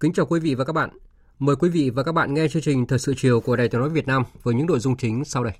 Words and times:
Kính 0.00 0.12
chào 0.12 0.26
quý 0.26 0.40
vị 0.40 0.54
và 0.54 0.64
các 0.64 0.72
bạn. 0.72 0.90
Mời 1.38 1.56
quý 1.56 1.68
vị 1.68 1.90
và 1.90 2.02
các 2.02 2.12
bạn 2.12 2.34
nghe 2.34 2.48
chương 2.48 2.62
trình 2.62 2.86
Thời 2.86 2.98
sự 2.98 3.14
chiều 3.16 3.40
của 3.40 3.56
Đài 3.56 3.68
Tiếng 3.68 3.80
nói 3.80 3.90
Việt 3.90 4.06
Nam 4.06 4.22
với 4.42 4.54
những 4.54 4.66
nội 4.66 4.78
dung 4.78 4.96
chính 4.96 5.24
sau 5.24 5.44
đây. 5.44 5.52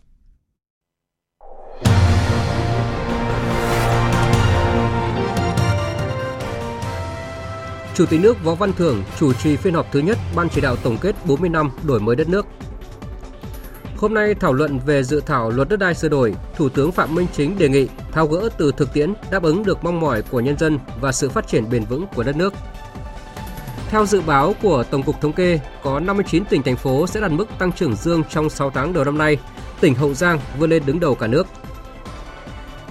Chủ 7.94 8.06
tịch 8.06 8.20
nước 8.20 8.44
Võ 8.44 8.54
Văn 8.54 8.72
Thưởng 8.72 9.02
chủ 9.18 9.32
trì 9.32 9.56
phiên 9.56 9.74
họp 9.74 9.86
thứ 9.92 10.00
nhất 10.00 10.18
Ban 10.36 10.48
chỉ 10.48 10.60
đạo 10.60 10.76
tổng 10.76 10.98
kết 11.00 11.16
40 11.26 11.48
năm 11.48 11.70
đổi 11.86 12.00
mới 12.00 12.16
đất 12.16 12.28
nước. 12.28 12.46
Hôm 13.96 14.14
nay 14.14 14.34
thảo 14.34 14.52
luận 14.52 14.78
về 14.86 15.02
dự 15.02 15.20
thảo 15.26 15.50
luật 15.50 15.68
đất 15.68 15.78
đai 15.78 15.94
sửa 15.94 16.08
đổi, 16.08 16.34
Thủ 16.56 16.68
tướng 16.68 16.92
Phạm 16.92 17.14
Minh 17.14 17.26
Chính 17.32 17.58
đề 17.58 17.68
nghị 17.68 17.88
thao 18.12 18.26
gỡ 18.26 18.48
từ 18.58 18.72
thực 18.76 18.92
tiễn 18.92 19.12
đáp 19.30 19.42
ứng 19.42 19.64
được 19.64 19.84
mong 19.84 20.00
mỏi 20.00 20.22
của 20.22 20.40
nhân 20.40 20.58
dân 20.58 20.78
và 21.00 21.12
sự 21.12 21.28
phát 21.28 21.48
triển 21.48 21.70
bền 21.70 21.84
vững 21.84 22.06
của 22.14 22.22
đất 22.22 22.36
nước. 22.36 22.54
Theo 23.90 24.06
dự 24.06 24.20
báo 24.20 24.54
của 24.62 24.84
Tổng 24.90 25.02
cục 25.02 25.20
Thống 25.20 25.32
kê, 25.32 25.60
có 25.82 26.00
59 26.00 26.44
tỉnh 26.44 26.62
thành 26.62 26.76
phố 26.76 27.06
sẽ 27.06 27.20
đạt 27.20 27.30
mức 27.30 27.48
tăng 27.58 27.72
trưởng 27.72 27.96
dương 27.96 28.22
trong 28.30 28.50
6 28.50 28.70
tháng 28.70 28.92
đầu 28.92 29.04
năm 29.04 29.18
nay. 29.18 29.36
Tỉnh 29.80 29.94
Hậu 29.94 30.14
Giang 30.14 30.38
vươn 30.58 30.70
lên 30.70 30.82
đứng 30.86 31.00
đầu 31.00 31.14
cả 31.14 31.26
nước. 31.26 31.46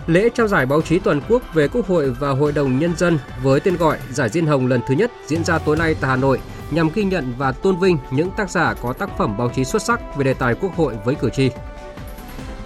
Lễ 0.08 0.30
trao 0.36 0.48
giải 0.48 0.66
báo 0.66 0.82
chí 0.82 1.00
toàn 1.00 1.22
quốc 1.30 1.42
về 1.54 1.68
Quốc 1.68 1.88
hội 1.88 2.10
và 2.10 2.30
Hội 2.30 2.52
đồng 2.52 2.80
Nhân 2.80 2.96
dân 2.98 3.20
với 3.44 3.60
tên 3.60 3.78
gọi 3.78 3.98
Giải 4.10 4.30
Diên 4.30 4.46
Hồng 4.46 4.68
lần 4.68 4.82
thứ 4.88 4.96
nhất 4.96 5.12
diễn 5.28 5.44
ra 5.44 5.58
tối 5.58 5.78
nay 5.78 5.96
tại 6.02 6.10
Hà 6.10 6.16
Nội 6.16 6.40
nhằm 6.72 6.90
ghi 6.94 7.04
nhận 7.04 7.34
và 7.38 7.52
tôn 7.52 7.80
vinh 7.80 7.98
những 8.12 8.32
tác 8.32 8.50
giả 8.50 8.74
có 8.74 8.94
tác 8.94 9.18
phẩm 9.18 9.38
báo 9.38 9.50
chí 9.50 9.66
xuất 9.66 9.82
sắc 9.82 10.18
về 10.18 10.24
đề 10.24 10.34
tài 10.34 10.56
Quốc 10.56 10.76
hội 10.76 10.94
với 11.06 11.16
cử 11.16 11.30
tri. 11.30 11.50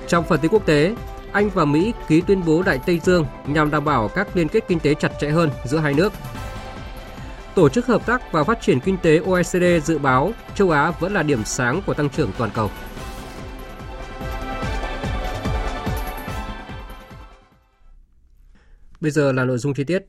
Trong 0.08 0.23
phần 0.23 0.39
tin 0.39 0.52
quốc 0.52 0.66
tế, 0.66 0.95
Anh 1.31 1.50
và 1.50 1.66
Mỹ 1.66 1.94
ký 2.08 2.22
tuyên 2.22 2.45
bố 2.45 2.64
Đại 2.64 2.80
Tây 2.86 3.00
Dương 3.04 3.26
nhằm 3.48 3.72
đảm 3.72 3.86
bảo 3.86 4.08
các 4.08 4.28
liên 4.36 4.48
kết 4.48 4.64
kinh 4.67 4.80
tế 4.80 4.94
chặt 4.94 5.11
chẽ 5.22 5.30
hơn 5.30 5.50
giữa 5.66 5.78
hai 5.78 5.94
nước. 5.94 6.14
Tổ 7.56 7.70
chức 7.70 7.86
Hợp 7.86 8.06
tác 8.06 8.32
và 8.32 8.44
Phát 8.44 8.62
triển 8.62 8.80
Kinh 8.80 8.98
tế 8.98 9.18
OECD 9.18 9.64
dự 9.84 9.98
báo 9.98 10.32
châu 10.56 10.70
Á 10.70 10.92
vẫn 10.92 11.14
là 11.14 11.23
điểm 11.23 11.44
sáng 11.46 11.82
của 11.86 11.94
tăng 11.94 12.10
trưởng 12.10 12.32
toàn 12.38 12.52
cầu. 12.54 12.70
Bây 19.02 19.12
giờ 19.12 19.32
là 19.32 19.45
nội 19.45 19.58
dung 19.58 19.73
chi 19.73 19.84
tiết. 19.84 20.06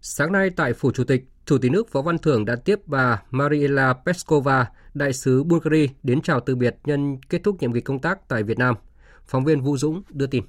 Sáng 0.00 0.32
nay 0.32 0.50
tại 0.50 0.72
Phủ 0.72 0.90
Chủ 0.92 1.04
tịch, 1.04 1.24
Chủ 1.46 1.58
tịch 1.58 1.72
nước 1.72 1.92
Võ 1.92 2.02
Văn 2.02 2.18
Thưởng 2.18 2.44
đã 2.44 2.56
tiếp 2.56 2.78
bà 2.86 3.22
Mariela 3.30 3.92
Peskova, 3.92 4.66
đại 4.94 5.12
sứ 5.12 5.44
Bulgaria 5.44 5.86
đến 6.02 6.22
chào 6.22 6.40
từ 6.40 6.56
biệt 6.56 6.76
nhân 6.84 7.18
kết 7.28 7.40
thúc 7.44 7.56
nhiệm 7.60 7.72
kỳ 7.72 7.80
công 7.80 7.98
tác 7.98 8.28
tại 8.28 8.42
Việt 8.42 8.58
Nam. 8.58 8.74
Phóng 9.26 9.44
viên 9.44 9.60
Vũ 9.60 9.76
Dũng 9.76 10.02
đưa 10.10 10.26
tin. 10.26 10.44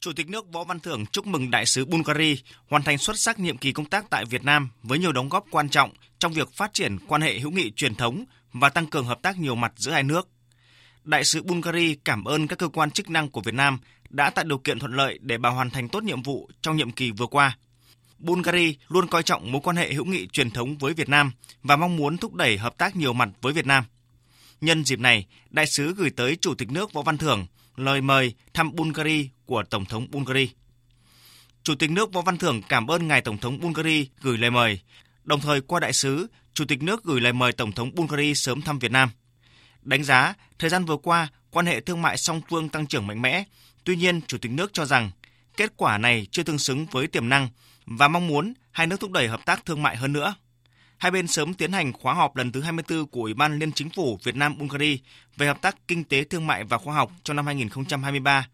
Chủ 0.00 0.12
tịch 0.12 0.28
nước 0.28 0.52
Võ 0.52 0.64
Văn 0.64 0.80
Thưởng 0.80 1.06
chúc 1.06 1.26
mừng 1.26 1.50
đại 1.50 1.66
sứ 1.66 1.84
Bulgaria 1.84 2.34
hoàn 2.68 2.82
thành 2.82 2.98
xuất 2.98 3.18
sắc 3.18 3.38
nhiệm 3.38 3.58
kỳ 3.58 3.72
công 3.72 3.86
tác 3.86 4.10
tại 4.10 4.24
Việt 4.24 4.44
Nam 4.44 4.68
với 4.82 4.98
nhiều 4.98 5.12
đóng 5.12 5.28
góp 5.28 5.44
quan 5.50 5.68
trọng 5.68 5.90
trong 6.18 6.32
việc 6.32 6.52
phát 6.52 6.72
triển 6.72 6.98
quan 7.06 7.22
hệ 7.22 7.38
hữu 7.38 7.50
nghị 7.50 7.70
truyền 7.70 7.94
thống 7.94 8.24
và 8.52 8.68
tăng 8.68 8.86
cường 8.86 9.04
hợp 9.04 9.22
tác 9.22 9.38
nhiều 9.38 9.54
mặt 9.54 9.72
giữa 9.76 9.92
hai 9.92 10.02
nước. 10.02 10.28
Đại 11.04 11.24
sứ 11.24 11.42
Bulgaria 11.42 11.94
cảm 12.04 12.24
ơn 12.24 12.46
các 12.46 12.58
cơ 12.58 12.68
quan 12.68 12.90
chức 12.90 13.10
năng 13.10 13.28
của 13.28 13.40
Việt 13.40 13.54
Nam 13.54 13.78
đã 14.10 14.30
tạo 14.30 14.44
điều 14.44 14.58
kiện 14.58 14.78
thuận 14.78 14.92
lợi 14.92 15.18
để 15.22 15.38
bà 15.38 15.50
hoàn 15.50 15.70
thành 15.70 15.88
tốt 15.88 16.02
nhiệm 16.02 16.22
vụ 16.22 16.50
trong 16.62 16.76
nhiệm 16.76 16.92
kỳ 16.92 17.10
vừa 17.10 17.26
qua. 17.26 17.58
Bulgaria 18.18 18.72
luôn 18.88 19.06
coi 19.06 19.22
trọng 19.22 19.52
mối 19.52 19.60
quan 19.64 19.76
hệ 19.76 19.92
hữu 19.92 20.04
nghị 20.04 20.26
truyền 20.26 20.50
thống 20.50 20.78
với 20.78 20.94
Việt 20.94 21.08
Nam 21.08 21.32
và 21.62 21.76
mong 21.76 21.96
muốn 21.96 22.18
thúc 22.18 22.34
đẩy 22.34 22.58
hợp 22.58 22.78
tác 22.78 22.96
nhiều 22.96 23.12
mặt 23.12 23.28
với 23.40 23.52
Việt 23.52 23.66
Nam. 23.66 23.84
Nhân 24.60 24.84
dịp 24.84 24.98
này, 24.98 25.26
đại 25.50 25.66
sứ 25.66 25.94
gửi 25.94 26.10
tới 26.10 26.36
Chủ 26.36 26.54
tịch 26.54 26.70
nước 26.70 26.92
Võ 26.92 27.02
Văn 27.02 27.18
Thưởng 27.18 27.46
lời 27.76 28.00
mời 28.00 28.34
thăm 28.54 28.76
Bulgaria 28.76 29.24
của 29.50 29.62
Tổng 29.62 29.84
thống 29.84 30.06
Bulgaria. 30.10 30.46
Chủ 31.62 31.74
tịch 31.74 31.90
nước 31.90 32.12
Võ 32.12 32.22
Văn 32.22 32.38
Thưởng 32.38 32.62
cảm 32.68 32.86
ơn 32.86 33.08
ngài 33.08 33.20
Tổng 33.20 33.38
thống 33.38 33.60
Bulgaria 33.60 34.04
gửi 34.20 34.38
lời 34.38 34.50
mời, 34.50 34.80
đồng 35.24 35.40
thời 35.40 35.60
qua 35.60 35.80
đại 35.80 35.92
sứ, 35.92 36.26
Chủ 36.54 36.64
tịch 36.64 36.82
nước 36.82 37.04
gửi 37.04 37.20
lời 37.20 37.32
mời 37.32 37.52
Tổng 37.52 37.72
thống 37.72 37.90
Bulgaria 37.94 38.34
sớm 38.34 38.62
thăm 38.62 38.78
Việt 38.78 38.92
Nam. 38.92 39.10
Đánh 39.82 40.04
giá, 40.04 40.34
thời 40.58 40.70
gian 40.70 40.84
vừa 40.84 40.96
qua, 40.96 41.28
quan 41.50 41.66
hệ 41.66 41.80
thương 41.80 42.02
mại 42.02 42.16
song 42.16 42.40
phương 42.50 42.68
tăng 42.68 42.86
trưởng 42.86 43.06
mạnh 43.06 43.22
mẽ, 43.22 43.44
tuy 43.84 43.96
nhiên 43.96 44.20
Chủ 44.26 44.38
tịch 44.38 44.52
nước 44.52 44.70
cho 44.72 44.84
rằng 44.84 45.10
kết 45.56 45.72
quả 45.76 45.98
này 45.98 46.26
chưa 46.30 46.42
tương 46.42 46.58
xứng 46.58 46.86
với 46.86 47.06
tiềm 47.06 47.28
năng 47.28 47.48
và 47.86 48.08
mong 48.08 48.26
muốn 48.26 48.52
hai 48.70 48.86
nước 48.86 49.00
thúc 49.00 49.10
đẩy 49.10 49.28
hợp 49.28 49.40
tác 49.46 49.66
thương 49.66 49.82
mại 49.82 49.96
hơn 49.96 50.12
nữa. 50.12 50.34
Hai 50.98 51.10
bên 51.10 51.26
sớm 51.26 51.54
tiến 51.54 51.72
hành 51.72 51.92
khóa 51.92 52.14
họp 52.14 52.36
lần 52.36 52.52
thứ 52.52 52.60
24 52.60 53.06
của 53.06 53.22
Ủy 53.22 53.34
ban 53.34 53.58
Liên 53.58 53.72
Chính 53.72 53.90
phủ 53.90 54.18
Việt 54.24 54.36
Nam 54.36 54.58
Bulgaria 54.58 54.96
về 55.36 55.46
hợp 55.46 55.62
tác 55.62 55.76
kinh 55.88 56.04
tế 56.04 56.24
thương 56.24 56.46
mại 56.46 56.64
và 56.64 56.78
khoa 56.78 56.94
học 56.94 57.12
trong 57.24 57.36
năm 57.36 57.46
2023 57.46 58.46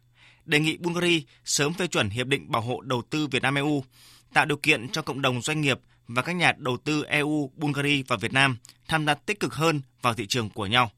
đề 0.46 0.60
nghị 0.60 0.76
Bulgaria 0.76 1.20
sớm 1.44 1.74
phê 1.74 1.86
chuẩn 1.86 2.10
hiệp 2.10 2.26
định 2.26 2.50
bảo 2.50 2.62
hộ 2.62 2.80
đầu 2.80 3.02
tư 3.10 3.26
Việt 3.26 3.42
Nam 3.42 3.54
EU, 3.54 3.84
tạo 4.32 4.44
điều 4.44 4.56
kiện 4.56 4.88
cho 4.88 5.02
cộng 5.02 5.22
đồng 5.22 5.42
doanh 5.42 5.60
nghiệp 5.60 5.80
và 6.08 6.22
các 6.22 6.32
nhà 6.32 6.52
đầu 6.58 6.76
tư 6.76 7.04
EU, 7.04 7.50
Bulgaria 7.56 8.02
và 8.08 8.16
Việt 8.16 8.32
Nam 8.32 8.56
tham 8.88 9.06
gia 9.06 9.14
tích 9.14 9.40
cực 9.40 9.54
hơn 9.54 9.80
vào 10.02 10.14
thị 10.14 10.26
trường 10.26 10.50
của 10.50 10.66
nhau. 10.66 10.90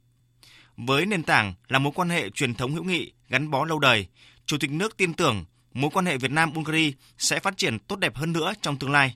Với 0.77 1.07
nền 1.07 1.23
tảng 1.23 1.55
là 1.69 1.79
mối 1.79 1.93
quan 1.97 2.09
hệ 2.09 2.31
truyền 2.31 2.55
thống 2.55 2.75
hữu 2.75 2.85
nghị 2.85 3.13
gắn 3.29 3.51
bó 3.51 3.65
lâu 3.65 3.79
đời, 3.79 4.07
Chủ 4.47 4.59
tịch 4.59 4.71
nước 4.71 4.97
tin 4.97 5.15
tưởng 5.15 5.45
mối 5.73 5.91
quan 5.95 6.07
hệ 6.07 6.19
Việt 6.19 6.31
Nam 6.31 6.53
Bulgaria 6.53 6.93
sẽ 7.19 7.41
phát 7.41 7.57
triển 7.57 7.79
tốt 7.79 7.97
đẹp 7.97 8.17
hơn 8.17 8.33
nữa 8.33 8.53
trong 8.63 8.79
tương 8.79 8.91
lai. 8.91 9.15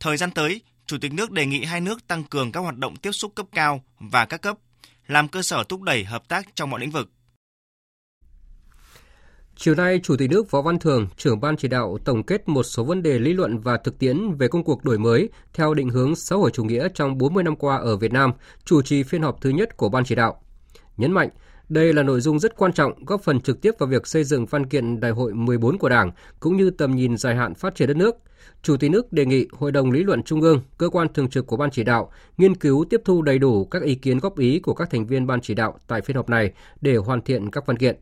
Thời 0.00 0.16
gian 0.16 0.30
tới, 0.30 0.60
Chủ 0.86 0.98
tịch 0.98 1.12
nước 1.12 1.30
đề 1.30 1.46
nghị 1.46 1.64
hai 1.64 1.80
nước 1.80 2.06
tăng 2.06 2.24
cường 2.24 2.52
các 2.52 2.60
hoạt 2.60 2.76
động 2.76 2.96
tiếp 2.96 3.12
xúc 3.12 3.32
cấp 3.34 3.46
cao 3.52 3.84
và 3.98 4.26
các 4.26 4.42
cấp, 4.42 4.58
làm 5.06 5.28
cơ 5.28 5.42
sở 5.42 5.64
thúc 5.64 5.82
đẩy 5.82 6.04
hợp 6.04 6.28
tác 6.28 6.48
trong 6.54 6.70
mọi 6.70 6.80
lĩnh 6.80 6.90
vực. 6.90 7.10
Chiều 9.60 9.74
nay, 9.74 10.00
Chủ 10.02 10.16
tịch 10.16 10.30
nước 10.30 10.50
Võ 10.50 10.62
Văn 10.62 10.78
Thường, 10.78 11.08
trưởng 11.16 11.40
ban 11.40 11.56
chỉ 11.56 11.68
đạo 11.68 11.98
tổng 12.04 12.22
kết 12.22 12.48
một 12.48 12.62
số 12.62 12.84
vấn 12.84 13.02
đề 13.02 13.18
lý 13.18 13.32
luận 13.32 13.58
và 13.58 13.76
thực 13.76 13.98
tiễn 13.98 14.34
về 14.34 14.48
công 14.48 14.64
cuộc 14.64 14.84
đổi 14.84 14.98
mới 14.98 15.28
theo 15.54 15.74
định 15.74 15.88
hướng 15.88 16.16
xã 16.16 16.36
hội 16.36 16.50
chủ 16.50 16.64
nghĩa 16.64 16.88
trong 16.94 17.18
40 17.18 17.44
năm 17.44 17.56
qua 17.56 17.76
ở 17.76 17.96
Việt 17.96 18.12
Nam, 18.12 18.32
chủ 18.64 18.82
trì 18.82 19.02
phiên 19.02 19.22
họp 19.22 19.40
thứ 19.40 19.50
nhất 19.50 19.76
của 19.76 19.88
ban 19.88 20.04
chỉ 20.04 20.14
đạo. 20.14 20.42
Nhấn 20.96 21.12
mạnh, 21.12 21.28
đây 21.68 21.92
là 21.92 22.02
nội 22.02 22.20
dung 22.20 22.38
rất 22.38 22.56
quan 22.56 22.72
trọng 22.72 23.04
góp 23.04 23.22
phần 23.22 23.40
trực 23.40 23.60
tiếp 23.60 23.74
vào 23.78 23.88
việc 23.88 24.06
xây 24.06 24.24
dựng 24.24 24.46
văn 24.46 24.66
kiện 24.66 25.00
Đại 25.00 25.10
hội 25.10 25.34
14 25.34 25.78
của 25.78 25.88
Đảng 25.88 26.10
cũng 26.40 26.56
như 26.56 26.70
tầm 26.70 26.96
nhìn 26.96 27.16
dài 27.16 27.36
hạn 27.36 27.54
phát 27.54 27.74
triển 27.74 27.88
đất 27.88 27.96
nước. 27.96 28.16
Chủ 28.62 28.76
tịch 28.76 28.90
nước 28.90 29.12
đề 29.12 29.26
nghị 29.26 29.46
Hội 29.52 29.72
đồng 29.72 29.90
lý 29.90 30.02
luận 30.04 30.22
Trung 30.22 30.40
ương, 30.40 30.60
cơ 30.78 30.88
quan 30.88 31.12
thường 31.12 31.30
trực 31.30 31.46
của 31.46 31.56
ban 31.56 31.70
chỉ 31.70 31.84
đạo, 31.84 32.10
nghiên 32.36 32.54
cứu 32.54 32.84
tiếp 32.90 33.00
thu 33.04 33.22
đầy 33.22 33.38
đủ 33.38 33.64
các 33.64 33.82
ý 33.82 33.94
kiến 33.94 34.18
góp 34.18 34.38
ý 34.38 34.58
của 34.58 34.74
các 34.74 34.90
thành 34.90 35.06
viên 35.06 35.26
ban 35.26 35.40
chỉ 35.40 35.54
đạo 35.54 35.78
tại 35.86 36.00
phiên 36.00 36.16
họp 36.16 36.28
này 36.28 36.52
để 36.80 36.96
hoàn 36.96 37.22
thiện 37.22 37.50
các 37.50 37.66
văn 37.66 37.76
kiện. 37.76 37.96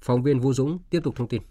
Phóng 0.00 0.22
viên 0.22 0.40
Vũ 0.40 0.52
Dũng 0.52 0.78
tiếp 0.90 1.00
tục 1.04 1.16
thông 1.16 1.28
tin. 1.28 1.42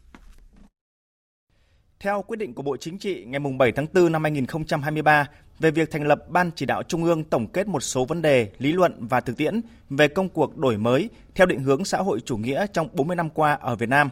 Theo 2.00 2.22
quyết 2.22 2.38
định 2.38 2.54
của 2.54 2.62
Bộ 2.62 2.78
Chính 2.78 2.98
trị 2.98 3.26
ngày 3.26 3.40
7 3.60 3.72
tháng 3.72 3.86
4 3.94 4.12
năm 4.12 4.24
2023 4.24 5.28
về 5.60 5.72
việc 5.72 5.92
thành 5.92 6.08
lập 6.08 6.30
Ban 6.30 6.52
chỉ 6.56 6.66
đạo 6.66 6.84
Trung 6.84 7.04
ương 7.04 7.24
tổng 7.24 7.48
kết 7.48 7.68
một 7.68 7.80
số 7.80 8.06
vấn 8.06 8.22
đề, 8.22 8.52
lý 8.58 8.72
luận 8.72 9.08
và 9.08 9.22
thực 9.22 9.38
tiễn 9.38 9.62
về 9.90 10.08
công 10.08 10.30
cuộc 10.30 10.58
đổi 10.58 10.78
mới 10.78 11.10
theo 11.36 11.48
định 11.48 11.60
hướng 11.60 11.86
xã 11.86 11.98
hội 11.98 12.20
chủ 12.26 12.38
nghĩa 12.38 12.66
trong 12.74 12.90
40 12.94 13.16
năm 13.16 13.30
qua 13.30 13.54
ở 13.54 13.76
Việt 13.76 13.90
Nam. 13.90 14.10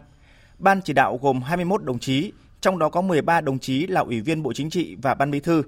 Ban 0.60 0.82
chỉ 0.82 0.94
đạo 0.94 1.20
gồm 1.22 1.42
21 1.42 1.84
đồng 1.84 2.00
chí, 2.00 2.32
trong 2.62 2.80
đó 2.80 2.90
có 2.90 3.02
13 3.02 3.42
đồng 3.42 3.60
chí 3.60 3.88
là 3.88 4.02
Ủy 4.02 4.22
viên 4.22 4.44
Bộ 4.44 4.54
Chính 4.54 4.70
trị 4.70 4.96
và 5.02 5.14
Ban 5.14 5.32
Bí 5.32 5.40
thư. 5.40 5.64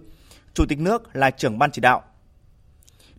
Chủ 0.54 0.66
tịch 0.66 0.80
nước 0.80 1.16
là 1.16 1.32
trưởng 1.32 1.60
ban 1.60 1.72
chỉ 1.72 1.82
đạo. 1.82 2.04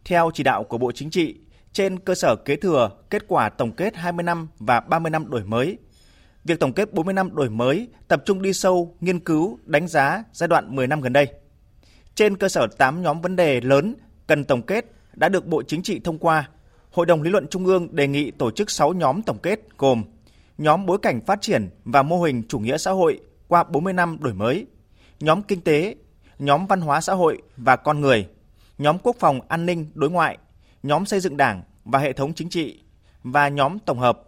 Theo 0.04 0.30
chỉ 0.34 0.42
đạo 0.42 0.64
của 0.64 0.78
Bộ 0.78 0.92
Chính 0.92 1.10
trị, 1.10 1.36
trên 1.72 1.98
cơ 1.98 2.14
sở 2.14 2.36
kế 2.36 2.56
thừa 2.56 2.90
kết 3.10 3.24
quả 3.28 3.48
tổng 3.48 3.72
kết 3.72 3.96
20 3.96 4.22
năm 4.22 4.48
và 4.58 4.80
30 4.80 5.10
năm 5.10 5.30
đổi 5.30 5.44
mới. 5.44 5.78
Việc 6.44 6.60
tổng 6.60 6.72
kết 6.72 6.92
40 6.92 7.14
năm 7.14 7.34
đổi 7.34 7.50
mới 7.50 7.88
tập 8.08 8.22
trung 8.24 8.42
đi 8.42 8.52
sâu, 8.52 8.96
nghiên 9.00 9.20
cứu, 9.20 9.58
đánh 9.64 9.88
giá 9.88 10.24
giai 10.32 10.48
đoạn 10.48 10.76
10 10.76 10.86
năm 10.86 11.00
gần 11.00 11.12
đây. 11.12 11.26
Trên 12.14 12.36
cơ 12.36 12.48
sở 12.48 12.66
8 12.66 13.02
nhóm 13.02 13.20
vấn 13.20 13.36
đề 13.36 13.60
lớn 13.60 13.94
cần 14.26 14.44
tổng 14.44 14.62
kết 14.62 14.84
đã 15.14 15.28
được 15.28 15.46
Bộ 15.46 15.62
Chính 15.62 15.82
trị 15.82 16.00
thông 16.04 16.18
qua, 16.18 16.48
Hội 16.90 17.06
đồng 17.06 17.22
lý 17.22 17.30
luận 17.30 17.46
Trung 17.50 17.66
ương 17.66 17.96
đề 17.96 18.06
nghị 18.06 18.30
tổ 18.30 18.50
chức 18.50 18.70
6 18.70 18.92
nhóm 18.92 19.22
tổng 19.22 19.38
kết 19.38 19.60
gồm 19.78 20.04
nhóm 20.58 20.86
bối 20.86 20.98
cảnh 21.02 21.20
phát 21.26 21.40
triển 21.40 21.70
và 21.84 22.02
mô 22.02 22.22
hình 22.22 22.42
chủ 22.48 22.58
nghĩa 22.58 22.78
xã 22.78 22.90
hội 22.90 23.20
qua 23.48 23.64
40 23.64 23.92
năm 23.92 24.16
đổi 24.20 24.34
mới, 24.34 24.66
nhóm 25.20 25.42
kinh 25.42 25.60
tế, 25.60 25.94
nhóm 26.38 26.66
văn 26.66 26.80
hóa 26.80 27.00
xã 27.00 27.14
hội 27.14 27.42
và 27.56 27.76
con 27.76 28.00
người, 28.00 28.28
nhóm 28.78 28.98
quốc 28.98 29.16
phòng 29.18 29.40
an 29.48 29.66
ninh 29.66 29.86
đối 29.94 30.10
ngoại, 30.10 30.38
nhóm 30.82 31.06
xây 31.06 31.20
dựng 31.20 31.36
đảng 31.36 31.62
và 31.84 31.98
hệ 31.98 32.12
thống 32.12 32.34
chính 32.34 32.48
trị 32.48 32.82
và 33.22 33.48
nhóm 33.48 33.78
tổng 33.78 33.98
hợp. 33.98 34.20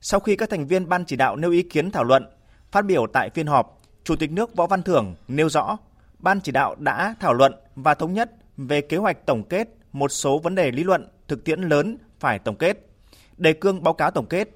Sau 0.00 0.20
khi 0.20 0.36
các 0.36 0.50
thành 0.50 0.66
viên 0.66 0.88
ban 0.88 1.04
chỉ 1.04 1.16
đạo 1.16 1.36
nêu 1.36 1.50
ý 1.50 1.62
kiến 1.62 1.90
thảo 1.90 2.04
luận, 2.04 2.26
phát 2.70 2.84
biểu 2.84 3.06
tại 3.12 3.30
phiên 3.30 3.46
họp, 3.46 3.80
Chủ 4.04 4.16
tịch 4.16 4.32
nước 4.32 4.56
Võ 4.56 4.66
Văn 4.66 4.82
Thưởng 4.82 5.14
nêu 5.28 5.48
rõ, 5.48 5.76
ban 6.18 6.40
chỉ 6.40 6.52
đạo 6.52 6.74
đã 6.78 7.14
thảo 7.20 7.34
luận 7.34 7.54
và 7.76 7.94
thống 7.94 8.12
nhất 8.12 8.30
về 8.56 8.80
kế 8.80 8.96
hoạch 8.96 9.26
tổng 9.26 9.42
kết 9.48 9.68
một 9.92 10.08
số 10.08 10.38
vấn 10.38 10.54
đề 10.54 10.70
lý 10.70 10.84
luận, 10.84 11.08
thực 11.28 11.44
tiễn 11.44 11.60
lớn 11.60 11.96
phải 12.20 12.38
tổng 12.38 12.56
kết, 12.56 12.90
đề 13.36 13.52
cương 13.52 13.82
báo 13.82 13.94
cáo 13.94 14.10
tổng 14.10 14.26
kết, 14.26 14.48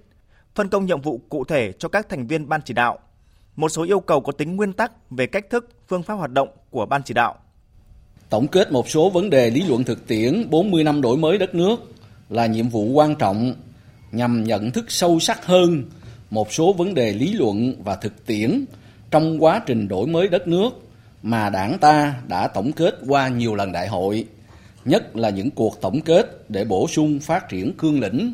phân 0.54 0.68
công 0.68 0.86
nhiệm 0.86 1.00
vụ 1.00 1.20
cụ 1.28 1.44
thể 1.44 1.72
cho 1.72 1.88
các 1.88 2.08
thành 2.08 2.26
viên 2.26 2.48
ban 2.48 2.62
chỉ 2.62 2.74
đạo, 2.74 2.98
một 3.56 3.68
số 3.68 3.82
yêu 3.82 4.00
cầu 4.00 4.20
có 4.20 4.32
tính 4.32 4.56
nguyên 4.56 4.72
tắc 4.72 5.10
về 5.10 5.26
cách 5.26 5.50
thức, 5.50 5.68
phương 5.88 6.02
pháp 6.02 6.14
hoạt 6.14 6.30
động 6.30 6.48
của 6.70 6.86
ban 6.86 7.02
chỉ 7.02 7.14
đạo. 7.14 7.36
Tổng 8.30 8.48
kết 8.48 8.72
một 8.72 8.88
số 8.88 9.10
vấn 9.10 9.30
đề 9.30 9.50
lý 9.50 9.62
luận 9.62 9.84
thực 9.84 10.06
tiễn 10.06 10.50
40 10.50 10.84
năm 10.84 11.00
đổi 11.00 11.16
mới 11.16 11.38
đất 11.38 11.54
nước 11.54 11.92
là 12.30 12.46
nhiệm 12.46 12.68
vụ 12.68 12.84
quan 12.84 13.14
trọng 13.14 13.54
nhằm 14.12 14.44
nhận 14.44 14.70
thức 14.70 14.90
sâu 14.90 15.20
sắc 15.20 15.46
hơn 15.46 15.84
một 16.30 16.52
số 16.52 16.72
vấn 16.72 16.94
đề 16.94 17.12
lý 17.12 17.32
luận 17.32 17.74
và 17.84 17.96
thực 17.96 18.26
tiễn 18.26 18.64
trong 19.10 19.44
quá 19.44 19.62
trình 19.66 19.88
đổi 19.88 20.06
mới 20.06 20.28
đất 20.28 20.48
nước 20.48 20.70
mà 21.22 21.50
đảng 21.50 21.78
ta 21.78 22.14
đã 22.28 22.48
tổng 22.48 22.72
kết 22.72 22.94
qua 23.06 23.28
nhiều 23.28 23.54
lần 23.54 23.72
đại 23.72 23.88
hội, 23.88 24.24
nhất 24.84 25.16
là 25.16 25.30
những 25.30 25.50
cuộc 25.50 25.80
tổng 25.80 26.00
kết 26.00 26.50
để 26.50 26.64
bổ 26.64 26.88
sung 26.88 27.20
phát 27.20 27.48
triển 27.48 27.72
cương 27.78 28.00
lĩnh 28.00 28.32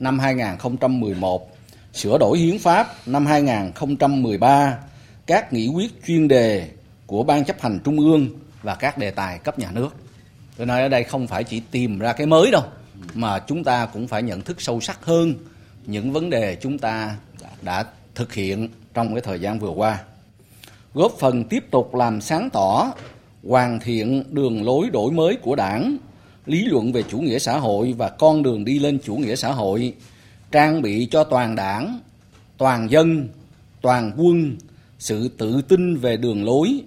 năm 0.00 0.18
2011, 0.18 1.56
sửa 1.92 2.18
đổi 2.18 2.38
hiến 2.38 2.58
pháp 2.58 2.88
năm 3.06 3.26
2013, 3.26 4.78
các 5.26 5.52
nghị 5.52 5.68
quyết 5.68 6.04
chuyên 6.06 6.28
đề 6.28 6.68
của 7.06 7.22
Ban 7.22 7.44
chấp 7.44 7.60
hành 7.60 7.78
Trung 7.84 7.98
ương 7.98 8.28
và 8.64 8.74
các 8.74 8.98
đề 8.98 9.10
tài 9.10 9.38
cấp 9.38 9.58
nhà 9.58 9.70
nước. 9.72 9.88
Tôi 10.56 10.66
nói 10.66 10.82
ở 10.82 10.88
đây 10.88 11.04
không 11.04 11.26
phải 11.26 11.44
chỉ 11.44 11.62
tìm 11.70 11.98
ra 11.98 12.12
cái 12.12 12.26
mới 12.26 12.50
đâu, 12.50 12.62
mà 13.14 13.38
chúng 13.38 13.64
ta 13.64 13.86
cũng 13.86 14.08
phải 14.08 14.22
nhận 14.22 14.42
thức 14.42 14.62
sâu 14.62 14.80
sắc 14.80 15.04
hơn 15.04 15.34
những 15.86 16.12
vấn 16.12 16.30
đề 16.30 16.56
chúng 16.60 16.78
ta 16.78 17.16
đã 17.62 17.84
thực 18.14 18.34
hiện 18.34 18.68
trong 18.94 19.14
cái 19.14 19.20
thời 19.20 19.40
gian 19.40 19.58
vừa 19.58 19.70
qua 19.70 19.98
góp 20.94 21.12
phần 21.18 21.44
tiếp 21.44 21.64
tục 21.70 21.94
làm 21.94 22.20
sáng 22.20 22.50
tỏ 22.50 22.92
hoàn 23.48 23.80
thiện 23.80 24.24
đường 24.30 24.64
lối 24.64 24.90
đổi 24.92 25.12
mới 25.12 25.36
của 25.42 25.56
đảng 25.56 25.96
lý 26.46 26.64
luận 26.64 26.92
về 26.92 27.02
chủ 27.02 27.18
nghĩa 27.18 27.38
xã 27.38 27.58
hội 27.58 27.94
và 27.98 28.08
con 28.08 28.42
đường 28.42 28.64
đi 28.64 28.78
lên 28.78 28.98
chủ 29.04 29.16
nghĩa 29.16 29.36
xã 29.36 29.52
hội 29.52 29.94
trang 30.52 30.82
bị 30.82 31.08
cho 31.10 31.24
toàn 31.24 31.56
đảng 31.56 32.00
toàn 32.58 32.90
dân 32.90 33.28
toàn 33.80 34.12
quân 34.16 34.56
sự 34.98 35.28
tự 35.28 35.62
tin 35.62 35.96
về 35.96 36.16
đường 36.16 36.44
lối 36.44 36.80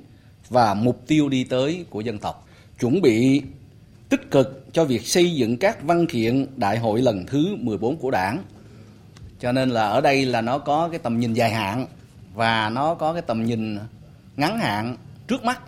và 0.49 0.73
mục 0.73 1.07
tiêu 1.07 1.29
đi 1.29 1.44
tới 1.44 1.85
của 1.89 2.01
dân 2.01 2.19
tộc 2.19 2.47
chuẩn 2.79 3.01
bị 3.01 3.41
tích 4.09 4.31
cực 4.31 4.65
cho 4.73 4.85
việc 4.85 5.07
xây 5.07 5.35
dựng 5.35 5.57
các 5.57 5.83
văn 5.83 6.07
kiện 6.07 6.47
đại 6.55 6.79
hội 6.79 7.01
lần 7.01 7.25
thứ 7.25 7.55
14 7.59 7.97
của 7.97 8.11
đảng 8.11 8.44
cho 9.39 9.51
nên 9.51 9.69
là 9.69 9.88
ở 9.88 10.01
đây 10.01 10.25
là 10.25 10.41
nó 10.41 10.59
có 10.59 10.89
cái 10.89 10.99
tầm 10.99 11.19
nhìn 11.19 11.33
dài 11.33 11.51
hạn 11.51 11.85
và 12.33 12.69
nó 12.69 12.95
có 12.95 13.13
cái 13.13 13.21
tầm 13.21 13.45
nhìn 13.45 13.77
ngắn 14.38 14.59
hạn 14.59 14.97
trước 15.27 15.44
mắt. 15.44 15.61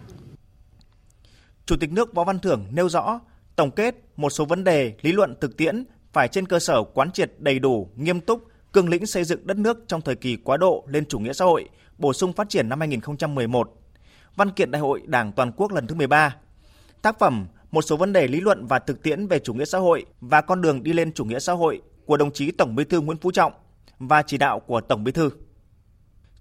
Chủ 1.66 1.76
tịch 1.80 1.92
nước 1.92 2.14
Võ 2.14 2.24
Văn 2.24 2.40
Thưởng 2.40 2.66
nêu 2.72 2.90
rõ, 2.90 3.20
tổng 3.56 3.72
kết 3.72 3.96
một 4.18 4.30
số 4.30 4.46
vấn 4.46 4.64
đề 4.64 4.94
lý 5.02 5.12
luận 5.12 5.36
thực 5.42 5.58
tiễn 5.58 5.84
phải 6.14 6.28
trên 6.28 6.46
cơ 6.46 6.60
sở 6.60 6.84
quán 6.94 7.12
triệt 7.12 7.32
đầy 7.38 7.60
đủ, 7.60 7.90
nghiêm 7.96 8.22
túc, 8.22 8.48
cương 8.74 8.90
lĩnh 8.90 9.06
xây 9.06 9.24
dựng 9.24 9.48
đất 9.48 9.58
nước 9.58 9.84
trong 9.88 10.02
thời 10.02 10.16
kỳ 10.16 10.36
quá 10.36 10.58
độ 10.58 10.84
lên 10.88 11.06
chủ 11.06 11.20
nghĩa 11.20 11.34
xã 11.34 11.46
hội, 11.46 11.70
bổ 11.98 12.14
sung 12.14 12.34
phát 12.34 12.50
triển 12.50 12.70
năm 12.70 12.80
2011. 12.80 13.79
Văn 14.36 14.52
kiện 14.52 14.72
Đại 14.72 14.80
hội 14.80 15.02
Đảng 15.06 15.32
toàn 15.32 15.52
quốc 15.52 15.72
lần 15.72 15.88
thứ 15.88 15.96
13. 15.96 16.36
Tác 17.02 17.20
phẩm 17.20 17.48
một 17.72 17.82
số 17.82 17.98
vấn 17.98 18.14
đề 18.14 18.28
lý 18.28 18.42
luận 18.42 18.66
và 18.66 18.80
thực 18.80 19.04
tiễn 19.04 19.28
về 19.28 19.40
chủ 19.40 19.54
nghĩa 19.54 19.66
xã 19.66 19.78
hội 19.78 20.06
và 20.22 20.42
con 20.42 20.62
đường 20.62 20.84
đi 20.84 20.94
lên 20.94 21.14
chủ 21.14 21.26
nghĩa 21.26 21.40
xã 21.40 21.54
hội 21.54 21.82
của 22.06 22.18
đồng 22.18 22.32
chí 22.32 22.52
Tổng 22.52 22.76
Bí 22.76 22.84
thư 22.84 23.02
Nguyễn 23.02 23.18
Phú 23.18 23.32
Trọng 23.32 23.54
và 24.00 24.22
chỉ 24.22 24.38
đạo 24.38 24.60
của 24.60 24.82
Tổng 24.82 25.04
Bí 25.04 25.12
thư. 25.12 25.30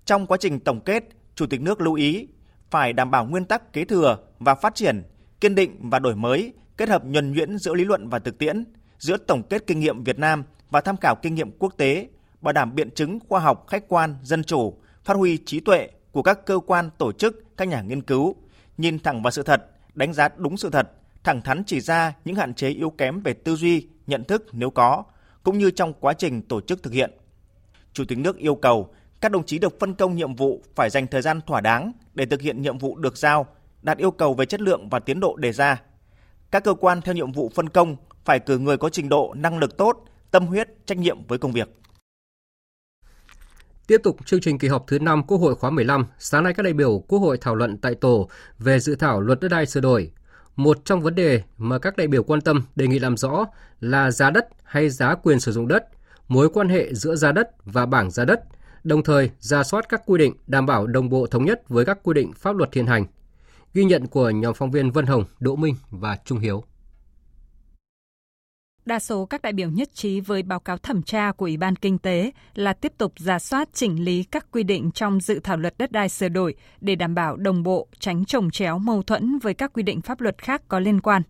Trong 0.05 0.27
quá 0.27 0.39
trình 0.41 0.61
tổng 0.61 0.81
kết, 0.81 1.05
Chủ 1.35 1.47
tịch 1.47 1.61
nước 1.61 1.81
lưu 1.81 1.95
ý 1.95 2.29
phải 2.71 2.93
đảm 2.93 3.11
bảo 3.11 3.25
nguyên 3.25 3.45
tắc 3.45 3.73
kế 3.73 3.85
thừa 3.85 4.19
và 4.39 4.55
phát 4.55 4.75
triển, 4.75 5.03
kiên 5.41 5.55
định 5.55 5.91
và 5.91 5.99
đổi 5.99 6.17
mới, 6.17 6.53
kết 6.77 6.89
hợp 6.89 7.05
nhuần 7.05 7.33
nhuyễn 7.33 7.59
giữa 7.59 7.75
lý 7.75 7.85
luận 7.85 8.09
và 8.09 8.19
thực 8.19 8.39
tiễn, 8.39 8.65
giữa 8.99 9.17
tổng 9.17 9.43
kết 9.43 9.67
kinh 9.67 9.81
nghiệm 9.81 10.05
Việt 10.05 10.19
Nam 10.19 10.45
và 10.71 10.81
tham 10.81 10.97
khảo 10.97 11.15
kinh 11.23 11.35
nghiệm 11.35 11.51
quốc 11.59 11.75
tế, 11.77 12.09
bảo 12.41 12.53
đảm 12.53 12.75
biện 12.75 12.91
chứng 12.91 13.19
khoa 13.29 13.41
học 13.41 13.65
khách 13.69 13.89
quan, 13.89 14.15
dân 14.23 14.45
chủ, 14.45 14.79
phát 15.05 15.17
huy 15.17 15.39
trí 15.47 15.61
tuệ 15.61 15.89
của 16.19 16.23
các 16.23 16.47
cơ 16.47 16.59
quan, 16.67 16.91
tổ 16.99 17.13
chức, 17.13 17.57
các 17.57 17.69
nhà 17.69 17.83
nghiên 17.83 18.03
cứu, 18.03 18.35
nhìn 18.79 18.99
thẳng 18.99 19.23
vào 19.23 19.31
sự 19.31 19.43
thật, 19.43 19.67
đánh 19.95 20.13
giá 20.13 20.29
đúng 20.37 20.57
sự 20.57 20.71
thật, 20.71 20.91
thẳng 21.25 21.43
thắn 21.43 21.65
chỉ 21.67 21.81
ra 21.81 22.13
những 22.25 22.37
hạn 22.37 22.55
chế 22.55 22.69
yếu 22.69 22.91
kém 22.91 23.21
về 23.21 23.33
tư 23.33 23.57
duy, 23.57 23.87
nhận 24.07 24.25
thức 24.25 24.47
nếu 24.53 24.71
có, 24.71 25.05
cũng 25.43 25.59
như 25.59 25.71
trong 25.71 25.93
quá 26.01 26.13
trình 26.13 26.43
tổ 26.43 26.61
chức 26.61 26.83
thực 26.83 26.93
hiện. 26.93 27.11
Chủ 27.93 28.05
tịch 28.09 28.19
nước 28.19 28.37
yêu 28.37 28.55
cầu 28.55 28.95
các 29.21 29.33
đồng 29.33 29.47
chí 29.47 29.59
được 29.59 29.81
phân 29.81 29.95
công 29.95 30.17
nhiệm 30.17 30.35
vụ 30.35 30.63
phải 30.75 30.91
dành 30.91 31.07
thời 31.07 31.23
gian 31.23 31.41
thỏa 31.47 31.61
đáng 31.61 31.93
để 32.15 32.27
thực 32.27 32.41
hiện 32.41 32.63
nhiệm 32.63 32.79
vụ 32.79 32.97
được 32.97 33.17
giao, 33.17 33.47
đạt 33.83 33.99
yêu 33.99 34.11
cầu 34.11 34.35
về 34.35 34.47
chất 34.47 34.61
lượng 34.61 34.89
và 34.89 34.99
tiến 34.99 35.21
độ 35.21 35.37
đề 35.37 35.53
ra. 35.53 35.83
Các 36.51 36.65
cơ 36.65 36.75
quan 36.75 37.01
theo 37.01 37.15
nhiệm 37.15 37.33
vụ 37.33 37.51
phân 37.55 37.69
công 37.69 37.97
phải 38.25 38.39
cử 38.39 38.59
người 38.59 38.77
có 38.77 38.89
trình 38.89 39.09
độ, 39.09 39.35
năng 39.37 39.59
lực 39.59 39.77
tốt, 39.77 40.05
tâm 40.31 40.47
huyết, 40.47 40.69
trách 40.87 40.99
nhiệm 40.99 41.27
với 41.27 41.39
công 41.39 41.53
việc. 41.53 41.69
Tiếp 43.89 44.01
tục 44.05 44.17
chương 44.27 44.41
trình 44.41 44.59
kỳ 44.59 44.69
họp 44.69 44.87
thứ 44.87 44.99
5 44.99 45.23
Quốc 45.23 45.39
hội 45.39 45.55
khóa 45.55 45.71
15, 45.71 46.07
sáng 46.19 46.45
nay 46.45 46.55
các 46.55 46.63
đại 46.63 46.73
biểu 46.73 46.99
Quốc 47.09 47.19
hội 47.19 47.39
thảo 47.41 47.55
luận 47.55 47.77
tại 47.77 47.95
tổ 47.95 48.29
về 48.59 48.81
dự 48.81 48.95
thảo 48.95 49.21
luật 49.21 49.41
đất 49.41 49.49
đai 49.49 49.67
sửa 49.67 49.81
đổi. 49.81 50.11
Một 50.57 50.85
trong 50.85 51.01
vấn 51.01 51.15
đề 51.15 51.43
mà 51.59 51.79
các 51.79 51.97
đại 51.97 52.07
biểu 52.07 52.23
quan 52.23 52.41
tâm 52.41 52.63
đề 52.77 52.87
nghị 52.87 52.99
làm 52.99 53.17
rõ 53.17 53.47
là 53.81 54.11
giá 54.11 54.31
đất 54.31 54.49
hay 54.65 54.91
giá 54.91 55.15
quyền 55.15 55.41
sử 55.41 55.53
dụng 55.53 55.69
đất, 55.69 55.89
mối 56.29 56.49
quan 56.49 56.69
hệ 56.69 56.95
giữa 56.95 57.17
giá 57.17 57.33
đất 57.33 57.51
và 57.65 57.87
bảng 57.87 58.11
giá 58.11 58.25
đất– 58.25 58.41
đồng 58.85 59.03
thời 59.03 59.31
ra 59.41 59.63
soát 59.63 59.89
các 59.89 60.03
quy 60.07 60.19
định 60.19 60.35
đảm 60.47 60.67
bảo 60.67 60.87
đồng 60.87 61.09
bộ 61.09 61.27
thống 61.27 61.45
nhất 61.45 61.69
với 61.69 61.85
các 61.85 61.99
quy 62.03 62.15
định 62.15 62.33
pháp 62.33 62.57
luật 62.57 62.75
hiện 62.75 62.87
hành. 62.87 63.07
Ghi 63.75 63.85
nhận 63.85 64.07
của 64.07 64.31
nhóm 64.31 64.55
phóng 64.55 64.71
viên 64.71 64.91
Vân 64.91 65.07
Hồng, 65.07 65.25
Đỗ 65.41 65.57
Minh 65.57 65.75
và 65.91 66.19
Trung 66.25 66.39
Hiếu. 66.39 66.65
Đa 68.89 68.99
số 68.99 69.27
các 69.27 69.43
đại 69.43 69.53
biểu 69.53 69.71
nhất 69.71 69.95
trí 69.95 70.21
với 70.21 70.43
báo 70.43 70.61
cáo 70.61 70.79
thẩm 70.79 71.03
tra 71.03 71.33
của 71.33 71.45
Ủy 71.45 71.57
ban 71.57 71.77
Kinh 71.77 71.99
tế 71.99 72.33
là 72.55 72.73
tiếp 72.73 72.93
tục 72.99 73.13
ra 73.17 73.39
soát 73.39 73.69
chỉnh 73.73 74.05
lý 74.05 74.23
các 74.23 74.47
quy 74.53 74.63
định 74.63 74.91
trong 74.91 75.21
dự 75.21 75.41
thảo 75.45 75.57
luật 75.57 75.79
đất 75.79 75.93
đai 75.93 76.09
sửa 76.09 76.29
đổi 76.29 76.55
để 76.81 76.95
đảm 76.95 77.15
bảo 77.15 77.37
đồng 77.37 77.63
bộ, 77.63 77.89
tránh 77.99 78.25
trồng 78.25 78.51
chéo 78.51 78.79
mâu 78.79 79.03
thuẫn 79.03 79.39
với 79.39 79.55
các 79.55 79.73
quy 79.73 79.83
định 79.83 80.01
pháp 80.01 80.21
luật 80.21 80.39
khác 80.39 80.63
có 80.69 80.79
liên 80.79 81.01
quan 81.01 81.23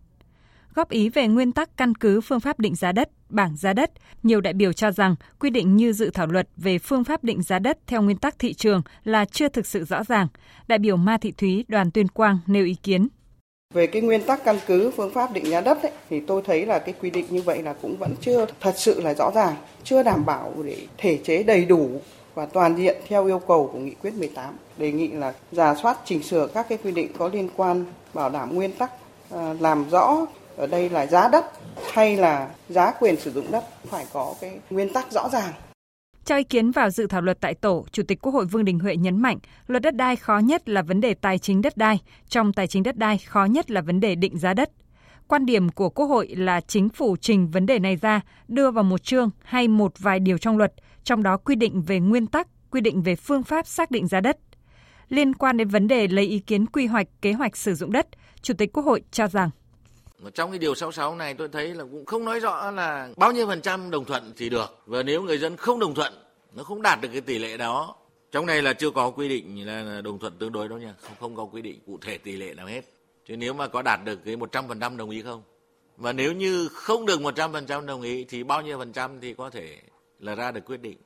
góp 0.73 0.89
ý 0.89 1.09
về 1.09 1.27
nguyên 1.27 1.51
tắc 1.51 1.77
căn 1.77 1.95
cứ 1.95 2.21
phương 2.21 2.39
pháp 2.39 2.59
định 2.59 2.75
giá 2.75 2.91
đất, 2.91 3.09
bảng 3.29 3.57
giá 3.57 3.73
đất, 3.73 3.91
nhiều 4.23 4.41
đại 4.41 4.53
biểu 4.53 4.73
cho 4.73 4.91
rằng 4.91 5.15
quy 5.39 5.49
định 5.49 5.75
như 5.75 5.93
dự 5.93 6.09
thảo 6.09 6.27
luật 6.27 6.49
về 6.57 6.79
phương 6.79 7.03
pháp 7.03 7.23
định 7.23 7.43
giá 7.43 7.59
đất 7.59 7.77
theo 7.87 8.01
nguyên 8.01 8.17
tắc 8.17 8.39
thị 8.39 8.53
trường 8.53 8.81
là 9.03 9.25
chưa 9.25 9.49
thực 9.49 9.65
sự 9.65 9.83
rõ 9.83 10.03
ràng. 10.03 10.27
Đại 10.67 10.79
biểu 10.79 10.97
Ma 10.97 11.17
Thị 11.17 11.31
Thúy, 11.31 11.65
đoàn 11.67 11.91
Tuyên 11.91 12.07
Quang 12.07 12.39
nêu 12.47 12.65
ý 12.65 12.75
kiến. 12.83 13.07
Về 13.73 13.87
cái 13.87 14.01
nguyên 14.01 14.23
tắc 14.23 14.43
căn 14.43 14.59
cứ 14.67 14.91
phương 14.95 15.13
pháp 15.13 15.31
định 15.31 15.45
giá 15.45 15.61
đất 15.61 15.83
ấy, 15.83 15.91
thì 16.09 16.19
tôi 16.19 16.41
thấy 16.45 16.65
là 16.65 16.79
cái 16.79 16.93
quy 17.01 17.09
định 17.09 17.25
như 17.29 17.41
vậy 17.41 17.63
là 17.63 17.73
cũng 17.81 17.95
vẫn 17.99 18.15
chưa 18.21 18.45
thật 18.59 18.73
sự 18.77 19.01
là 19.01 19.13
rõ 19.13 19.31
ràng, 19.35 19.55
chưa 19.83 20.03
đảm 20.03 20.25
bảo 20.25 20.53
để 20.63 20.77
thể 20.97 21.19
chế 21.23 21.43
đầy 21.43 21.65
đủ 21.65 21.89
và 22.35 22.45
toàn 22.45 22.77
diện 22.77 22.97
theo 23.07 23.25
yêu 23.25 23.39
cầu 23.39 23.69
của 23.73 23.79
nghị 23.79 23.91
quyết 23.91 24.13
18. 24.13 24.57
Đề 24.77 24.91
nghị 24.91 25.07
là 25.07 25.33
giả 25.51 25.75
soát 25.75 25.97
chỉnh 26.05 26.23
sửa 26.23 26.47
các 26.47 26.69
cái 26.69 26.77
quy 26.83 26.91
định 26.91 27.11
có 27.17 27.29
liên 27.33 27.49
quan 27.55 27.85
bảo 28.13 28.29
đảm 28.29 28.55
nguyên 28.55 28.71
tắc 28.71 28.91
ờ, 29.29 29.55
làm 29.59 29.89
rõ 29.89 30.25
ở 30.57 30.67
đây 30.67 30.89
là 30.89 31.05
giá 31.05 31.27
đất 31.27 31.45
hay 31.93 32.17
là 32.17 32.49
giá 32.69 32.91
quyền 32.91 33.19
sử 33.19 33.31
dụng 33.31 33.51
đất 33.51 33.63
phải 33.89 34.05
có 34.13 34.33
cái 34.41 34.51
nguyên 34.69 34.93
tắc 34.93 35.11
rõ 35.11 35.29
ràng. 35.29 35.53
Cho 36.29 36.37
ý 36.37 36.43
kiến 36.43 36.71
vào 36.71 36.89
dự 36.89 37.07
thảo 37.07 37.21
luật 37.21 37.41
tại 37.41 37.53
tổ, 37.53 37.85
Chủ 37.91 38.03
tịch 38.03 38.21
Quốc 38.21 38.33
hội 38.33 38.45
Vương 38.45 38.65
Đình 38.65 38.79
Huệ 38.79 38.95
nhấn 38.95 39.21
mạnh, 39.21 39.37
luật 39.67 39.83
đất 39.83 39.95
đai 39.95 40.15
khó 40.15 40.37
nhất 40.37 40.69
là 40.69 40.81
vấn 40.81 41.01
đề 41.01 41.13
tài 41.13 41.37
chính 41.37 41.61
đất 41.61 41.77
đai, 41.77 41.99
trong 42.27 42.53
tài 42.53 42.67
chính 42.67 42.83
đất 42.83 42.97
đai 42.97 43.17
khó 43.17 43.45
nhất 43.45 43.71
là 43.71 43.81
vấn 43.81 43.99
đề 43.99 44.15
định 44.15 44.37
giá 44.37 44.53
đất. 44.53 44.69
Quan 45.27 45.45
điểm 45.45 45.69
của 45.69 45.89
Quốc 45.89 46.05
hội 46.05 46.27
là 46.27 46.61
chính 46.61 46.89
phủ 46.89 47.15
trình 47.17 47.51
vấn 47.51 47.65
đề 47.65 47.79
này 47.79 47.95
ra, 47.95 48.21
đưa 48.47 48.71
vào 48.71 48.83
một 48.83 49.03
chương 49.03 49.29
hay 49.43 49.67
một 49.67 49.93
vài 49.99 50.19
điều 50.19 50.37
trong 50.37 50.57
luật, 50.57 50.73
trong 51.03 51.23
đó 51.23 51.37
quy 51.37 51.55
định 51.55 51.81
về 51.81 51.99
nguyên 51.99 52.27
tắc, 52.27 52.47
quy 52.71 52.81
định 52.81 53.01
về 53.01 53.15
phương 53.15 53.43
pháp 53.43 53.67
xác 53.67 53.91
định 53.91 54.07
giá 54.07 54.21
đất. 54.21 54.37
Liên 55.09 55.33
quan 55.33 55.57
đến 55.57 55.67
vấn 55.67 55.87
đề 55.87 56.07
lấy 56.07 56.25
ý 56.25 56.39
kiến 56.39 56.65
quy 56.65 56.85
hoạch 56.85 57.07
kế 57.21 57.33
hoạch 57.33 57.57
sử 57.57 57.73
dụng 57.75 57.91
đất, 57.91 58.07
Chủ 58.41 58.53
tịch 58.53 58.73
Quốc 58.73 58.85
hội 58.85 59.01
cho 59.11 59.27
rằng 59.27 59.49
mà 60.19 60.29
trong 60.29 60.49
cái 60.51 60.59
điều 60.59 60.75
66 60.75 61.15
này 61.15 61.33
tôi 61.33 61.47
thấy 61.47 61.73
là 61.73 61.83
cũng 61.83 62.05
không 62.05 62.25
nói 62.25 62.39
rõ 62.39 62.71
là 62.71 63.09
bao 63.17 63.31
nhiêu 63.31 63.47
phần 63.47 63.61
trăm 63.61 63.91
đồng 63.91 64.05
thuận 64.05 64.33
thì 64.37 64.49
được. 64.49 64.77
Và 64.85 65.03
nếu 65.03 65.23
người 65.23 65.37
dân 65.37 65.57
không 65.57 65.79
đồng 65.79 65.95
thuận, 65.95 66.13
nó 66.55 66.63
không 66.63 66.81
đạt 66.81 67.01
được 67.01 67.09
cái 67.11 67.21
tỷ 67.21 67.39
lệ 67.39 67.57
đó. 67.57 67.95
Trong 68.31 68.45
này 68.45 68.61
là 68.61 68.73
chưa 68.73 68.91
có 68.91 69.09
quy 69.09 69.29
định 69.29 69.67
là 69.67 70.01
đồng 70.01 70.19
thuận 70.19 70.33
tương 70.39 70.51
đối 70.51 70.67
đâu 70.67 70.77
nha. 70.77 70.93
Không 71.01 71.15
không 71.19 71.35
có 71.35 71.43
quy 71.43 71.61
định 71.61 71.79
cụ 71.85 71.97
thể 72.01 72.17
tỷ 72.17 72.31
lệ 72.31 72.53
nào 72.53 72.67
hết. 72.67 72.81
Chứ 73.27 73.37
nếu 73.37 73.53
mà 73.53 73.67
có 73.67 73.81
đạt 73.81 73.99
được 74.05 74.19
cái 74.25 74.35
100% 74.35 74.97
đồng 74.97 75.09
ý 75.09 75.21
không? 75.21 75.43
Và 75.97 76.13
nếu 76.13 76.33
như 76.33 76.67
không 76.67 77.05
được 77.05 77.19
100% 77.19 77.85
đồng 77.85 78.01
ý 78.01 78.23
thì 78.23 78.43
bao 78.43 78.61
nhiêu 78.61 78.77
phần 78.77 78.93
trăm 78.93 79.19
thì 79.19 79.33
có 79.33 79.49
thể 79.49 79.77
là 80.19 80.35
ra 80.35 80.51
được 80.51 80.61
quyết 80.65 80.81
định. 80.81 80.97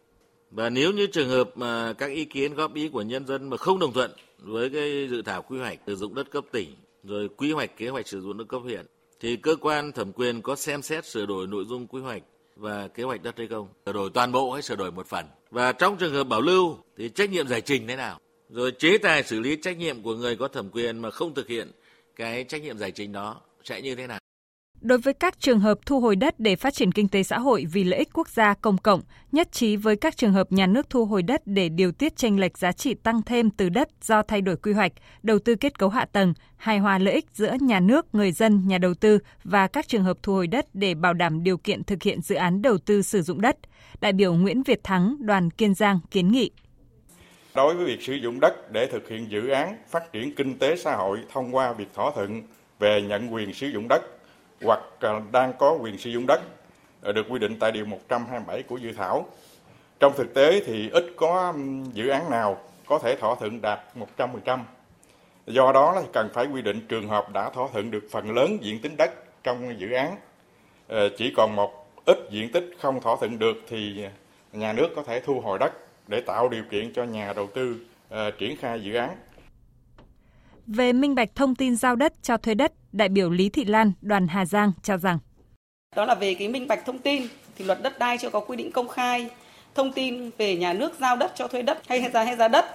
Và 0.51 0.69
nếu 0.69 0.91
như 0.91 1.07
trường 1.07 1.29
hợp 1.29 1.49
mà 1.55 1.93
các 1.93 2.11
ý 2.11 2.25
kiến 2.25 2.53
góp 2.53 2.73
ý 2.73 2.89
của 2.89 3.01
nhân 3.01 3.27
dân 3.27 3.49
mà 3.49 3.57
không 3.57 3.79
đồng 3.79 3.93
thuận 3.93 4.11
với 4.37 4.69
cái 4.69 5.07
dự 5.09 5.21
thảo 5.21 5.41
quy 5.41 5.59
hoạch 5.59 5.79
sử 5.87 5.95
dụng 5.95 6.15
đất 6.15 6.31
cấp 6.31 6.43
tỉnh, 6.51 6.75
rồi 7.03 7.29
quy 7.37 7.51
hoạch 7.51 7.77
kế 7.77 7.89
hoạch 7.89 8.07
sử 8.07 8.21
dụng 8.21 8.37
đất 8.37 8.45
cấp 8.47 8.61
huyện 8.63 8.85
thì 9.23 9.35
cơ 9.35 9.55
quan 9.61 9.91
thẩm 9.91 10.11
quyền 10.13 10.41
có 10.41 10.55
xem 10.55 10.81
xét 10.81 11.05
sửa 11.05 11.25
đổi 11.25 11.47
nội 11.47 11.65
dung 11.69 11.87
quy 11.87 12.01
hoạch 12.01 12.23
và 12.55 12.87
kế 12.87 13.03
hoạch 13.03 13.23
đất 13.23 13.37
hay 13.37 13.47
không, 13.47 13.67
sửa 13.85 13.93
đổi 13.93 14.09
toàn 14.13 14.31
bộ 14.31 14.51
hay 14.51 14.61
sửa 14.61 14.75
đổi 14.75 14.91
một 14.91 15.07
phần. 15.07 15.25
Và 15.51 15.71
trong 15.71 15.97
trường 15.97 16.13
hợp 16.13 16.23
bảo 16.23 16.41
lưu 16.41 16.77
thì 16.97 17.09
trách 17.09 17.29
nhiệm 17.29 17.47
giải 17.47 17.61
trình 17.61 17.87
thế 17.87 17.95
nào? 17.95 18.19
Rồi 18.49 18.71
chế 18.79 18.97
tài 18.97 19.23
xử 19.23 19.39
lý 19.39 19.55
trách 19.55 19.77
nhiệm 19.77 20.03
của 20.03 20.15
người 20.15 20.35
có 20.35 20.47
thẩm 20.47 20.69
quyền 20.69 20.99
mà 20.99 21.11
không 21.11 21.33
thực 21.33 21.47
hiện 21.47 21.71
cái 22.15 22.43
trách 22.43 22.61
nhiệm 22.61 22.77
giải 22.77 22.91
trình 22.91 23.11
đó 23.11 23.41
sẽ 23.63 23.81
như 23.81 23.95
thế 23.95 24.07
nào? 24.07 24.19
Đối 24.83 24.97
với 24.97 25.13
các 25.13 25.39
trường 25.39 25.59
hợp 25.59 25.79
thu 25.85 25.99
hồi 25.99 26.15
đất 26.15 26.39
để 26.39 26.55
phát 26.55 26.73
triển 26.73 26.91
kinh 26.91 27.07
tế 27.07 27.23
xã 27.23 27.39
hội 27.39 27.65
vì 27.71 27.83
lợi 27.83 27.99
ích 27.99 28.09
quốc 28.13 28.29
gia 28.29 28.53
công 28.53 28.77
cộng, 28.77 29.01
nhất 29.31 29.51
trí 29.51 29.75
với 29.75 29.95
các 29.95 30.17
trường 30.17 30.33
hợp 30.33 30.51
nhà 30.51 30.67
nước 30.67 30.89
thu 30.89 31.05
hồi 31.05 31.23
đất 31.23 31.41
để 31.45 31.69
điều 31.69 31.91
tiết 31.91 32.15
tranh 32.15 32.39
lệch 32.39 32.57
giá 32.57 32.71
trị 32.71 32.93
tăng 32.93 33.21
thêm 33.21 33.49
từ 33.49 33.69
đất 33.69 33.89
do 34.01 34.21
thay 34.21 34.41
đổi 34.41 34.57
quy 34.57 34.73
hoạch, 34.73 34.91
đầu 35.23 35.39
tư 35.39 35.55
kết 35.55 35.79
cấu 35.79 35.89
hạ 35.89 36.05
tầng, 36.05 36.33
hài 36.55 36.79
hòa 36.79 36.97
lợi 36.97 37.13
ích 37.13 37.25
giữa 37.33 37.55
nhà 37.61 37.79
nước, 37.79 38.15
người 38.15 38.31
dân, 38.31 38.67
nhà 38.67 38.77
đầu 38.77 38.93
tư 38.93 39.19
và 39.43 39.67
các 39.67 39.87
trường 39.87 40.03
hợp 40.03 40.17
thu 40.23 40.33
hồi 40.33 40.47
đất 40.47 40.65
để 40.73 40.93
bảo 40.93 41.13
đảm 41.13 41.43
điều 41.43 41.57
kiện 41.57 41.83
thực 41.83 42.03
hiện 42.03 42.21
dự 42.21 42.35
án 42.35 42.61
đầu 42.61 42.77
tư 42.77 43.01
sử 43.01 43.21
dụng 43.21 43.41
đất. 43.41 43.57
Đại 44.01 44.13
biểu 44.13 44.33
Nguyễn 44.33 44.63
Việt 44.63 44.83
Thắng, 44.83 45.15
đoàn 45.19 45.49
Kiên 45.49 45.73
Giang 45.73 45.99
kiến 46.11 46.31
nghị. 46.31 46.51
Đối 47.55 47.75
với 47.75 47.85
việc 47.85 48.01
sử 48.01 48.13
dụng 48.13 48.39
đất 48.39 48.71
để 48.71 48.89
thực 48.91 49.09
hiện 49.09 49.31
dự 49.31 49.47
án 49.47 49.77
phát 49.89 50.13
triển 50.13 50.35
kinh 50.35 50.57
tế 50.59 50.75
xã 50.75 50.95
hội 50.95 51.19
thông 51.33 51.55
qua 51.55 51.73
việc 51.73 51.87
thỏa 51.93 52.11
thuận 52.15 52.41
về 52.79 53.01
nhận 53.01 53.33
quyền 53.33 53.53
sử 53.53 53.67
dụng 53.67 53.87
đất 53.87 54.01
hoặc 54.63 54.79
à, 54.99 55.21
đang 55.31 55.53
có 55.59 55.77
quyền 55.81 55.97
sử 55.97 56.09
dụng 56.09 56.27
đất 56.27 56.41
ờ, 57.01 57.11
được 57.11 57.25
quy 57.29 57.39
định 57.39 57.59
tại 57.59 57.71
điều 57.71 57.85
127 57.85 58.63
của 58.63 58.77
dự 58.77 58.93
thảo. 58.93 59.25
Trong 59.99 60.13
thực 60.17 60.33
tế 60.33 60.61
thì 60.65 60.89
ít 60.89 61.05
có 61.17 61.53
dự 61.93 62.07
án 62.07 62.29
nào 62.29 62.57
có 62.85 62.99
thể 62.99 63.15
thỏa 63.15 63.35
thuận 63.35 63.61
đạt 63.61 63.79
100%. 64.17 64.59
Do 65.47 65.71
đó 65.71 65.91
là 65.91 66.01
cần 66.13 66.29
phải 66.33 66.45
quy 66.45 66.61
định 66.61 66.87
trường 66.87 67.09
hợp 67.09 67.33
đã 67.33 67.49
thỏa 67.49 67.67
thuận 67.73 67.91
được 67.91 68.03
phần 68.11 68.35
lớn 68.35 68.57
diện 68.61 68.81
tích 68.81 68.91
đất 68.97 69.11
trong 69.43 69.79
dự 69.79 69.91
án. 69.91 70.15
Ờ, 70.87 71.09
chỉ 71.17 71.33
còn 71.37 71.55
một 71.55 71.83
ít 72.05 72.17
diện 72.31 72.51
tích 72.51 72.69
không 72.79 73.01
thỏa 73.01 73.15
thuận 73.19 73.39
được 73.39 73.57
thì 73.67 74.05
nhà 74.53 74.73
nước 74.73 74.89
có 74.95 75.03
thể 75.03 75.19
thu 75.19 75.41
hồi 75.41 75.59
đất 75.59 75.73
để 76.07 76.21
tạo 76.21 76.49
điều 76.49 76.63
kiện 76.71 76.93
cho 76.93 77.03
nhà 77.03 77.33
đầu 77.33 77.47
tư 77.47 77.75
ờ, 78.09 78.31
triển 78.31 78.57
khai 78.57 78.83
dự 78.83 78.93
án. 78.93 79.17
Về 80.67 80.93
minh 80.93 81.15
bạch 81.15 81.29
thông 81.35 81.55
tin 81.55 81.75
giao 81.75 81.95
đất 81.95 82.13
cho 82.21 82.37
thuê 82.37 82.53
đất, 82.53 82.73
đại 82.93 83.09
biểu 83.09 83.29
Lý 83.29 83.49
Thị 83.49 83.65
Lan, 83.65 83.91
đoàn 84.01 84.27
Hà 84.27 84.45
Giang 84.45 84.71
cho 84.83 84.97
rằng 84.97 85.19
đó 85.95 86.05
là 86.05 86.15
về 86.15 86.33
cái 86.33 86.47
minh 86.47 86.67
bạch 86.67 86.85
thông 86.85 86.99
tin 86.99 87.27
thì 87.57 87.65
luật 87.65 87.79
đất 87.83 87.99
đai 87.99 88.17
chưa 88.17 88.29
có 88.29 88.39
quy 88.39 88.57
định 88.57 88.71
công 88.71 88.87
khai 88.87 89.29
thông 89.75 89.91
tin 89.91 90.29
về 90.37 90.55
nhà 90.55 90.73
nước 90.73 90.93
giao 90.99 91.15
đất 91.15 91.31
cho 91.35 91.47
thuê 91.47 91.61
đất 91.61 91.81
hay 91.87 92.11
giá 92.13 92.23
hay 92.23 92.35
giá 92.35 92.47
đất. 92.47 92.65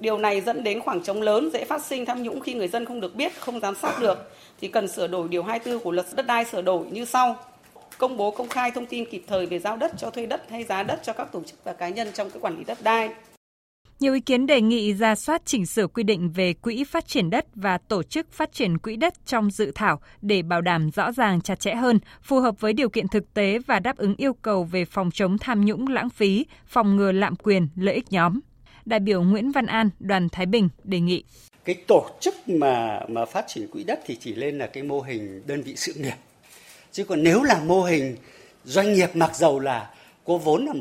Điều 0.00 0.18
này 0.18 0.40
dẫn 0.40 0.64
đến 0.64 0.80
khoảng 0.80 1.02
trống 1.02 1.22
lớn 1.22 1.50
dễ 1.52 1.64
phát 1.64 1.84
sinh 1.84 2.04
tham 2.04 2.22
nhũng 2.22 2.40
khi 2.40 2.54
người 2.54 2.68
dân 2.68 2.84
không 2.84 3.00
được 3.00 3.14
biết, 3.14 3.40
không 3.40 3.60
giám 3.60 3.74
sát 3.74 4.00
được 4.00 4.32
thì 4.60 4.68
cần 4.68 4.88
sửa 4.88 5.06
đổi 5.06 5.28
điều 5.28 5.42
24 5.42 5.84
của 5.84 5.90
luật 5.90 6.06
đất 6.16 6.26
đai 6.26 6.44
sửa 6.44 6.62
đổi 6.62 6.86
như 6.90 7.04
sau. 7.04 7.36
Công 7.98 8.16
bố 8.16 8.30
công 8.30 8.48
khai 8.48 8.70
thông 8.70 8.86
tin 8.86 9.04
kịp 9.10 9.24
thời 9.26 9.46
về 9.46 9.58
giao 9.58 9.76
đất 9.76 9.92
cho 9.98 10.10
thuê 10.10 10.26
đất 10.26 10.50
hay 10.50 10.64
giá 10.64 10.82
đất 10.82 11.00
cho 11.02 11.12
các 11.12 11.32
tổ 11.32 11.42
chức 11.46 11.64
và 11.64 11.72
cá 11.72 11.88
nhân 11.88 12.08
trong 12.14 12.30
cái 12.30 12.40
quản 12.40 12.58
lý 12.58 12.64
đất 12.64 12.78
đai. 12.82 13.10
Nhiều 14.00 14.14
ý 14.14 14.20
kiến 14.20 14.46
đề 14.46 14.60
nghị 14.60 14.94
ra 14.94 15.14
soát 15.14 15.42
chỉnh 15.44 15.66
sửa 15.66 15.86
quy 15.86 16.02
định 16.02 16.30
về 16.30 16.52
quỹ 16.52 16.84
phát 16.84 17.06
triển 17.06 17.30
đất 17.30 17.46
và 17.54 17.78
tổ 17.78 18.02
chức 18.02 18.32
phát 18.32 18.52
triển 18.52 18.78
quỹ 18.78 18.96
đất 18.96 19.14
trong 19.26 19.50
dự 19.50 19.72
thảo 19.74 20.00
để 20.22 20.42
bảo 20.42 20.60
đảm 20.60 20.90
rõ 20.90 21.12
ràng 21.12 21.40
chặt 21.40 21.60
chẽ 21.60 21.74
hơn, 21.74 21.98
phù 22.22 22.40
hợp 22.40 22.60
với 22.60 22.72
điều 22.72 22.88
kiện 22.88 23.08
thực 23.08 23.34
tế 23.34 23.58
và 23.66 23.78
đáp 23.78 23.96
ứng 23.96 24.14
yêu 24.16 24.32
cầu 24.34 24.64
về 24.64 24.84
phòng 24.84 25.10
chống 25.10 25.38
tham 25.38 25.64
nhũng 25.64 25.88
lãng 25.88 26.10
phí, 26.10 26.46
phòng 26.66 26.96
ngừa 26.96 27.12
lạm 27.12 27.36
quyền, 27.36 27.68
lợi 27.76 27.94
ích 27.94 28.12
nhóm. 28.12 28.40
Đại 28.84 29.00
biểu 29.00 29.22
Nguyễn 29.22 29.52
Văn 29.52 29.66
An, 29.66 29.90
đoàn 30.00 30.28
Thái 30.28 30.46
Bình 30.46 30.68
đề 30.84 31.00
nghị 31.00 31.24
cái 31.66 31.76
tổ 31.86 32.08
chức 32.20 32.48
mà 32.48 33.00
mà 33.08 33.24
phát 33.24 33.44
triển 33.48 33.68
quỹ 33.68 33.84
đất 33.84 34.00
thì 34.06 34.16
chỉ 34.20 34.34
lên 34.34 34.58
là 34.58 34.66
cái 34.66 34.82
mô 34.82 35.00
hình 35.00 35.42
đơn 35.46 35.62
vị 35.62 35.76
sự 35.76 35.94
nghiệp. 35.94 36.16
Chứ 36.92 37.04
còn 37.04 37.22
nếu 37.22 37.42
là 37.42 37.60
mô 37.64 37.82
hình 37.82 38.16
doanh 38.64 38.92
nghiệp 38.92 39.10
mặc 39.14 39.36
dầu 39.36 39.60
là 39.60 39.90
có 40.24 40.36
vốn 40.36 40.66
là 40.66 40.72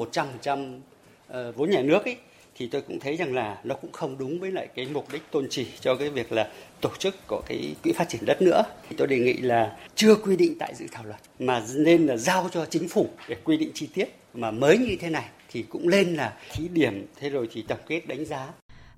100% 0.45 0.79
ờ, 1.27 1.51
vốn 1.51 1.69
nhà 1.69 1.81
nước 1.81 2.05
ấy 2.05 2.17
thì 2.58 2.68
tôi 2.68 2.82
cũng 2.82 3.00
thấy 3.00 3.16
rằng 3.16 3.34
là 3.34 3.58
nó 3.64 3.76
cũng 3.76 3.92
không 3.92 4.18
đúng 4.18 4.40
với 4.40 4.52
lại 4.52 4.68
cái 4.76 4.88
mục 4.94 5.08
đích 5.14 5.22
tôn 5.32 5.48
chỉ 5.50 5.68
cho 5.80 5.96
cái 5.96 6.10
việc 6.10 6.32
là 6.32 6.50
tổ 6.82 6.90
chức 7.00 7.28
của 7.28 7.42
cái 7.48 7.76
quỹ 7.84 7.92
phát 7.92 8.10
triển 8.10 8.26
đất 8.26 8.42
nữa. 8.42 8.64
Thì 8.90 8.96
tôi 8.96 9.08
đề 9.08 9.20
nghị 9.20 9.34
là 9.34 9.78
chưa 9.96 10.16
quy 10.16 10.36
định 10.36 10.56
tại 10.60 10.74
dự 10.76 10.86
thảo 10.92 11.04
luật 11.06 11.20
mà 11.40 11.64
nên 11.76 12.08
là 12.08 12.18
giao 12.18 12.50
cho 12.52 12.66
chính 12.66 12.88
phủ 12.88 13.10
để 13.30 13.36
quy 13.44 13.58
định 13.58 13.72
chi 13.74 13.88
tiết 13.94 14.10
mà 14.34 14.52
mới 14.52 14.78
như 14.78 14.98
thế 15.00 15.10
này 15.10 15.26
thì 15.52 15.64
cũng 15.70 15.88
lên 15.88 16.16
là 16.16 16.34
thí 16.52 16.68
điểm 16.68 17.06
thế 17.20 17.30
rồi 17.30 17.50
thì 17.52 17.66
tổng 17.68 17.80
kết 17.88 18.08
đánh 18.08 18.26
giá 18.26 18.48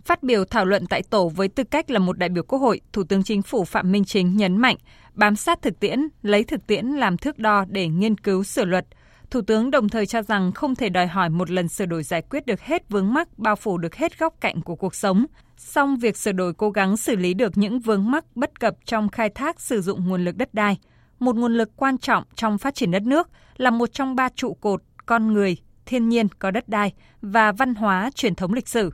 Phát 0.06 0.24
biểu 0.24 0.46
thảo 0.46 0.66
luận 0.66 0.86
tại 0.90 1.04
tổ 1.04 1.30
với 1.30 1.48
tư 1.48 1.64
cách 1.64 1.92
là 1.92 2.00
một 2.00 2.18
đại 2.18 2.30
biểu 2.30 2.44
Quốc 2.44 2.60
hội, 2.60 2.82
Thủ 2.94 3.04
tướng 3.04 3.24
Chính 3.24 3.42
phủ 3.42 3.66
Phạm 3.66 3.92
Minh 3.92 4.06
Chính 4.06 4.38
nhấn 4.38 4.58
mạnh, 4.58 4.76
bám 5.14 5.36
sát 5.36 5.62
thực 5.62 5.80
tiễn, 5.80 6.08
lấy 6.22 6.44
thực 6.44 6.68
tiễn 6.68 6.86
làm 6.86 7.18
thước 7.18 7.40
đo 7.40 7.66
để 7.70 7.88
nghiên 7.88 8.18
cứu 8.18 8.44
sửa 8.44 8.66
luật, 8.66 8.86
Thủ 9.32 9.42
tướng 9.42 9.72
đồng 9.72 9.90
thời 9.90 10.06
cho 10.06 10.22
rằng 10.22 10.52
không 10.52 10.76
thể 10.76 10.90
đòi 10.90 11.08
hỏi 11.08 11.30
một 11.30 11.50
lần 11.52 11.68
sửa 11.68 11.86
đổi 11.86 12.04
giải 12.04 12.22
quyết 12.22 12.46
được 12.46 12.62
hết 12.62 12.90
vướng 12.90 13.14
mắc, 13.14 13.40
bao 13.40 13.56
phủ 13.56 13.78
được 13.78 13.96
hết 13.96 14.20
góc 14.20 14.34
cạnh 14.42 14.62
của 14.62 14.76
cuộc 14.76 14.96
sống. 14.96 15.26
Song 15.58 15.98
việc 15.98 16.18
sửa 16.18 16.32
đổi 16.32 16.54
cố 16.54 16.70
gắng 16.70 16.98
xử 16.98 17.16
lý 17.16 17.34
được 17.34 17.58
những 17.58 17.80
vướng 17.80 18.12
mắc 18.12 18.26
bất 18.36 18.60
cập 18.60 18.76
trong 18.86 19.10
khai 19.10 19.30
thác 19.30 19.62
sử 19.62 19.82
dụng 19.82 20.08
nguồn 20.08 20.26
lực 20.26 20.38
đất 20.38 20.54
đai, 20.54 20.78
một 21.20 21.36
nguồn 21.36 21.54
lực 21.54 21.70
quan 21.76 21.98
trọng 21.98 22.24
trong 22.36 22.58
phát 22.58 22.76
triển 22.76 22.92
đất 22.92 23.04
nước, 23.04 23.30
là 23.58 23.70
một 23.70 23.94
trong 23.94 24.16
ba 24.16 24.30
trụ 24.36 24.54
cột 24.54 24.82
con 25.06 25.34
người, 25.34 25.58
thiên 25.86 26.10
nhiên 26.10 26.28
có 26.40 26.52
đất 26.52 26.70
đai 26.70 26.94
và 27.22 27.52
văn 27.52 27.76
hóa 27.76 28.12
truyền 28.16 28.36
thống 28.36 28.54
lịch 28.54 28.68
sử. 28.68 28.92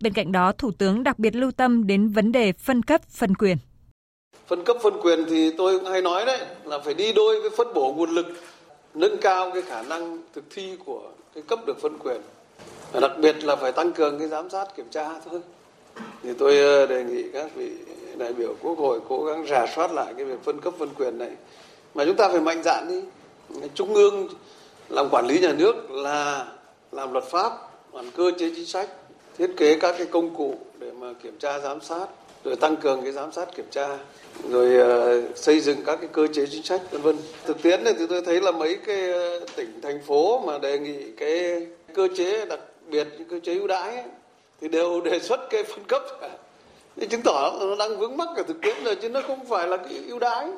Bên 0.00 0.12
cạnh 0.12 0.32
đó, 0.32 0.52
Thủ 0.52 0.70
tướng 0.78 1.02
đặc 1.02 1.18
biệt 1.18 1.34
lưu 1.34 1.50
tâm 1.50 1.86
đến 1.86 2.08
vấn 2.08 2.32
đề 2.32 2.52
phân 2.52 2.82
cấp, 2.82 3.00
phân 3.08 3.34
quyền. 3.34 3.56
Phân 4.46 4.64
cấp 4.64 4.76
phân 4.82 4.94
quyền 5.02 5.24
thì 5.30 5.52
tôi 5.58 5.78
cũng 5.78 5.90
hay 5.90 6.02
nói 6.02 6.26
đấy 6.26 6.38
là 6.64 6.78
phải 6.84 6.94
đi 6.94 7.12
đôi 7.12 7.40
với 7.40 7.50
phân 7.56 7.66
bổ 7.74 7.94
nguồn 7.96 8.10
lực 8.10 8.26
nâng 8.94 9.16
cao 9.20 9.50
cái 9.50 9.62
khả 9.62 9.82
năng 9.82 10.18
thực 10.34 10.44
thi 10.50 10.76
của 10.84 11.02
cái 11.34 11.42
cấp 11.42 11.58
được 11.66 11.80
phân 11.80 11.98
quyền. 11.98 12.20
Và 12.92 13.00
đặc 13.00 13.12
biệt 13.18 13.44
là 13.44 13.56
phải 13.56 13.72
tăng 13.72 13.92
cường 13.92 14.18
cái 14.18 14.28
giám 14.28 14.50
sát 14.50 14.76
kiểm 14.76 14.86
tra 14.90 15.08
thôi. 15.30 15.40
Thì 16.22 16.30
tôi 16.38 16.58
ờ, 16.58 16.86
đề 16.86 17.04
nghị 17.04 17.24
các 17.32 17.54
vị 17.54 17.70
đại 18.16 18.32
biểu 18.32 18.54
quốc 18.62 18.78
hội 18.78 19.00
cố 19.08 19.24
gắng 19.24 19.46
rà 19.46 19.66
soát 19.74 19.92
lại 19.92 20.14
cái 20.16 20.24
việc 20.24 20.44
phân 20.44 20.60
cấp 20.60 20.74
phân 20.78 20.88
quyền 20.98 21.18
này. 21.18 21.30
Mà 21.94 22.04
chúng 22.04 22.16
ta 22.16 22.28
phải 22.28 22.40
mạnh 22.40 22.62
dạn 22.62 22.88
đi. 22.88 23.02
Trung 23.74 23.94
ương 23.94 24.28
làm 24.88 25.08
quản 25.10 25.26
lý 25.26 25.38
nhà 25.38 25.52
nước 25.52 25.90
là 25.90 26.46
làm 26.92 27.12
luật 27.12 27.24
pháp 27.24 27.52
làm 27.92 28.10
cơ 28.10 28.30
chế 28.38 28.50
chính 28.56 28.66
sách, 28.66 28.88
thiết 29.38 29.50
kế 29.56 29.78
các 29.78 29.94
cái 29.98 30.06
công 30.06 30.34
cụ 30.34 30.54
để 30.78 30.92
mà 30.92 31.12
kiểm 31.22 31.38
tra 31.38 31.58
giám 31.58 31.80
sát 31.80 32.06
rồi 32.44 32.56
tăng 32.56 32.76
cường 32.76 33.02
cái 33.02 33.12
giám 33.12 33.32
sát 33.32 33.56
kiểm 33.56 33.66
tra 33.70 33.98
rồi 34.48 34.74
ờ, 34.76 35.22
xây 35.34 35.60
dựng 35.60 35.78
các 35.86 35.96
cái 35.96 36.08
cơ 36.12 36.26
chế 36.26 36.46
chính 36.46 36.62
sách 36.62 36.80
vân 36.90 37.02
vân. 37.02 37.16
Thực 37.44 37.62
tiễn 37.62 37.84
này 37.84 37.94
thì 37.98 38.06
tôi 38.08 38.22
thấy 38.22 38.40
là 38.40 38.52
mấy 38.52 38.78
cái 38.86 39.12
ờ, 39.12 39.40
tỉnh 39.56 39.80
thành 39.82 40.02
phố 40.02 40.38
mà 40.46 40.58
đề 40.58 40.78
nghị 40.78 41.12
cái 41.16 41.66
cơ 41.94 42.08
chế 42.16 42.46
đặc 42.46 42.60
biệt 42.90 43.08
cơ 43.30 43.40
chế 43.42 43.54
ưu 43.54 43.66
đãi 43.66 43.96
ấy, 43.96 44.04
thì 44.60 44.68
đều 44.68 45.00
đề 45.04 45.18
xuất 45.18 45.40
cái 45.50 45.64
phân 45.64 45.84
cấp. 45.88 46.02
Cả 47.00 47.06
chứng 47.10 47.22
tỏ 47.24 47.58
nó 47.60 47.76
đang 47.78 47.98
vướng 47.98 48.16
mắc 48.16 48.28
cả 48.36 48.42
thực 48.48 48.60
tiễn 48.62 48.84
rồi 48.84 48.96
chứ 49.02 49.08
nó 49.08 49.20
không 49.26 49.46
phải 49.46 49.68
là 49.68 49.76
cái 49.76 50.04
ưu 50.08 50.18
đãi. 50.18 50.48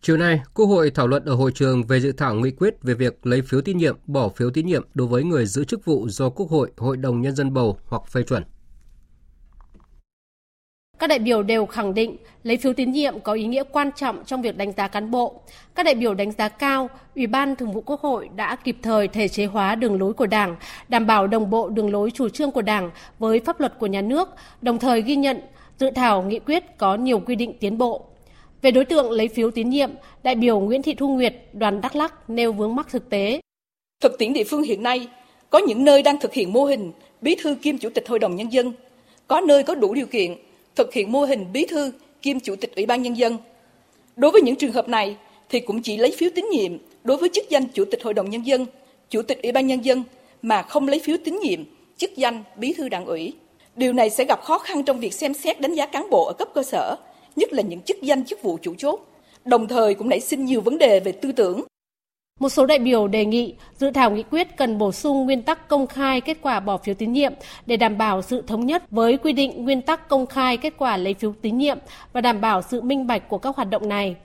Chiều 0.00 0.16
nay, 0.16 0.40
Quốc 0.54 0.66
hội 0.66 0.90
thảo 0.90 1.06
luận 1.06 1.24
ở 1.24 1.34
hội 1.34 1.50
trường 1.54 1.82
về 1.86 2.00
dự 2.00 2.12
thảo 2.12 2.34
nghị 2.34 2.50
quyết 2.50 2.74
về 2.82 2.94
việc 2.94 3.26
lấy 3.26 3.42
phiếu 3.42 3.60
tín 3.60 3.76
nhiệm, 3.76 3.96
bỏ 4.06 4.28
phiếu 4.28 4.50
tín 4.50 4.66
nhiệm 4.66 4.86
đối 4.94 5.06
với 5.06 5.24
người 5.24 5.46
giữ 5.46 5.64
chức 5.64 5.84
vụ 5.84 6.08
do 6.08 6.30
Quốc 6.30 6.50
hội, 6.50 6.70
Hội 6.76 6.96
đồng 6.96 7.20
Nhân 7.20 7.36
dân 7.36 7.54
bầu 7.54 7.78
hoặc 7.86 8.02
phê 8.06 8.22
chuẩn. 8.22 8.42
Các 11.02 11.08
đại 11.08 11.18
biểu 11.18 11.42
đều 11.42 11.66
khẳng 11.66 11.94
định 11.94 12.16
lấy 12.42 12.56
phiếu 12.56 12.72
tín 12.72 12.92
nhiệm 12.92 13.20
có 13.20 13.32
ý 13.32 13.44
nghĩa 13.44 13.62
quan 13.72 13.90
trọng 13.96 14.24
trong 14.26 14.42
việc 14.42 14.56
đánh 14.56 14.72
giá 14.72 14.88
cán 14.88 15.10
bộ. 15.10 15.34
Các 15.74 15.82
đại 15.82 15.94
biểu 15.94 16.14
đánh 16.14 16.32
giá 16.32 16.48
cao 16.48 16.90
Ủy 17.16 17.26
ban 17.26 17.56
Thường 17.56 17.72
vụ 17.72 17.80
Quốc 17.80 18.00
hội 18.00 18.28
đã 18.36 18.56
kịp 18.56 18.76
thời 18.82 19.08
thể 19.08 19.28
chế 19.28 19.46
hóa 19.46 19.74
đường 19.74 20.00
lối 20.00 20.12
của 20.12 20.26
Đảng, 20.26 20.56
đảm 20.88 21.06
bảo 21.06 21.26
đồng 21.26 21.50
bộ 21.50 21.68
đường 21.68 21.92
lối 21.92 22.10
chủ 22.10 22.28
trương 22.28 22.50
của 22.50 22.62
Đảng 22.62 22.90
với 23.18 23.40
pháp 23.40 23.60
luật 23.60 23.78
của 23.78 23.86
nhà 23.86 24.00
nước, 24.00 24.28
đồng 24.60 24.78
thời 24.78 25.02
ghi 25.02 25.16
nhận 25.16 25.40
dự 25.78 25.90
thảo 25.90 26.22
nghị 26.22 26.38
quyết 26.38 26.78
có 26.78 26.94
nhiều 26.94 27.20
quy 27.20 27.34
định 27.34 27.54
tiến 27.60 27.78
bộ. 27.78 28.04
Về 28.62 28.70
đối 28.70 28.84
tượng 28.84 29.10
lấy 29.10 29.28
phiếu 29.28 29.50
tín 29.50 29.70
nhiệm, 29.70 29.90
đại 30.22 30.34
biểu 30.34 30.60
Nguyễn 30.60 30.82
Thị 30.82 30.94
Thu 30.94 31.08
Nguyệt, 31.08 31.34
đoàn 31.52 31.80
Đắk 31.80 31.96
Lắc 31.96 32.30
nêu 32.30 32.52
vướng 32.52 32.74
mắc 32.74 32.86
thực 32.90 33.10
tế. 33.10 33.40
Thực 34.00 34.18
tiễn 34.18 34.32
địa 34.32 34.44
phương 34.44 34.62
hiện 34.62 34.82
nay, 34.82 35.08
có 35.50 35.58
những 35.58 35.84
nơi 35.84 36.02
đang 36.02 36.20
thực 36.20 36.32
hiện 36.32 36.52
mô 36.52 36.64
hình 36.64 36.92
bí 37.20 37.36
thư 37.42 37.54
kiêm 37.54 37.78
chủ 37.78 37.88
tịch 37.94 38.08
hội 38.08 38.18
đồng 38.18 38.36
nhân 38.36 38.52
dân, 38.52 38.72
có 39.26 39.40
nơi 39.40 39.62
có 39.62 39.74
đủ 39.74 39.94
điều 39.94 40.06
kiện 40.06 40.36
thực 40.74 40.92
hiện 40.92 41.12
mô 41.12 41.24
hình 41.24 41.46
bí 41.52 41.66
thư 41.66 41.92
kiêm 42.22 42.40
chủ 42.40 42.56
tịch 42.56 42.74
ủy 42.76 42.86
ban 42.86 43.02
nhân 43.02 43.16
dân. 43.16 43.36
Đối 44.16 44.30
với 44.30 44.42
những 44.42 44.56
trường 44.56 44.72
hợp 44.72 44.88
này 44.88 45.16
thì 45.48 45.60
cũng 45.60 45.82
chỉ 45.82 45.96
lấy 45.96 46.14
phiếu 46.18 46.30
tín 46.34 46.44
nhiệm 46.52 46.72
đối 47.04 47.16
với 47.16 47.28
chức 47.32 47.48
danh 47.48 47.64
chủ 47.74 47.84
tịch 47.84 48.02
hội 48.02 48.14
đồng 48.14 48.30
nhân 48.30 48.46
dân, 48.46 48.66
chủ 49.10 49.22
tịch 49.22 49.42
ủy 49.42 49.52
ban 49.52 49.66
nhân 49.66 49.84
dân 49.84 50.02
mà 50.42 50.62
không 50.62 50.88
lấy 50.88 51.00
phiếu 51.00 51.16
tín 51.24 51.38
nhiệm 51.42 51.64
chức 51.96 52.16
danh 52.16 52.42
bí 52.56 52.72
thư 52.72 52.88
đảng 52.88 53.06
ủy. 53.06 53.32
Điều 53.76 53.92
này 53.92 54.10
sẽ 54.10 54.24
gặp 54.24 54.42
khó 54.42 54.58
khăn 54.58 54.82
trong 54.82 55.00
việc 55.00 55.14
xem 55.14 55.34
xét 55.34 55.60
đánh 55.60 55.74
giá 55.74 55.86
cán 55.86 56.10
bộ 56.10 56.24
ở 56.24 56.32
cấp 56.32 56.48
cơ 56.54 56.62
sở, 56.62 56.96
nhất 57.36 57.52
là 57.52 57.62
những 57.62 57.80
chức 57.80 58.02
danh 58.02 58.24
chức 58.24 58.42
vụ 58.42 58.58
chủ 58.62 58.74
chốt, 58.78 59.00
đồng 59.44 59.68
thời 59.68 59.94
cũng 59.94 60.08
nảy 60.08 60.20
sinh 60.20 60.44
nhiều 60.44 60.60
vấn 60.60 60.78
đề 60.78 61.00
về 61.00 61.12
tư 61.12 61.32
tưởng. 61.32 61.62
Một 62.40 62.48
số 62.48 62.66
đại 62.66 62.78
biểu 62.78 63.08
đề 63.08 63.24
nghị 63.24 63.54
dự 63.78 63.90
thảo 63.90 64.10
nghị 64.10 64.22
quyết 64.22 64.56
cần 64.56 64.78
bổ 64.78 64.92
sung 64.92 65.24
nguyên 65.24 65.42
tắc 65.42 65.68
công 65.68 65.86
khai 65.86 66.20
kết 66.20 66.38
quả 66.42 66.60
bỏ 66.60 66.76
phiếu 66.76 66.94
tín 66.94 67.12
nhiệm 67.12 67.32
để 67.66 67.76
đảm 67.76 67.98
bảo 67.98 68.22
sự 68.22 68.42
thống 68.46 68.66
nhất 68.66 68.90
với 68.90 69.16
quy 69.16 69.32
định 69.32 69.64
nguyên 69.64 69.82
tắc 69.82 70.08
công 70.08 70.26
khai 70.26 70.56
kết 70.56 70.74
quả 70.78 70.96
lấy 70.96 71.14
phiếu 71.14 71.34
tín 71.42 71.58
nhiệm 71.58 71.78
và 72.12 72.20
đảm 72.20 72.40
bảo 72.40 72.62
sự 72.62 72.80
minh 72.80 73.06
bạch 73.06 73.28
của 73.28 73.38
các 73.38 73.56
hoạt 73.56 73.70
động 73.70 73.88
này. 73.88 74.16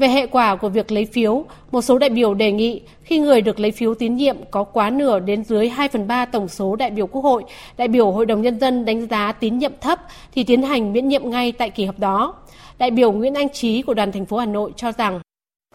Về 0.00 0.08
hệ 0.08 0.26
quả 0.26 0.56
của 0.56 0.68
việc 0.68 0.92
lấy 0.92 1.06
phiếu, 1.06 1.44
một 1.72 1.82
số 1.82 1.98
đại 1.98 2.10
biểu 2.10 2.34
đề 2.34 2.52
nghị 2.52 2.82
khi 3.02 3.18
người 3.18 3.40
được 3.40 3.60
lấy 3.60 3.70
phiếu 3.70 3.94
tín 3.94 4.16
nhiệm 4.16 4.36
có 4.50 4.64
quá 4.64 4.90
nửa 4.90 5.18
đến 5.18 5.44
dưới 5.44 5.68
2 5.68 5.88
phần 5.88 6.06
3 6.06 6.24
tổng 6.24 6.48
số 6.48 6.76
đại 6.76 6.90
biểu 6.90 7.06
Quốc 7.06 7.22
hội, 7.22 7.44
đại 7.76 7.88
biểu 7.88 8.10
Hội 8.10 8.26
đồng 8.26 8.42
Nhân 8.42 8.60
dân 8.60 8.84
đánh 8.84 9.06
giá 9.06 9.32
tín 9.32 9.58
nhiệm 9.58 9.72
thấp 9.80 10.00
thì 10.34 10.44
tiến 10.44 10.62
hành 10.62 10.92
miễn 10.92 11.08
nhiệm 11.08 11.30
ngay 11.30 11.52
tại 11.52 11.70
kỳ 11.70 11.84
họp 11.84 11.98
đó. 11.98 12.34
Đại 12.78 12.90
biểu 12.90 13.12
Nguyễn 13.12 13.34
Anh 13.34 13.48
Trí 13.48 13.82
của 13.82 13.94
đoàn 13.94 14.12
thành 14.12 14.26
phố 14.26 14.36
Hà 14.36 14.46
Nội 14.46 14.72
cho 14.76 14.92
rằng 14.92 15.20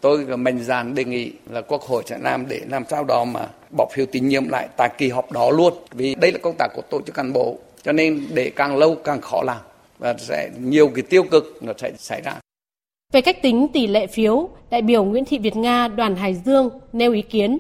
Tôi 0.01 0.25
mạnh 0.25 0.60
dạn 0.63 0.96
đề 0.96 1.03
nghị 1.03 1.31
là 1.50 1.62
Quốc 1.62 1.81
hội 1.81 2.03
sẽ 2.05 2.17
làm 2.22 2.48
để 2.48 2.62
làm 2.70 2.84
sao 2.89 3.03
đó 3.03 3.25
mà 3.25 3.48
bỏ 3.77 3.88
phiếu 3.93 4.05
tín 4.05 4.27
nhiệm 4.27 4.50
lại 4.50 4.67
tại 4.77 4.89
kỳ 4.98 5.10
họp 5.10 5.31
đó 5.31 5.50
luôn. 5.50 5.74
Vì 5.91 6.15
đây 6.15 6.31
là 6.31 6.39
công 6.43 6.55
tác 6.58 6.67
của 6.75 6.81
tổ 6.89 7.01
chức 7.01 7.15
cán 7.15 7.34
bộ, 7.34 7.58
cho 7.84 7.91
nên 7.91 8.27
để 8.34 8.51
càng 8.55 8.77
lâu 8.77 8.96
càng 8.96 9.22
khó 9.22 9.43
làm 9.43 9.62
và 10.00 10.15
sẽ 10.17 10.50
nhiều 10.60 10.91
cái 10.96 11.03
tiêu 11.03 11.24
cực 11.24 11.58
nó 11.62 11.74
sẽ 11.77 11.91
xảy 11.98 12.22
ra. 12.22 12.36
Về 13.13 13.22
cách 13.22 13.41
tính 13.41 13.67
tỷ 13.74 13.88
lệ 13.88 14.08
phiếu, 14.08 14.50
đại 14.70 14.81
biểu 14.81 15.03
Nguyễn 15.03 15.25
Thị 15.25 15.38
Việt 15.38 15.55
Nga 15.55 15.88
đoàn 15.88 16.15
Hải 16.15 16.36
Dương 16.46 16.70
nêu 16.93 17.13
ý 17.13 17.22
kiến. 17.22 17.60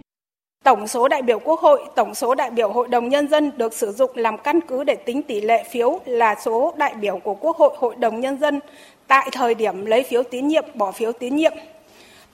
Tổng 0.63 0.87
số 0.87 1.07
đại 1.07 1.21
biểu 1.21 1.39
Quốc 1.39 1.59
hội, 1.59 1.81
tổng 1.95 2.15
số 2.15 2.35
đại 2.35 2.49
biểu 2.49 2.71
Hội 2.71 2.87
đồng 2.87 3.09
Nhân 3.09 3.27
dân 3.27 3.51
được 3.57 3.73
sử 3.73 3.91
dụng 3.91 4.11
làm 4.15 4.37
căn 4.37 4.59
cứ 4.67 4.83
để 4.83 4.95
tính 4.95 5.23
tỷ 5.23 5.41
lệ 5.41 5.63
phiếu 5.71 5.99
là 6.05 6.35
số 6.45 6.73
đại 6.77 6.93
biểu 6.95 7.19
của 7.23 7.33
Quốc 7.33 7.57
hội, 7.57 7.73
Hội 7.77 7.95
đồng 7.95 8.19
Nhân 8.19 8.39
dân 8.39 8.59
tại 9.07 9.29
thời 9.31 9.55
điểm 9.55 9.85
lấy 9.85 10.03
phiếu 10.03 10.23
tín 10.23 10.47
nhiệm, 10.47 10.65
bỏ 10.73 10.91
phiếu 10.91 11.11
tín 11.11 11.35
nhiệm. 11.35 11.53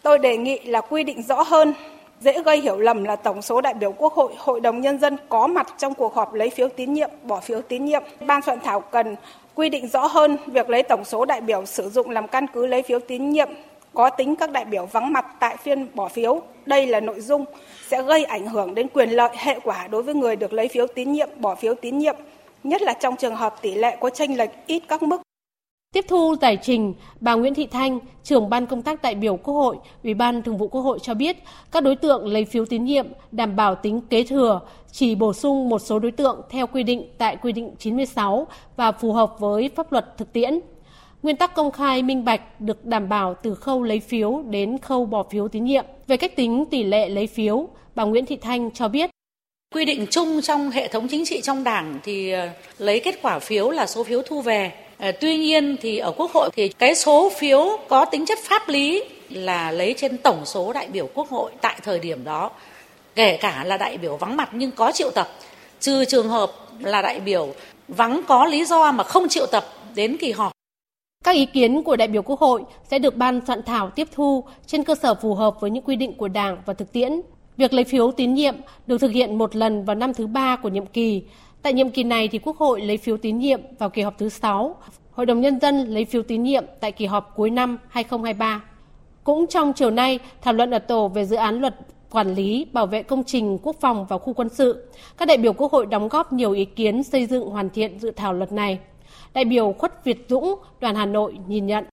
Tôi 0.07 0.19
đề 0.19 0.37
nghị 0.37 0.59
là 0.59 0.81
quy 0.81 1.03
định 1.03 1.21
rõ 1.21 1.41
hơn, 1.41 1.73
dễ 2.19 2.43
gây 2.43 2.61
hiểu 2.61 2.77
lầm 2.77 3.03
là 3.03 3.15
tổng 3.15 3.41
số 3.41 3.61
đại 3.61 3.73
biểu 3.73 3.91
Quốc 3.91 4.13
hội, 4.13 4.33
Hội 4.37 4.61
đồng 4.61 4.81
Nhân 4.81 4.99
dân 4.99 5.17
có 5.29 5.47
mặt 5.47 5.67
trong 5.77 5.93
cuộc 5.93 6.15
họp 6.15 6.33
lấy 6.33 6.49
phiếu 6.49 6.69
tín 6.69 6.93
nhiệm, 6.93 7.09
bỏ 7.23 7.39
phiếu 7.39 7.61
tín 7.61 7.85
nhiệm. 7.85 8.03
Ban 8.19 8.41
soạn 8.41 8.59
thảo 8.59 8.79
cần 8.79 9.15
quy 9.55 9.69
định 9.69 9.87
rõ 9.87 10.05
hơn 10.07 10.37
việc 10.45 10.69
lấy 10.69 10.83
tổng 10.83 11.05
số 11.05 11.25
đại 11.25 11.41
biểu 11.41 11.65
sử 11.65 11.89
dụng 11.89 12.09
làm 12.09 12.27
căn 12.27 12.45
cứ 12.53 12.65
lấy 12.65 12.81
phiếu 12.81 12.99
tín 12.99 13.29
nhiệm 13.29 13.49
có 13.93 14.09
tính 14.09 14.35
các 14.35 14.51
đại 14.51 14.65
biểu 14.65 14.85
vắng 14.85 15.13
mặt 15.13 15.25
tại 15.39 15.57
phiên 15.57 15.87
bỏ 15.93 16.07
phiếu. 16.07 16.41
Đây 16.65 16.87
là 16.87 16.99
nội 16.99 17.21
dung 17.21 17.45
sẽ 17.87 18.01
gây 18.01 18.23
ảnh 18.23 18.47
hưởng 18.47 18.75
đến 18.75 18.87
quyền 18.93 19.09
lợi 19.09 19.29
hệ 19.35 19.59
quả 19.63 19.87
đối 19.87 20.03
với 20.03 20.15
người 20.15 20.35
được 20.35 20.53
lấy 20.53 20.67
phiếu 20.67 20.87
tín 20.87 21.11
nhiệm, 21.11 21.29
bỏ 21.37 21.55
phiếu 21.55 21.75
tín 21.75 21.97
nhiệm, 21.97 22.15
nhất 22.63 22.81
là 22.81 22.93
trong 22.93 23.15
trường 23.15 23.35
hợp 23.35 23.61
tỷ 23.61 23.75
lệ 23.75 23.97
có 23.99 24.09
tranh 24.09 24.37
lệch 24.37 24.51
ít 24.67 24.83
các 24.87 25.03
mức 25.03 25.21
Tiếp 25.93 26.05
thu 26.07 26.35
giải 26.41 26.57
trình, 26.61 26.93
bà 27.19 27.33
Nguyễn 27.33 27.53
Thị 27.53 27.67
Thanh, 27.67 27.99
trưởng 28.23 28.49
ban 28.49 28.65
công 28.65 28.81
tác 28.81 29.01
đại 29.01 29.15
biểu 29.15 29.37
Quốc 29.37 29.53
hội, 29.53 29.77
Ủy 30.03 30.13
ban 30.13 30.43
Thường 30.43 30.57
vụ 30.57 30.67
Quốc 30.67 30.81
hội 30.81 30.99
cho 31.01 31.13
biết 31.13 31.37
các 31.71 31.83
đối 31.83 31.95
tượng 31.95 32.27
lấy 32.27 32.45
phiếu 32.45 32.65
tín 32.65 32.83
nhiệm 32.83 33.07
đảm 33.31 33.55
bảo 33.55 33.75
tính 33.75 34.01
kế 34.09 34.23
thừa, 34.23 34.59
chỉ 34.91 35.15
bổ 35.15 35.33
sung 35.33 35.69
một 35.69 35.79
số 35.79 35.99
đối 35.99 36.11
tượng 36.11 36.41
theo 36.49 36.67
quy 36.67 36.83
định 36.83 37.05
tại 37.17 37.37
quy 37.41 37.51
định 37.51 37.75
96 37.79 38.47
và 38.75 38.91
phù 38.91 39.13
hợp 39.13 39.35
với 39.39 39.69
pháp 39.75 39.91
luật 39.91 40.17
thực 40.17 40.33
tiễn. 40.33 40.59
Nguyên 41.23 41.35
tắc 41.35 41.55
công 41.55 41.71
khai 41.71 42.03
minh 42.03 42.25
bạch 42.25 42.61
được 42.61 42.85
đảm 42.85 43.09
bảo 43.09 43.35
từ 43.43 43.55
khâu 43.55 43.83
lấy 43.83 43.99
phiếu 43.99 44.43
đến 44.49 44.77
khâu 44.77 45.05
bỏ 45.05 45.23
phiếu 45.23 45.47
tín 45.47 45.63
nhiệm. 45.63 45.85
Về 46.07 46.17
cách 46.17 46.35
tính 46.35 46.65
tỷ 46.71 46.83
lệ 46.83 47.09
lấy 47.09 47.27
phiếu, 47.27 47.67
bà 47.95 48.03
Nguyễn 48.03 48.25
Thị 48.25 48.35
Thanh 48.35 48.71
cho 48.71 48.87
biết 48.87 49.09
Quy 49.75 49.85
định 49.85 50.05
chung 50.09 50.41
trong 50.41 50.71
hệ 50.71 50.87
thống 50.87 51.07
chính 51.07 51.25
trị 51.25 51.41
trong 51.41 51.63
Đảng 51.63 51.99
thì 52.03 52.31
ờ, 52.31 52.49
lấy 52.77 52.99
kết 52.99 53.19
quả 53.21 53.39
phiếu 53.39 53.69
là 53.69 53.85
số 53.85 54.03
phiếu 54.03 54.21
thu 54.21 54.41
về 54.41 54.71
Ờ, 54.97 55.11
tuy 55.11 55.37
nhiên 55.37 55.75
thì 55.81 55.97
ở 55.97 56.11
Quốc 56.11 56.31
hội 56.31 56.49
thì 56.53 56.67
cái 56.69 56.95
số 56.95 57.31
phiếu 57.37 57.79
có 57.87 58.05
tính 58.05 58.25
chất 58.25 58.39
pháp 58.43 58.69
lý 58.69 59.03
là 59.29 59.71
lấy 59.71 59.95
trên 59.97 60.17
tổng 60.17 60.45
số 60.45 60.73
đại 60.73 60.87
biểu 60.87 61.09
Quốc 61.13 61.29
hội 61.29 61.51
tại 61.61 61.79
thời 61.83 61.99
điểm 61.99 62.23
đó, 62.23 62.51
kể 63.15 63.37
cả 63.37 63.63
là 63.63 63.77
đại 63.77 63.97
biểu 63.97 64.17
vắng 64.17 64.37
mặt 64.37 64.49
nhưng 64.53 64.71
có 64.71 64.91
triệu 64.91 65.11
tập, 65.11 65.27
trừ 65.79 66.05
trường 66.05 66.29
hợp 66.29 66.51
là 66.79 67.01
đại 67.01 67.19
biểu 67.19 67.53
vắng 67.87 68.21
có 68.27 68.45
lý 68.45 68.65
do 68.65 68.91
mà 68.91 69.03
không 69.03 69.29
triệu 69.29 69.45
tập 69.45 69.65
đến 69.95 70.17
kỳ 70.19 70.31
họp. 70.31 70.51
Các 71.23 71.35
ý 71.35 71.45
kiến 71.45 71.83
của 71.83 71.95
đại 71.95 72.07
biểu 72.07 72.21
Quốc 72.21 72.39
hội 72.39 72.63
sẽ 72.91 72.99
được 72.99 73.15
ban 73.15 73.41
soạn 73.47 73.63
thảo 73.63 73.89
tiếp 73.89 74.07
thu 74.11 74.43
trên 74.67 74.83
cơ 74.83 74.95
sở 74.95 75.15
phù 75.15 75.35
hợp 75.35 75.61
với 75.61 75.71
những 75.71 75.83
quy 75.83 75.95
định 75.95 76.13
của 76.13 76.27
Đảng 76.27 76.57
và 76.65 76.73
thực 76.73 76.91
tiễn. 76.91 77.21
Việc 77.57 77.73
lấy 77.73 77.83
phiếu 77.83 78.11
tín 78.11 78.33
nhiệm 78.33 78.55
được 78.87 78.97
thực 78.97 79.11
hiện 79.11 79.37
một 79.37 79.55
lần 79.55 79.85
vào 79.85 79.95
năm 79.95 80.13
thứ 80.13 80.27
ba 80.27 80.55
của 80.55 80.69
nhiệm 80.69 80.85
kỳ, 80.85 81.23
Tại 81.67 81.73
nhiệm 81.73 81.89
kỳ 81.89 82.03
này 82.03 82.27
thì 82.27 82.39
Quốc 82.39 82.57
hội 82.57 82.81
lấy 82.81 82.97
phiếu 82.97 83.17
tín 83.17 83.37
nhiệm 83.37 83.61
vào 83.79 83.89
kỳ 83.89 84.01
họp 84.01 84.17
thứ 84.17 84.29
6, 84.29 84.75
Hội 85.11 85.25
đồng 85.25 85.41
Nhân 85.41 85.59
dân 85.59 85.75
lấy 85.87 86.05
phiếu 86.05 86.23
tín 86.23 86.43
nhiệm 86.43 86.65
tại 86.79 86.91
kỳ 86.91 87.05
họp 87.05 87.33
cuối 87.35 87.49
năm 87.49 87.77
2023. 87.89 88.63
Cũng 89.23 89.47
trong 89.47 89.73
chiều 89.73 89.91
nay, 89.91 90.19
thảo 90.41 90.53
luận 90.53 90.71
ở 90.71 90.79
tổ 90.79 91.07
về 91.07 91.25
dự 91.25 91.35
án 91.35 91.61
luật 91.61 91.75
quản 92.09 92.35
lý 92.35 92.67
bảo 92.73 92.85
vệ 92.85 93.03
công 93.03 93.23
trình 93.23 93.57
quốc 93.63 93.75
phòng 93.81 94.05
và 94.09 94.17
khu 94.17 94.33
quân 94.33 94.49
sự. 94.49 94.87
Các 95.17 95.27
đại 95.27 95.37
biểu 95.37 95.53
Quốc 95.53 95.71
hội 95.71 95.85
đóng 95.85 96.07
góp 96.07 96.33
nhiều 96.33 96.51
ý 96.51 96.65
kiến 96.65 97.03
xây 97.03 97.25
dựng 97.25 97.49
hoàn 97.49 97.69
thiện 97.69 97.99
dự 97.99 98.11
thảo 98.11 98.33
luật 98.33 98.51
này. 98.51 98.79
Đại 99.33 99.45
biểu 99.45 99.75
Khuất 99.77 100.05
Việt 100.05 100.25
Dũng, 100.29 100.55
đoàn 100.79 100.95
Hà 100.95 101.05
Nội 101.05 101.35
nhìn 101.47 101.67
nhận. 101.67 101.85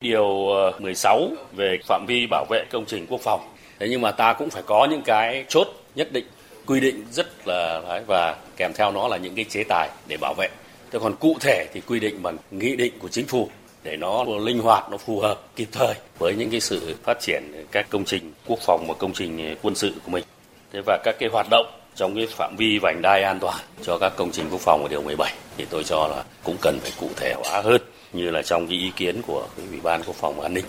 Điều 0.00 0.48
ờ, 0.48 0.72
16 0.78 1.28
về 1.56 1.78
phạm 1.84 2.04
vi 2.08 2.26
bảo 2.30 2.44
vệ 2.50 2.64
công 2.70 2.84
trình 2.86 3.06
quốc 3.08 3.20
phòng. 3.20 3.40
Thế 3.78 3.88
nhưng 3.90 4.00
mà 4.00 4.10
ta 4.10 4.32
cũng 4.32 4.50
phải 4.50 4.62
có 4.66 4.86
những 4.90 5.02
cái 5.04 5.44
chốt 5.48 5.66
nhất 5.94 6.12
định 6.12 6.24
quy 6.68 6.80
định 6.80 7.04
rất 7.12 7.48
là 7.48 7.82
và 8.06 8.36
kèm 8.56 8.72
theo 8.74 8.92
nó 8.92 9.08
là 9.08 9.16
những 9.16 9.34
cái 9.34 9.44
chế 9.44 9.64
tài 9.64 9.90
để 10.08 10.16
bảo 10.20 10.34
vệ. 10.38 10.48
Thế 10.90 10.98
còn 11.02 11.16
cụ 11.16 11.36
thể 11.40 11.66
thì 11.72 11.80
quy 11.80 12.00
định 12.00 12.22
bằng 12.22 12.36
nghị 12.50 12.76
định 12.76 12.92
của 12.98 13.08
chính 13.08 13.26
phủ 13.26 13.48
để 13.82 13.96
nó 13.96 14.24
linh 14.24 14.58
hoạt, 14.58 14.90
nó 14.90 14.96
phù 14.96 15.20
hợp, 15.20 15.40
kịp 15.56 15.68
thời 15.72 15.94
với 16.18 16.34
những 16.34 16.50
cái 16.50 16.60
sự 16.60 16.96
phát 17.02 17.20
triển 17.20 17.66
các 17.70 17.86
công 17.90 18.04
trình 18.04 18.32
quốc 18.46 18.58
phòng 18.62 18.84
và 18.88 18.94
công 18.98 19.12
trình 19.12 19.56
quân 19.62 19.74
sự 19.74 19.92
của 20.04 20.10
mình. 20.10 20.24
Thế 20.72 20.80
và 20.86 20.98
các 21.04 21.16
cái 21.18 21.28
hoạt 21.32 21.46
động 21.50 21.66
trong 21.94 22.14
cái 22.16 22.26
phạm 22.26 22.56
vi 22.58 22.78
vành 22.78 23.02
đai 23.02 23.22
an 23.22 23.38
toàn 23.40 23.60
cho 23.82 23.98
các 24.00 24.12
công 24.16 24.30
trình 24.32 24.46
quốc 24.50 24.60
phòng 24.60 24.82
ở 24.82 24.88
điều 24.88 25.02
17 25.02 25.32
thì 25.56 25.66
tôi 25.70 25.84
cho 25.84 26.08
là 26.08 26.24
cũng 26.44 26.56
cần 26.62 26.78
phải 26.80 26.92
cụ 27.00 27.08
thể 27.16 27.34
hóa 27.36 27.60
hơn 27.60 27.80
như 28.12 28.30
là 28.30 28.42
trong 28.42 28.66
cái 28.68 28.78
ý 28.78 28.92
kiến 28.96 29.22
của 29.26 29.46
cái 29.56 29.66
Ủy 29.70 29.80
ban 29.82 30.02
Quốc 30.02 30.16
phòng 30.16 30.34
và 30.36 30.44
An 30.44 30.54
ninh. 30.54 30.64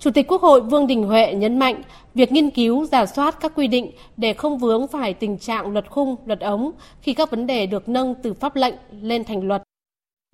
Chủ 0.00 0.10
tịch 0.10 0.26
Quốc 0.28 0.42
hội 0.42 0.60
Vương 0.60 0.86
Đình 0.86 1.02
Huệ 1.02 1.34
nhấn 1.34 1.58
mạnh 1.58 1.82
việc 2.14 2.32
nghiên 2.32 2.50
cứu, 2.50 2.84
giả 2.84 3.06
soát 3.06 3.40
các 3.40 3.52
quy 3.54 3.66
định 3.66 3.92
để 4.16 4.32
không 4.34 4.58
vướng 4.58 4.86
phải 4.88 5.14
tình 5.14 5.38
trạng 5.38 5.72
luật 5.72 5.90
khung, 5.90 6.16
luật 6.26 6.40
ống 6.40 6.70
khi 7.00 7.14
các 7.14 7.30
vấn 7.30 7.46
đề 7.46 7.66
được 7.66 7.88
nâng 7.88 8.14
từ 8.22 8.34
pháp 8.34 8.56
lệnh 8.56 8.74
lên 9.00 9.24
thành 9.24 9.48
luật. 9.48 9.62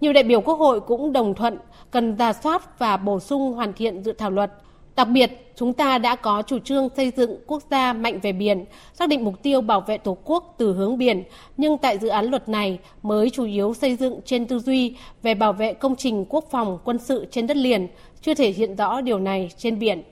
Nhiều 0.03 0.13
đại 0.13 0.25
biểu 0.25 0.41
Quốc 0.41 0.59
hội 0.59 0.81
cũng 0.81 1.13
đồng 1.13 1.35
thuận 1.35 1.59
cần 1.91 2.17
giả 2.19 2.33
soát 2.33 2.79
và 2.79 2.97
bổ 2.97 3.21
sung 3.21 3.53
hoàn 3.53 3.73
thiện 3.73 4.03
dự 4.03 4.13
thảo 4.13 4.31
luật. 4.31 4.53
Đặc 4.97 5.09
biệt, 5.09 5.53
chúng 5.57 5.73
ta 5.73 5.99
đã 5.99 6.17
có 6.17 6.43
chủ 6.43 6.59
trương 6.59 6.89
xây 6.97 7.13
dựng 7.17 7.37
quốc 7.47 7.63
gia 7.71 7.93
mạnh 7.93 8.21
về 8.23 8.33
biển, 8.33 8.65
xác 8.95 9.09
định 9.09 9.25
mục 9.25 9.43
tiêu 9.43 9.61
bảo 9.61 9.81
vệ 9.81 9.99
Tổ 9.99 10.17
quốc 10.25 10.55
từ 10.59 10.73
hướng 10.73 10.99
biển, 10.99 11.23
nhưng 11.57 11.79
tại 11.79 11.99
dự 11.99 12.09
án 12.09 12.25
luật 12.25 12.49
này 12.49 12.79
mới 13.03 13.31
chủ 13.31 13.45
yếu 13.45 13.75
xây 13.75 13.97
dựng 13.97 14.21
trên 14.25 14.47
tư 14.47 14.59
duy 14.59 14.95
về 15.23 15.35
bảo 15.35 15.53
vệ 15.53 15.75
công 15.75 15.97
trình 15.97 16.25
quốc 16.29 16.45
phòng 16.51 16.79
quân 16.85 16.99
sự 16.99 17.27
trên 17.31 17.47
đất 17.47 17.57
liền, 17.57 17.89
chưa 18.23 18.35
thể 18.35 18.51
hiện 18.51 18.77
rõ 18.77 19.01
điều 19.01 19.19
này 19.19 19.51
trên 19.57 19.79
biển. 19.79 20.03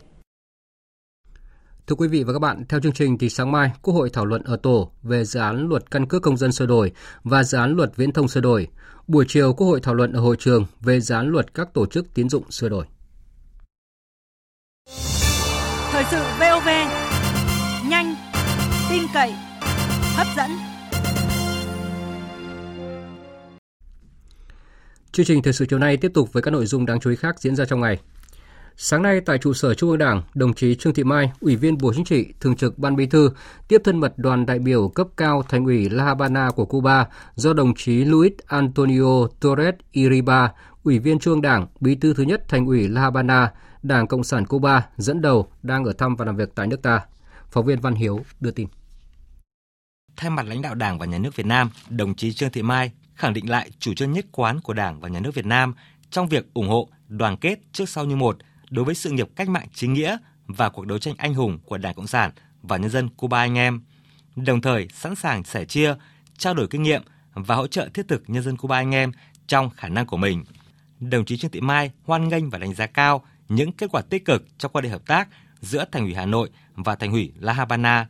Thưa 1.86 1.94
quý 1.94 2.08
vị 2.08 2.24
và 2.24 2.32
các 2.32 2.38
bạn, 2.38 2.64
theo 2.68 2.80
chương 2.80 2.92
trình 2.92 3.18
thì 3.18 3.28
sáng 3.28 3.52
mai 3.52 3.70
Quốc 3.82 3.94
hội 3.94 4.10
thảo 4.12 4.24
luận 4.24 4.42
ở 4.42 4.56
tổ 4.56 4.90
về 5.02 5.24
dự 5.24 5.40
án 5.40 5.68
luật 5.68 5.90
căn 5.90 6.06
cước 6.06 6.22
công 6.22 6.36
dân 6.36 6.52
sửa 6.52 6.66
đổi 6.66 6.92
và 7.24 7.44
dự 7.44 7.58
án 7.58 7.76
luật 7.76 7.96
viễn 7.96 8.12
thông 8.12 8.28
sửa 8.28 8.40
đổi. 8.40 8.68
Buổi 9.06 9.24
chiều 9.28 9.52
Quốc 9.52 9.66
hội 9.66 9.80
thảo 9.82 9.94
luận 9.94 10.12
ở 10.12 10.20
hội 10.20 10.36
trường 10.38 10.66
về 10.80 11.00
dự 11.00 11.14
án 11.14 11.28
luật 11.28 11.54
các 11.54 11.74
tổ 11.74 11.86
chức 11.86 12.14
tín 12.14 12.28
dụng 12.28 12.50
sửa 12.50 12.68
đổi. 12.68 12.86
Thời 15.90 16.04
sự 16.10 16.22
VOV 16.40 16.68
nhanh, 17.90 18.14
tin 18.90 19.02
cậy, 19.14 19.32
hấp 20.16 20.26
dẫn. 20.36 20.77
Chương 25.18 25.26
trình 25.26 25.42
thời 25.42 25.52
sự 25.52 25.66
chiều 25.66 25.78
nay 25.78 25.96
tiếp 25.96 26.10
tục 26.14 26.32
với 26.32 26.42
các 26.42 26.50
nội 26.50 26.66
dung 26.66 26.86
đáng 26.86 27.00
chú 27.00 27.10
ý 27.10 27.16
khác 27.16 27.40
diễn 27.40 27.56
ra 27.56 27.64
trong 27.64 27.80
ngày. 27.80 27.98
Sáng 28.76 29.02
nay 29.02 29.20
tại 29.20 29.38
trụ 29.38 29.52
sở 29.52 29.74
Trung 29.74 29.90
ương 29.90 29.98
Đảng, 29.98 30.22
đồng 30.34 30.54
chí 30.54 30.74
Trương 30.74 30.94
Thị 30.94 31.04
Mai, 31.04 31.30
Ủy 31.40 31.56
viên 31.56 31.78
Bộ 31.78 31.92
Chính 31.94 32.04
trị, 32.04 32.26
Thường 32.40 32.56
trực 32.56 32.78
Ban 32.78 32.96
Bí 32.96 33.06
thư, 33.06 33.30
tiếp 33.68 33.80
thân 33.84 34.00
mật 34.00 34.18
đoàn 34.18 34.46
đại 34.46 34.58
biểu 34.58 34.88
cấp 34.88 35.06
cao 35.16 35.42
Thành 35.48 35.64
ủy 35.64 35.90
La 35.90 36.04
Habana 36.04 36.50
của 36.50 36.64
Cuba 36.64 37.06
do 37.34 37.52
đồng 37.52 37.74
chí 37.74 38.04
Luis 38.04 38.32
Antonio 38.46 39.26
Torres 39.40 39.74
Iriba, 39.92 40.52
Ủy 40.82 40.98
viên 40.98 41.18
Trung 41.18 41.34
ương 41.34 41.42
Đảng, 41.42 41.66
Bí 41.80 41.94
thư 41.94 42.14
thứ 42.14 42.22
nhất 42.22 42.48
Thành 42.48 42.66
ủy 42.66 42.88
La 42.88 43.00
Habana, 43.00 43.52
Đảng 43.82 44.06
Cộng 44.06 44.24
sản 44.24 44.46
Cuba 44.46 44.86
dẫn 44.96 45.20
đầu 45.20 45.48
đang 45.62 45.84
ở 45.84 45.92
thăm 45.92 46.16
và 46.16 46.24
làm 46.24 46.36
việc 46.36 46.54
tại 46.54 46.66
nước 46.66 46.82
ta. 46.82 47.00
Phóng 47.50 47.66
viên 47.66 47.80
Văn 47.80 47.94
Hiếu 47.94 48.20
đưa 48.40 48.50
tin. 48.50 48.68
Thay 50.16 50.30
mặt 50.30 50.46
lãnh 50.46 50.62
đạo 50.62 50.74
Đảng 50.74 50.98
và 50.98 51.06
Nhà 51.06 51.18
nước 51.18 51.36
Việt 51.36 51.46
Nam, 51.46 51.70
đồng 51.90 52.14
chí 52.14 52.32
Trương 52.32 52.50
Thị 52.50 52.62
Mai 52.62 52.90
khẳng 53.18 53.32
định 53.32 53.50
lại 53.50 53.70
chủ 53.78 53.94
trương 53.94 54.12
nhất 54.12 54.26
quán 54.32 54.60
của 54.60 54.72
Đảng 54.72 55.00
và 55.00 55.08
Nhà 55.08 55.20
nước 55.20 55.34
Việt 55.34 55.46
Nam 55.46 55.74
trong 56.10 56.28
việc 56.28 56.54
ủng 56.54 56.68
hộ, 56.68 56.88
đoàn 57.08 57.36
kết 57.36 57.58
trước 57.72 57.88
sau 57.88 58.04
như 58.04 58.16
một 58.16 58.38
đối 58.70 58.84
với 58.84 58.94
sự 58.94 59.10
nghiệp 59.10 59.28
cách 59.36 59.48
mạng 59.48 59.66
chính 59.74 59.92
nghĩa 59.92 60.16
và 60.46 60.68
cuộc 60.68 60.86
đấu 60.86 60.98
tranh 60.98 61.14
anh 61.18 61.34
hùng 61.34 61.58
của 61.64 61.78
Đảng 61.78 61.94
Cộng 61.94 62.06
sản 62.06 62.30
và 62.62 62.76
nhân 62.76 62.90
dân 62.90 63.08
Cuba 63.08 63.38
anh 63.38 63.58
em, 63.58 63.80
đồng 64.36 64.60
thời 64.60 64.88
sẵn 64.94 65.14
sàng 65.14 65.44
sẻ 65.44 65.64
chia, 65.64 65.94
trao 66.38 66.54
đổi 66.54 66.66
kinh 66.68 66.82
nghiệm 66.82 67.02
và 67.34 67.54
hỗ 67.54 67.66
trợ 67.66 67.88
thiết 67.94 68.08
thực 68.08 68.22
nhân 68.26 68.42
dân 68.42 68.56
Cuba 68.56 68.76
anh 68.76 68.94
em 68.94 69.12
trong 69.46 69.70
khả 69.70 69.88
năng 69.88 70.06
của 70.06 70.16
mình. 70.16 70.44
Đồng 71.00 71.24
chí 71.24 71.36
Trương 71.36 71.50
Thị 71.50 71.60
Mai 71.60 71.90
hoan 72.04 72.28
nghênh 72.28 72.50
và 72.50 72.58
đánh 72.58 72.74
giá 72.74 72.86
cao 72.86 73.24
những 73.48 73.72
kết 73.72 73.90
quả 73.92 74.02
tích 74.02 74.24
cực 74.24 74.44
trong 74.58 74.72
quan 74.72 74.84
hệ 74.84 74.90
hợp 74.90 75.06
tác 75.06 75.28
giữa 75.60 75.84
Thành 75.92 76.04
ủy 76.04 76.14
Hà 76.14 76.26
Nội 76.26 76.50
và 76.74 76.94
Thành 76.94 77.12
ủy 77.12 77.32
La 77.40 77.52
Habana, 77.52 78.06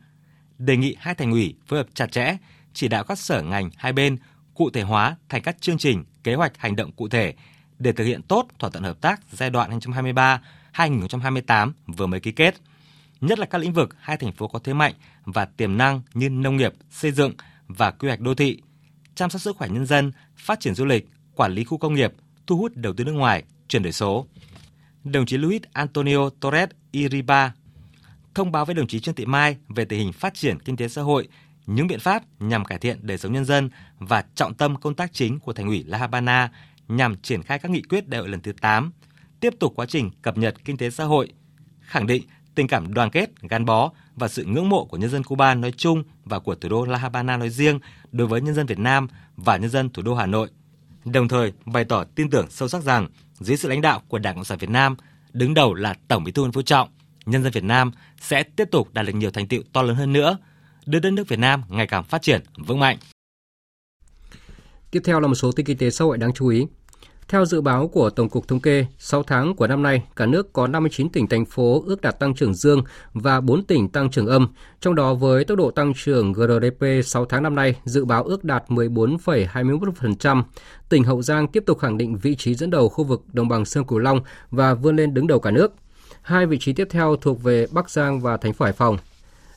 đề 0.58 0.76
nghị 0.76 0.96
hai 0.98 1.14
thành 1.14 1.30
ủy 1.30 1.54
phối 1.66 1.78
hợp 1.78 1.86
chặt 1.94 2.12
chẽ, 2.12 2.36
chỉ 2.72 2.88
đạo 2.88 3.04
các 3.04 3.18
sở 3.18 3.42
ngành 3.42 3.70
hai 3.76 3.92
bên 3.92 4.16
cụ 4.58 4.70
thể 4.70 4.82
hóa 4.82 5.16
thành 5.28 5.42
các 5.42 5.60
chương 5.60 5.78
trình, 5.78 6.04
kế 6.24 6.34
hoạch 6.34 6.58
hành 6.58 6.76
động 6.76 6.92
cụ 6.92 7.08
thể 7.08 7.34
để 7.78 7.92
thực 7.92 8.04
hiện 8.04 8.22
tốt 8.22 8.48
thỏa 8.58 8.70
thuận 8.70 8.84
hợp 8.84 9.00
tác 9.00 9.20
giai 9.32 9.50
đoạn 9.50 9.78
2023-2028 10.74 11.72
vừa 11.86 12.06
mới 12.06 12.20
ký 12.20 12.32
kết. 12.32 12.54
Nhất 13.20 13.38
là 13.38 13.46
các 13.46 13.58
lĩnh 13.58 13.72
vực 13.72 13.96
hai 13.98 14.16
thành 14.16 14.32
phố 14.32 14.48
có 14.48 14.58
thế 14.58 14.74
mạnh 14.74 14.94
và 15.24 15.44
tiềm 15.44 15.76
năng 15.76 16.00
như 16.14 16.30
nông 16.30 16.56
nghiệp, 16.56 16.72
xây 16.90 17.12
dựng 17.12 17.32
và 17.68 17.90
quy 17.90 18.08
hoạch 18.08 18.20
đô 18.20 18.34
thị, 18.34 18.62
chăm 19.14 19.30
sóc 19.30 19.40
sức 19.40 19.56
khỏe 19.56 19.68
nhân 19.68 19.86
dân, 19.86 20.12
phát 20.36 20.60
triển 20.60 20.74
du 20.74 20.84
lịch, 20.84 21.08
quản 21.36 21.52
lý 21.52 21.64
khu 21.64 21.78
công 21.78 21.94
nghiệp, 21.94 22.12
thu 22.46 22.56
hút 22.56 22.72
đầu 22.74 22.92
tư 22.92 23.04
nước 23.04 23.12
ngoài, 23.12 23.42
chuyển 23.68 23.82
đổi 23.82 23.92
số. 23.92 24.26
Đồng 25.04 25.26
chí 25.26 25.36
Luis 25.36 25.62
Antonio 25.72 26.30
Torres 26.40 26.68
Iriba 26.90 27.52
thông 28.34 28.52
báo 28.52 28.64
với 28.64 28.74
đồng 28.74 28.86
chí 28.86 29.00
Trương 29.00 29.14
Thị 29.14 29.26
Mai 29.26 29.56
về 29.68 29.84
tình 29.84 29.98
hình 29.98 30.12
phát 30.12 30.34
triển 30.34 30.60
kinh 30.60 30.76
tế 30.76 30.88
xã 30.88 31.02
hội, 31.02 31.28
những 31.68 31.86
biện 31.86 32.00
pháp 32.00 32.22
nhằm 32.40 32.64
cải 32.64 32.78
thiện 32.78 32.98
đời 33.02 33.18
sống 33.18 33.32
nhân 33.32 33.44
dân 33.44 33.70
và 33.98 34.24
trọng 34.34 34.54
tâm 34.54 34.76
công 34.76 34.94
tác 34.94 35.12
chính 35.12 35.40
của 35.40 35.52
Thành 35.52 35.66
ủy 35.66 35.84
La 35.86 35.98
Habana 35.98 36.50
nhằm 36.88 37.16
triển 37.16 37.42
khai 37.42 37.58
các 37.58 37.70
nghị 37.70 37.82
quyết 37.82 38.08
đại 38.08 38.20
hội 38.20 38.28
lần 38.28 38.40
thứ 38.40 38.52
8, 38.60 38.92
tiếp 39.40 39.54
tục 39.60 39.72
quá 39.76 39.86
trình 39.86 40.10
cập 40.22 40.38
nhật 40.38 40.54
kinh 40.64 40.76
tế 40.76 40.90
xã 40.90 41.04
hội, 41.04 41.32
khẳng 41.80 42.06
định 42.06 42.22
tình 42.54 42.66
cảm 42.66 42.94
đoàn 42.94 43.10
kết, 43.10 43.30
gắn 43.42 43.64
bó 43.64 43.90
và 44.16 44.28
sự 44.28 44.44
ngưỡng 44.44 44.68
mộ 44.68 44.84
của 44.84 44.96
nhân 44.96 45.10
dân 45.10 45.24
Cuba 45.24 45.54
nói 45.54 45.72
chung 45.76 46.02
và 46.24 46.38
của 46.38 46.54
thủ 46.54 46.68
đô 46.68 46.84
La 46.84 46.98
Habana 46.98 47.36
nói 47.36 47.50
riêng 47.50 47.78
đối 48.12 48.26
với 48.26 48.40
nhân 48.40 48.54
dân 48.54 48.66
Việt 48.66 48.78
Nam 48.78 49.08
và 49.36 49.56
nhân 49.56 49.70
dân 49.70 49.90
thủ 49.90 50.02
đô 50.02 50.14
Hà 50.14 50.26
Nội. 50.26 50.50
Đồng 51.04 51.28
thời 51.28 51.52
bày 51.64 51.84
tỏ 51.84 52.04
tin 52.04 52.30
tưởng 52.30 52.46
sâu 52.50 52.68
sắc 52.68 52.82
rằng 52.82 53.06
dưới 53.34 53.56
sự 53.56 53.68
lãnh 53.68 53.80
đạo 53.80 54.02
của 54.08 54.18
Đảng 54.18 54.34
Cộng 54.34 54.44
sản 54.44 54.58
Việt 54.58 54.70
Nam, 54.70 54.96
đứng 55.32 55.54
đầu 55.54 55.74
là 55.74 55.94
Tổng 56.08 56.24
Bí 56.24 56.32
thư 56.32 56.42
Nguyễn 56.42 56.52
Phú 56.52 56.62
Trọng, 56.62 56.88
nhân 57.26 57.42
dân 57.42 57.52
Việt 57.52 57.64
Nam 57.64 57.92
sẽ 58.20 58.42
tiếp 58.42 58.68
tục 58.70 58.88
đạt 58.92 59.06
được 59.06 59.14
nhiều 59.14 59.30
thành 59.30 59.48
tựu 59.48 59.62
to 59.72 59.82
lớn 59.82 59.96
hơn 59.96 60.12
nữa, 60.12 60.38
đưa 60.88 60.98
đất 60.98 61.10
nước 61.10 61.28
Việt 61.28 61.38
Nam 61.38 61.62
ngày 61.68 61.86
càng 61.86 62.04
phát 62.04 62.22
triển 62.22 62.40
vững 62.66 62.80
mạnh. 62.80 62.98
Tiếp 64.90 65.00
theo 65.04 65.20
là 65.20 65.28
một 65.28 65.34
số 65.34 65.52
tin 65.52 65.66
kinh 65.66 65.78
tế 65.78 65.90
xã 65.90 66.04
hội 66.04 66.18
đáng 66.18 66.32
chú 66.32 66.48
ý. 66.48 66.66
Theo 67.28 67.44
dự 67.44 67.60
báo 67.60 67.88
của 67.88 68.10
Tổng 68.10 68.28
cục 68.28 68.48
Thống 68.48 68.60
kê, 68.60 68.86
6 68.98 69.22
tháng 69.22 69.56
của 69.56 69.66
năm 69.66 69.82
nay, 69.82 70.02
cả 70.16 70.26
nước 70.26 70.52
có 70.52 70.66
59 70.66 71.08
tỉnh 71.08 71.26
thành 71.26 71.44
phố 71.44 71.82
ước 71.86 72.00
đạt 72.00 72.18
tăng 72.18 72.34
trưởng 72.34 72.54
dương 72.54 72.82
và 73.12 73.40
4 73.40 73.64
tỉnh 73.64 73.88
tăng 73.88 74.10
trưởng 74.10 74.26
âm. 74.26 74.48
Trong 74.80 74.94
đó 74.94 75.14
với 75.14 75.44
tốc 75.44 75.58
độ 75.58 75.70
tăng 75.70 75.92
trưởng 75.96 76.32
GDP 76.32 76.84
6 77.04 77.24
tháng 77.24 77.42
năm 77.42 77.54
nay 77.54 77.76
dự 77.84 78.04
báo 78.04 78.22
ước 78.22 78.44
đạt 78.44 78.64
14,21%. 78.68 80.42
Tỉnh 80.88 81.04
Hậu 81.04 81.22
Giang 81.22 81.48
tiếp 81.48 81.62
tục 81.66 81.78
khẳng 81.78 81.98
định 81.98 82.16
vị 82.16 82.34
trí 82.34 82.54
dẫn 82.54 82.70
đầu 82.70 82.88
khu 82.88 83.04
vực 83.04 83.22
đồng 83.32 83.48
bằng 83.48 83.64
sông 83.64 83.86
Cửu 83.86 83.98
Long 83.98 84.20
và 84.50 84.74
vươn 84.74 84.96
lên 84.96 85.14
đứng 85.14 85.26
đầu 85.26 85.40
cả 85.40 85.50
nước. 85.50 85.72
Hai 86.22 86.46
vị 86.46 86.58
trí 86.58 86.72
tiếp 86.72 86.88
theo 86.90 87.16
thuộc 87.16 87.42
về 87.42 87.66
Bắc 87.70 87.90
Giang 87.90 88.20
và 88.20 88.36
thành 88.36 88.52
phố 88.52 88.64
Hải 88.64 88.72
Phòng. 88.72 88.98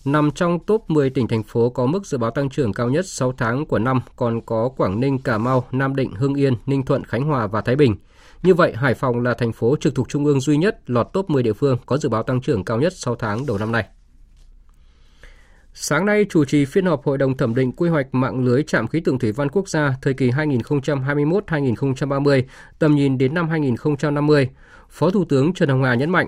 Nằm 0.05 0.31
trong 0.31 0.59
top 0.59 0.89
10 0.89 1.09
tỉnh 1.09 1.27
thành 1.27 1.43
phố 1.43 1.69
có 1.69 1.85
mức 1.85 2.05
dự 2.05 2.17
báo 2.17 2.31
tăng 2.31 2.49
trưởng 2.49 2.73
cao 2.73 2.89
nhất 2.89 3.05
6 3.07 3.33
tháng 3.37 3.65
của 3.65 3.79
năm 3.79 4.01
còn 4.15 4.41
có 4.41 4.69
Quảng 4.77 4.99
Ninh, 4.99 5.19
Cà 5.19 5.37
Mau, 5.37 5.67
Nam 5.71 5.95
Định, 5.95 6.11
Hưng 6.11 6.35
Yên, 6.35 6.53
Ninh 6.65 6.85
Thuận, 6.85 7.03
Khánh 7.03 7.23
Hòa 7.23 7.47
và 7.47 7.61
Thái 7.61 7.75
Bình. 7.75 7.95
Như 8.43 8.53
vậy, 8.53 8.73
Hải 8.75 8.93
Phòng 8.93 9.21
là 9.21 9.33
thành 9.33 9.51
phố 9.51 9.75
trực 9.79 9.95
thuộc 9.95 10.09
trung 10.09 10.25
ương 10.25 10.39
duy 10.39 10.57
nhất 10.57 10.79
lọt 10.85 11.07
top 11.13 11.29
10 11.29 11.43
địa 11.43 11.53
phương 11.53 11.77
có 11.85 11.97
dự 11.97 12.09
báo 12.09 12.23
tăng 12.23 12.41
trưởng 12.41 12.65
cao 12.65 12.79
nhất 12.79 12.93
6 12.95 13.15
tháng 13.15 13.45
đầu 13.45 13.57
năm 13.57 13.71
nay. 13.71 13.85
Sáng 15.73 16.05
nay, 16.05 16.25
chủ 16.29 16.45
trì 16.45 16.65
phiên 16.65 16.85
họp 16.85 17.03
Hội 17.03 17.17
đồng 17.17 17.37
thẩm 17.37 17.55
định 17.55 17.71
quy 17.71 17.89
hoạch 17.89 18.07
mạng 18.11 18.45
lưới 18.45 18.63
trạm 18.63 18.87
khí 18.87 18.99
tượng 18.99 19.19
thủy 19.19 19.31
văn 19.31 19.49
quốc 19.49 19.69
gia 19.69 19.93
thời 20.01 20.13
kỳ 20.13 20.31
2021-2030, 20.31 22.43
tầm 22.79 22.95
nhìn 22.95 23.17
đến 23.17 23.33
năm 23.33 23.49
2050, 23.49 24.49
Phó 24.89 25.09
Thủ 25.09 25.25
tướng 25.25 25.53
Trần 25.53 25.69
Hồng 25.69 25.83
Hà 25.83 25.95
nhấn 25.95 26.09
mạnh, 26.09 26.27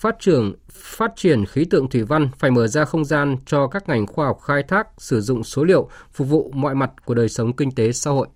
phát 0.00 0.16
triển 0.20 0.52
phát 0.70 1.12
triển 1.16 1.46
khí 1.46 1.64
tượng 1.64 1.88
thủy 1.88 2.02
văn 2.02 2.28
phải 2.38 2.50
mở 2.50 2.66
ra 2.66 2.84
không 2.84 3.04
gian 3.04 3.36
cho 3.46 3.66
các 3.66 3.88
ngành 3.88 4.06
khoa 4.06 4.26
học 4.26 4.40
khai 4.42 4.62
thác 4.68 4.88
sử 4.98 5.20
dụng 5.20 5.44
số 5.44 5.64
liệu 5.64 5.88
phục 6.12 6.28
vụ 6.28 6.50
mọi 6.54 6.74
mặt 6.74 6.90
của 7.04 7.14
đời 7.14 7.28
sống 7.28 7.56
kinh 7.56 7.70
tế 7.70 7.92
xã 7.92 8.10
hội. 8.10 8.28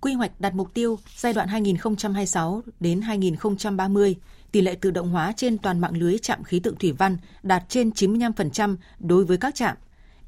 Quy 0.00 0.14
hoạch 0.14 0.40
đặt 0.40 0.54
mục 0.54 0.74
tiêu 0.74 0.98
giai 1.16 1.32
đoạn 1.32 1.48
2026 1.48 2.62
đến 2.80 3.00
2030, 3.00 4.16
tỷ 4.52 4.60
lệ 4.60 4.74
tự 4.74 4.90
động 4.90 5.10
hóa 5.10 5.32
trên 5.36 5.58
toàn 5.58 5.80
mạng 5.80 5.96
lưới 5.96 6.18
trạm 6.18 6.44
khí 6.44 6.60
tượng 6.60 6.76
thủy 6.76 6.92
văn 6.92 7.16
đạt 7.42 7.62
trên 7.68 7.90
95% 7.90 8.76
đối 8.98 9.24
với 9.24 9.36
các 9.36 9.54
trạm. 9.54 9.76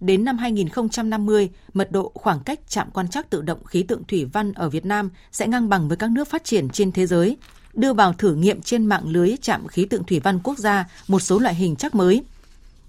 Đến 0.00 0.24
năm 0.24 0.38
2050, 0.38 1.50
mật 1.72 1.92
độ 1.92 2.12
khoảng 2.14 2.40
cách 2.40 2.60
trạm 2.68 2.90
quan 2.90 3.08
trắc 3.08 3.30
tự 3.30 3.42
động 3.42 3.64
khí 3.64 3.82
tượng 3.82 4.04
thủy 4.04 4.24
văn 4.24 4.52
ở 4.52 4.68
Việt 4.68 4.86
Nam 4.86 5.10
sẽ 5.32 5.46
ngang 5.46 5.68
bằng 5.68 5.88
với 5.88 5.96
các 5.96 6.10
nước 6.10 6.28
phát 6.28 6.44
triển 6.44 6.68
trên 6.68 6.92
thế 6.92 7.06
giới, 7.06 7.36
đưa 7.76 7.92
vào 7.92 8.12
thử 8.12 8.34
nghiệm 8.34 8.62
trên 8.62 8.86
mạng 8.86 9.08
lưới 9.08 9.36
trạm 9.42 9.68
khí 9.68 9.84
tượng 9.84 10.04
thủy 10.04 10.20
văn 10.20 10.38
quốc 10.42 10.58
gia 10.58 10.88
một 11.08 11.20
số 11.20 11.38
loại 11.38 11.54
hình 11.54 11.76
chắc 11.76 11.94
mới. 11.94 12.22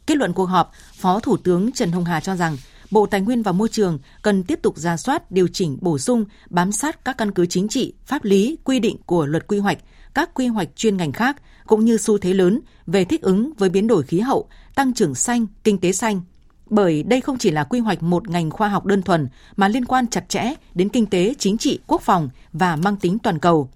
Kết 0.07 0.17
luận 0.17 0.33
cuộc 0.33 0.45
họp, 0.45 0.71
Phó 0.93 1.19
Thủ 1.19 1.37
tướng 1.37 1.71
Trần 1.71 1.91
Hồng 1.91 2.05
Hà 2.05 2.19
cho 2.19 2.35
rằng 2.35 2.57
Bộ 2.91 3.05
Tài 3.05 3.21
nguyên 3.21 3.43
và 3.43 3.51
Môi 3.51 3.69
trường 3.69 3.99
cần 4.21 4.43
tiếp 4.43 4.59
tục 4.61 4.77
ra 4.77 4.97
soát, 4.97 5.31
điều 5.31 5.47
chỉnh, 5.47 5.77
bổ 5.81 5.97
sung, 5.97 6.25
bám 6.49 6.71
sát 6.71 7.05
các 7.05 7.17
căn 7.17 7.31
cứ 7.31 7.45
chính 7.45 7.67
trị, 7.67 7.93
pháp 8.05 8.23
lý, 8.23 8.57
quy 8.63 8.79
định 8.79 8.97
của 9.05 9.25
luật 9.25 9.47
quy 9.47 9.59
hoạch, 9.59 9.77
các 10.13 10.33
quy 10.33 10.47
hoạch 10.47 10.67
chuyên 10.75 10.97
ngành 10.97 11.11
khác, 11.11 11.41
cũng 11.67 11.85
như 11.85 11.97
xu 11.97 12.17
thế 12.17 12.33
lớn 12.33 12.59
về 12.87 13.05
thích 13.05 13.21
ứng 13.21 13.53
với 13.57 13.69
biến 13.69 13.87
đổi 13.87 14.03
khí 14.03 14.19
hậu, 14.19 14.47
tăng 14.75 14.93
trưởng 14.93 15.15
xanh, 15.15 15.47
kinh 15.63 15.77
tế 15.77 15.91
xanh. 15.91 16.21
Bởi 16.69 17.03
đây 17.03 17.21
không 17.21 17.37
chỉ 17.37 17.51
là 17.51 17.63
quy 17.63 17.79
hoạch 17.79 18.03
một 18.03 18.29
ngành 18.29 18.51
khoa 18.51 18.69
học 18.69 18.85
đơn 18.85 19.01
thuần 19.01 19.27
mà 19.55 19.67
liên 19.67 19.85
quan 19.85 20.07
chặt 20.07 20.29
chẽ 20.29 20.53
đến 20.73 20.89
kinh 20.89 21.05
tế, 21.05 21.33
chính 21.39 21.57
trị, 21.57 21.79
quốc 21.87 22.01
phòng 22.01 22.29
và 22.53 22.75
mang 22.75 22.95
tính 22.95 23.19
toàn 23.19 23.39
cầu 23.39 23.69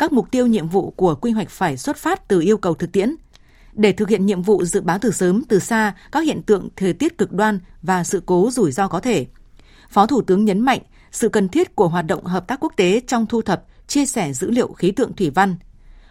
các 0.00 0.12
mục 0.12 0.30
tiêu 0.30 0.46
nhiệm 0.46 0.68
vụ 0.68 0.90
của 0.90 1.14
quy 1.14 1.30
hoạch 1.30 1.50
phải 1.50 1.76
xuất 1.76 1.96
phát 1.96 2.28
từ 2.28 2.40
yêu 2.40 2.58
cầu 2.58 2.74
thực 2.74 2.92
tiễn. 2.92 3.16
Để 3.72 3.92
thực 3.92 4.08
hiện 4.08 4.26
nhiệm 4.26 4.42
vụ 4.42 4.64
dự 4.64 4.80
báo 4.80 4.98
từ 5.00 5.10
sớm 5.10 5.42
từ 5.48 5.58
xa 5.58 5.94
các 6.12 6.20
hiện 6.20 6.42
tượng 6.42 6.68
thời 6.76 6.92
tiết 6.92 7.18
cực 7.18 7.32
đoan 7.32 7.60
và 7.82 8.04
sự 8.04 8.22
cố 8.26 8.50
rủi 8.52 8.72
ro 8.72 8.88
có 8.88 9.00
thể. 9.00 9.26
Phó 9.90 10.06
Thủ 10.06 10.22
tướng 10.22 10.44
nhấn 10.44 10.60
mạnh 10.60 10.80
sự 11.12 11.28
cần 11.28 11.48
thiết 11.48 11.76
của 11.76 11.88
hoạt 11.88 12.06
động 12.06 12.24
hợp 12.24 12.48
tác 12.48 12.60
quốc 12.60 12.72
tế 12.76 13.00
trong 13.06 13.26
thu 13.26 13.42
thập, 13.42 13.64
chia 13.86 14.06
sẻ 14.06 14.32
dữ 14.32 14.50
liệu 14.50 14.72
khí 14.72 14.90
tượng 14.90 15.12
thủy 15.12 15.30
văn. 15.30 15.56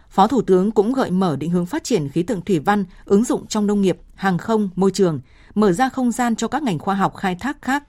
Phó 0.08 0.26
Thủ 0.26 0.42
tướng 0.42 0.70
cũng 0.70 0.92
gợi 0.92 1.10
mở 1.10 1.36
định 1.36 1.50
hướng 1.50 1.66
phát 1.66 1.84
triển 1.84 2.08
khí 2.08 2.22
tượng 2.22 2.40
thủy 2.40 2.58
văn 2.58 2.84
ứng 3.04 3.24
dụng 3.24 3.46
trong 3.46 3.66
nông 3.66 3.80
nghiệp, 3.80 3.98
hàng 4.14 4.38
không, 4.38 4.70
môi 4.76 4.90
trường, 4.90 5.20
mở 5.54 5.72
ra 5.72 5.88
không 5.88 6.12
gian 6.12 6.36
cho 6.36 6.48
các 6.48 6.62
ngành 6.62 6.78
khoa 6.78 6.94
học 6.94 7.16
khai 7.16 7.36
thác 7.40 7.62
khác, 7.62 7.84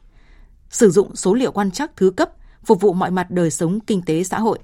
sử 0.70 0.92
dụng 0.92 1.16
số 1.16 1.34
liệu 1.34 1.52
quan 1.52 1.72
trắc 1.72 1.96
thứ 1.96 2.12
cấp 2.12 2.32
phục 2.64 2.82
vụ 2.82 2.94
mọi 2.94 3.12
mặt 3.12 3.32
đời 3.32 3.52
sống 3.52 3.80
kinh 3.80 4.02
tế 4.02 4.24
xã 4.24 4.40
hội. 4.40 4.60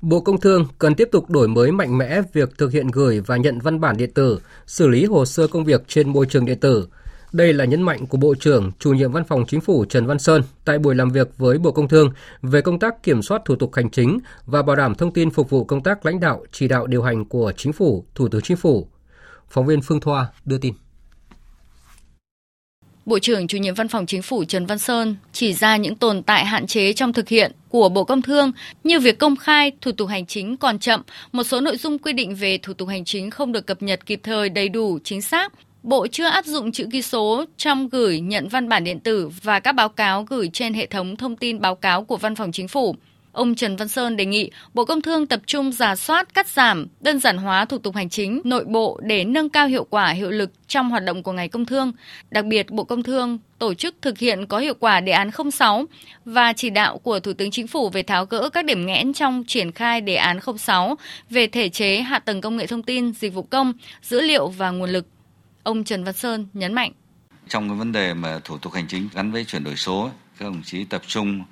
Bộ 0.00 0.20
Công 0.20 0.40
Thương 0.40 0.66
cần 0.78 0.94
tiếp 0.94 1.08
tục 1.12 1.30
đổi 1.30 1.48
mới 1.48 1.72
mạnh 1.72 1.98
mẽ 1.98 2.20
việc 2.32 2.58
thực 2.58 2.72
hiện 2.72 2.88
gửi 2.88 3.20
và 3.20 3.36
nhận 3.36 3.58
văn 3.58 3.80
bản 3.80 3.96
điện 3.96 4.10
tử, 4.14 4.40
xử 4.66 4.88
lý 4.88 5.04
hồ 5.04 5.24
sơ 5.24 5.46
công 5.46 5.64
việc 5.64 5.88
trên 5.88 6.12
môi 6.12 6.26
trường 6.26 6.44
điện 6.44 6.60
tử. 6.60 6.88
Đây 7.32 7.52
là 7.52 7.64
nhấn 7.64 7.82
mạnh 7.82 8.06
của 8.06 8.18
Bộ 8.18 8.34
trưởng, 8.40 8.72
chủ 8.78 8.92
nhiệm 8.92 9.12
Văn 9.12 9.24
phòng 9.24 9.44
Chính 9.48 9.60
phủ 9.60 9.84
Trần 9.84 10.06
Văn 10.06 10.18
Sơn 10.18 10.42
tại 10.64 10.78
buổi 10.78 10.94
làm 10.94 11.10
việc 11.10 11.28
với 11.38 11.58
Bộ 11.58 11.72
Công 11.72 11.88
Thương 11.88 12.10
về 12.42 12.60
công 12.60 12.78
tác 12.78 13.02
kiểm 13.02 13.22
soát 13.22 13.42
thủ 13.44 13.56
tục 13.56 13.74
hành 13.74 13.90
chính 13.90 14.18
và 14.46 14.62
bảo 14.62 14.76
đảm 14.76 14.94
thông 14.94 15.12
tin 15.12 15.30
phục 15.30 15.50
vụ 15.50 15.64
công 15.64 15.82
tác 15.82 16.06
lãnh 16.06 16.20
đạo, 16.20 16.44
chỉ 16.52 16.68
đạo 16.68 16.86
điều 16.86 17.02
hành 17.02 17.24
của 17.24 17.52
Chính 17.56 17.72
phủ, 17.72 18.04
Thủ 18.14 18.28
tướng 18.28 18.42
Chính 18.42 18.56
phủ. 18.56 18.88
Phóng 19.50 19.66
viên 19.66 19.82
Phương 19.82 20.00
Thoa 20.00 20.26
đưa 20.44 20.58
tin. 20.58 20.74
Bộ 23.08 23.18
trưởng 23.18 23.46
chủ 23.46 23.58
nhiệm 23.58 23.74
Văn 23.74 23.88
phòng 23.88 24.06
Chính 24.06 24.22
phủ 24.22 24.44
Trần 24.44 24.66
Văn 24.66 24.78
Sơn 24.78 25.16
chỉ 25.32 25.52
ra 25.52 25.76
những 25.76 25.96
tồn 25.96 26.22
tại 26.22 26.44
hạn 26.44 26.66
chế 26.66 26.92
trong 26.92 27.12
thực 27.12 27.28
hiện 27.28 27.52
của 27.68 27.88
Bộ 27.88 28.04
Công 28.04 28.22
Thương 28.22 28.52
như 28.84 29.00
việc 29.00 29.18
công 29.18 29.36
khai 29.36 29.72
thủ 29.80 29.92
tục 29.92 30.08
hành 30.08 30.26
chính 30.26 30.56
còn 30.56 30.78
chậm, 30.78 31.02
một 31.32 31.44
số 31.44 31.60
nội 31.60 31.76
dung 31.76 31.98
quy 31.98 32.12
định 32.12 32.34
về 32.34 32.58
thủ 32.58 32.72
tục 32.72 32.88
hành 32.88 33.04
chính 33.04 33.30
không 33.30 33.52
được 33.52 33.66
cập 33.66 33.82
nhật 33.82 34.06
kịp 34.06 34.20
thời 34.22 34.48
đầy 34.48 34.68
đủ, 34.68 34.98
chính 35.04 35.22
xác. 35.22 35.52
Bộ 35.82 36.06
chưa 36.06 36.26
áp 36.26 36.46
dụng 36.46 36.72
chữ 36.72 36.86
ký 36.92 37.02
số 37.02 37.44
trong 37.56 37.88
gửi 37.88 38.20
nhận 38.20 38.48
văn 38.48 38.68
bản 38.68 38.84
điện 38.84 39.00
tử 39.00 39.30
và 39.42 39.60
các 39.60 39.72
báo 39.72 39.88
cáo 39.88 40.22
gửi 40.22 40.50
trên 40.52 40.74
hệ 40.74 40.86
thống 40.86 41.16
thông 41.16 41.36
tin 41.36 41.60
báo 41.60 41.74
cáo 41.74 42.04
của 42.04 42.16
Văn 42.16 42.34
phòng 42.34 42.52
Chính 42.52 42.68
phủ. 42.68 42.96
Ông 43.32 43.54
Trần 43.54 43.76
Văn 43.76 43.88
Sơn 43.88 44.16
đề 44.16 44.26
nghị 44.26 44.50
Bộ 44.74 44.84
Công 44.84 45.02
Thương 45.02 45.26
tập 45.26 45.40
trung 45.46 45.72
giả 45.72 45.96
soát, 45.96 46.34
cắt 46.34 46.48
giảm, 46.48 46.86
đơn 47.00 47.18
giản 47.20 47.36
hóa 47.36 47.64
thủ 47.64 47.78
tục 47.78 47.94
hành 47.94 48.08
chính 48.08 48.40
nội 48.44 48.64
bộ 48.64 49.00
để 49.02 49.24
nâng 49.24 49.48
cao 49.48 49.66
hiệu 49.66 49.84
quả 49.90 50.10
hiệu 50.10 50.30
lực 50.30 50.50
trong 50.66 50.90
hoạt 50.90 51.04
động 51.04 51.22
của 51.22 51.32
ngành 51.32 51.50
công 51.50 51.64
thương. 51.64 51.92
Đặc 52.30 52.44
biệt, 52.44 52.70
Bộ 52.70 52.84
Công 52.84 53.02
Thương 53.02 53.38
tổ 53.58 53.74
chức 53.74 53.94
thực 54.02 54.18
hiện 54.18 54.46
có 54.46 54.58
hiệu 54.58 54.74
quả 54.80 55.00
đề 55.00 55.12
án 55.12 55.30
06 55.52 55.84
và 56.24 56.52
chỉ 56.52 56.70
đạo 56.70 56.98
của 56.98 57.20
Thủ 57.20 57.32
tướng 57.32 57.50
Chính 57.50 57.66
phủ 57.66 57.88
về 57.90 58.02
tháo 58.02 58.24
gỡ 58.24 58.48
các 58.48 58.64
điểm 58.64 58.86
nghẽn 58.86 59.12
trong 59.12 59.44
triển 59.46 59.72
khai 59.72 60.00
đề 60.00 60.14
án 60.14 60.38
06 60.58 60.96
về 61.30 61.46
thể 61.46 61.68
chế 61.68 62.00
hạ 62.00 62.18
tầng 62.18 62.40
công 62.40 62.56
nghệ 62.56 62.66
thông 62.66 62.82
tin, 62.82 63.12
dịch 63.12 63.34
vụ 63.34 63.42
công, 63.42 63.72
dữ 64.02 64.20
liệu 64.20 64.48
và 64.48 64.70
nguồn 64.70 64.90
lực. 64.90 65.06
Ông 65.62 65.84
Trần 65.84 66.04
Văn 66.04 66.14
Sơn 66.14 66.46
nhấn 66.52 66.72
mạnh. 66.72 66.92
Trong 67.48 67.68
cái 67.68 67.78
vấn 67.78 67.92
đề 67.92 68.14
mà 68.14 68.40
thủ 68.44 68.58
tục 68.58 68.72
hành 68.72 68.86
chính 68.88 69.08
gắn 69.14 69.32
với 69.32 69.44
chuyển 69.44 69.64
đổi 69.64 69.76
số, 69.76 70.10
các 70.38 70.44
đồng 70.44 70.62
chí 70.62 70.84
tập 70.84 71.02
trung 71.06 71.44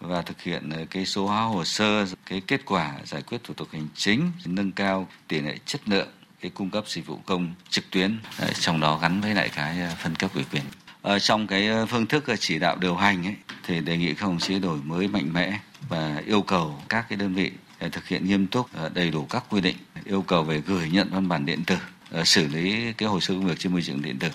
và 0.00 0.22
thực 0.22 0.42
hiện 0.42 0.70
ờ, 0.70 0.84
cái 0.90 1.06
số 1.06 1.26
hóa 1.26 1.42
hồ 1.42 1.64
sơ, 1.64 2.06
cái 2.26 2.42
kết 2.46 2.60
quả 2.64 2.94
giải 3.04 3.22
quyết 3.22 3.44
thủ 3.44 3.54
tục 3.54 3.68
hành 3.72 3.88
chính, 3.94 4.32
nâng 4.46 4.72
cao 4.72 5.08
tỷ 5.28 5.40
lệ 5.40 5.58
chất 5.66 5.80
lượng 5.88 6.08
cái 6.40 6.50
cung 6.54 6.70
cấp 6.70 6.84
dịch 6.88 7.06
vụ 7.06 7.18
công 7.26 7.54
trực 7.68 7.90
tuyến, 7.90 8.18
ờ, 8.38 8.48
trong 8.60 8.80
đó 8.80 8.98
gắn 9.02 9.20
với 9.20 9.34
lại 9.34 9.48
cái 9.48 9.80
ờ, 9.80 9.90
phân 10.02 10.14
cấp 10.14 10.30
ủy 10.34 10.44
quyền. 10.52 10.62
Ở 11.02 11.18
trong 11.18 11.46
cái 11.46 11.68
phương 11.88 12.06
thức 12.06 12.24
chỉ 12.38 12.58
đạo 12.58 12.76
điều 12.80 12.94
hành 12.94 13.26
ấy, 13.26 13.34
thì 13.66 13.80
đề 13.80 13.96
nghị 13.96 14.14
các 14.14 14.26
đồng 14.26 14.38
chí 14.38 14.58
đổi 14.58 14.78
mới 14.84 15.08
mạnh 15.08 15.32
mẽ 15.32 15.58
và 15.88 16.22
yêu 16.26 16.42
cầu 16.42 16.80
các 16.88 17.06
cái 17.08 17.16
đơn 17.16 17.34
vị 17.34 17.50
thực 17.92 18.08
hiện 18.08 18.26
nghiêm 18.26 18.46
túc 18.46 18.66
đầy 18.94 19.10
đủ 19.10 19.26
các 19.30 19.44
quy 19.50 19.60
định 19.60 19.76
yêu 20.04 20.22
cầu 20.22 20.42
về 20.42 20.62
gửi 20.66 20.90
nhận 20.90 21.08
văn 21.10 21.28
bản 21.28 21.46
điện 21.46 21.64
tử 21.64 21.76
xử 22.24 22.48
lý 22.48 22.92
cái 22.92 23.08
hồ 23.08 23.20
sơ 23.20 23.34
công 23.34 23.46
việc 23.46 23.58
trên 23.58 23.72
môi 23.72 23.82
trường 23.82 24.02
điện 24.02 24.18
tử. 24.18 24.28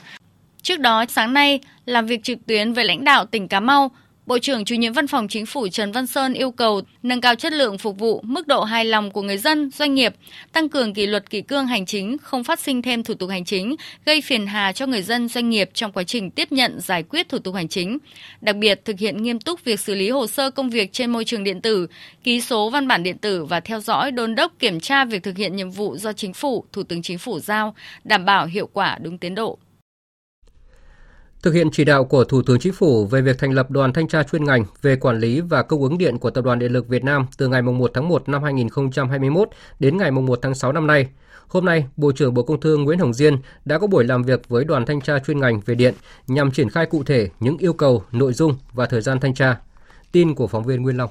Trước 0.61 0.79
đó, 0.79 1.05
sáng 1.09 1.33
nay, 1.33 1.59
làm 1.85 2.05
việc 2.05 2.23
trực 2.23 2.37
tuyến 2.47 2.73
với 2.73 2.85
lãnh 2.85 3.03
đạo 3.03 3.25
tỉnh 3.25 3.47
Cà 3.47 3.59
Mau, 3.59 3.91
Bộ 4.29 4.39
trưởng 4.39 4.65
chủ 4.65 4.75
nhiệm 4.75 4.93
Văn 4.93 5.07
phòng 5.07 5.27
Chính 5.27 5.45
phủ 5.45 5.67
Trần 5.67 5.91
Văn 5.91 6.07
Sơn 6.07 6.33
yêu 6.33 6.51
cầu 6.51 6.81
nâng 7.03 7.21
cao 7.21 7.35
chất 7.35 7.53
lượng 7.53 7.77
phục 7.77 7.97
vụ, 7.97 8.21
mức 8.23 8.47
độ 8.47 8.63
hài 8.63 8.85
lòng 8.85 9.11
của 9.11 9.21
người 9.21 9.37
dân, 9.37 9.69
doanh 9.71 9.95
nghiệp, 9.95 10.15
tăng 10.51 10.69
cường 10.69 10.93
kỷ 10.93 11.05
luật 11.05 11.29
kỷ 11.29 11.41
cương 11.41 11.67
hành 11.67 11.85
chính, 11.85 12.17
không 12.17 12.43
phát 12.43 12.59
sinh 12.59 12.81
thêm 12.81 13.03
thủ 13.03 13.13
tục 13.13 13.29
hành 13.29 13.45
chính, 13.45 13.75
gây 14.05 14.21
phiền 14.21 14.47
hà 14.47 14.71
cho 14.71 14.85
người 14.85 15.01
dân, 15.01 15.27
doanh 15.27 15.49
nghiệp 15.49 15.69
trong 15.73 15.91
quá 15.91 16.03
trình 16.03 16.31
tiếp 16.31 16.51
nhận 16.51 16.79
giải 16.79 17.03
quyết 17.03 17.29
thủ 17.29 17.39
tục 17.39 17.55
hành 17.55 17.67
chính. 17.67 17.97
Đặc 18.41 18.55
biệt, 18.55 18.85
thực 18.85 18.99
hiện 18.99 19.23
nghiêm 19.23 19.39
túc 19.39 19.65
việc 19.65 19.79
xử 19.79 19.95
lý 19.95 20.09
hồ 20.09 20.27
sơ 20.27 20.51
công 20.51 20.69
việc 20.69 20.93
trên 20.93 21.11
môi 21.11 21.25
trường 21.25 21.43
điện 21.43 21.61
tử, 21.61 21.87
ký 22.23 22.41
số 22.41 22.69
văn 22.69 22.87
bản 22.87 23.03
điện 23.03 23.17
tử 23.17 23.45
và 23.45 23.59
theo 23.59 23.79
dõi 23.79 24.11
đôn 24.11 24.35
đốc 24.35 24.51
kiểm 24.59 24.79
tra 24.79 25.05
việc 25.05 25.23
thực 25.23 25.37
hiện 25.37 25.55
nhiệm 25.55 25.69
vụ 25.69 25.97
do 25.97 26.13
Chính 26.13 26.33
phủ, 26.33 26.65
Thủ 26.73 26.83
tướng 26.83 27.01
Chính 27.01 27.17
phủ 27.17 27.39
giao, 27.39 27.75
đảm 28.03 28.25
bảo 28.25 28.45
hiệu 28.45 28.69
quả 28.73 28.97
đúng 29.01 29.17
tiến 29.17 29.35
độ. 29.35 29.59
Thực 31.43 31.53
hiện 31.53 31.71
chỉ 31.71 31.85
đạo 31.85 32.05
của 32.05 32.23
Thủ 32.23 32.41
tướng 32.41 32.59
Chính 32.59 32.73
phủ 32.73 33.05
về 33.05 33.21
việc 33.21 33.37
thành 33.39 33.51
lập 33.51 33.71
đoàn 33.71 33.93
thanh 33.93 34.07
tra 34.07 34.23
chuyên 34.23 34.43
ngành 34.43 34.65
về 34.81 34.95
quản 34.95 35.19
lý 35.19 35.41
và 35.41 35.63
cung 35.63 35.83
ứng 35.83 35.97
điện 35.97 36.17
của 36.17 36.29
Tập 36.29 36.45
đoàn 36.45 36.59
Điện 36.59 36.71
lực 36.71 36.87
Việt 36.87 37.03
Nam 37.03 37.25
từ 37.37 37.47
ngày 37.47 37.61
1 37.61 37.91
tháng 37.93 38.09
1 38.09 38.29
năm 38.29 38.43
2021 38.43 39.49
đến 39.79 39.97
ngày 39.97 40.11
1 40.11 40.39
tháng 40.41 40.55
6 40.55 40.71
năm 40.71 40.87
nay, 40.87 41.07
hôm 41.47 41.65
nay, 41.65 41.85
Bộ 41.97 42.11
trưởng 42.11 42.33
Bộ 42.33 42.43
Công 42.43 42.59
Thương 42.59 42.83
Nguyễn 42.83 42.99
Hồng 42.99 43.13
Diên 43.13 43.37
đã 43.65 43.77
có 43.77 43.87
buổi 43.87 44.03
làm 44.03 44.23
việc 44.23 44.49
với 44.49 44.63
đoàn 44.63 44.85
thanh 44.85 45.01
tra 45.01 45.19
chuyên 45.19 45.39
ngành 45.39 45.59
về 45.65 45.75
điện 45.75 45.93
nhằm 46.27 46.51
triển 46.51 46.69
khai 46.69 46.85
cụ 46.85 47.03
thể 47.03 47.29
những 47.39 47.57
yêu 47.57 47.73
cầu, 47.73 48.03
nội 48.11 48.33
dung 48.33 48.57
và 48.73 48.85
thời 48.85 49.01
gian 49.01 49.19
thanh 49.19 49.33
tra. 49.33 49.57
Tin 50.11 50.35
của 50.35 50.47
phóng 50.47 50.63
viên 50.63 50.81
Nguyên 50.81 50.97
Long. 50.97 51.09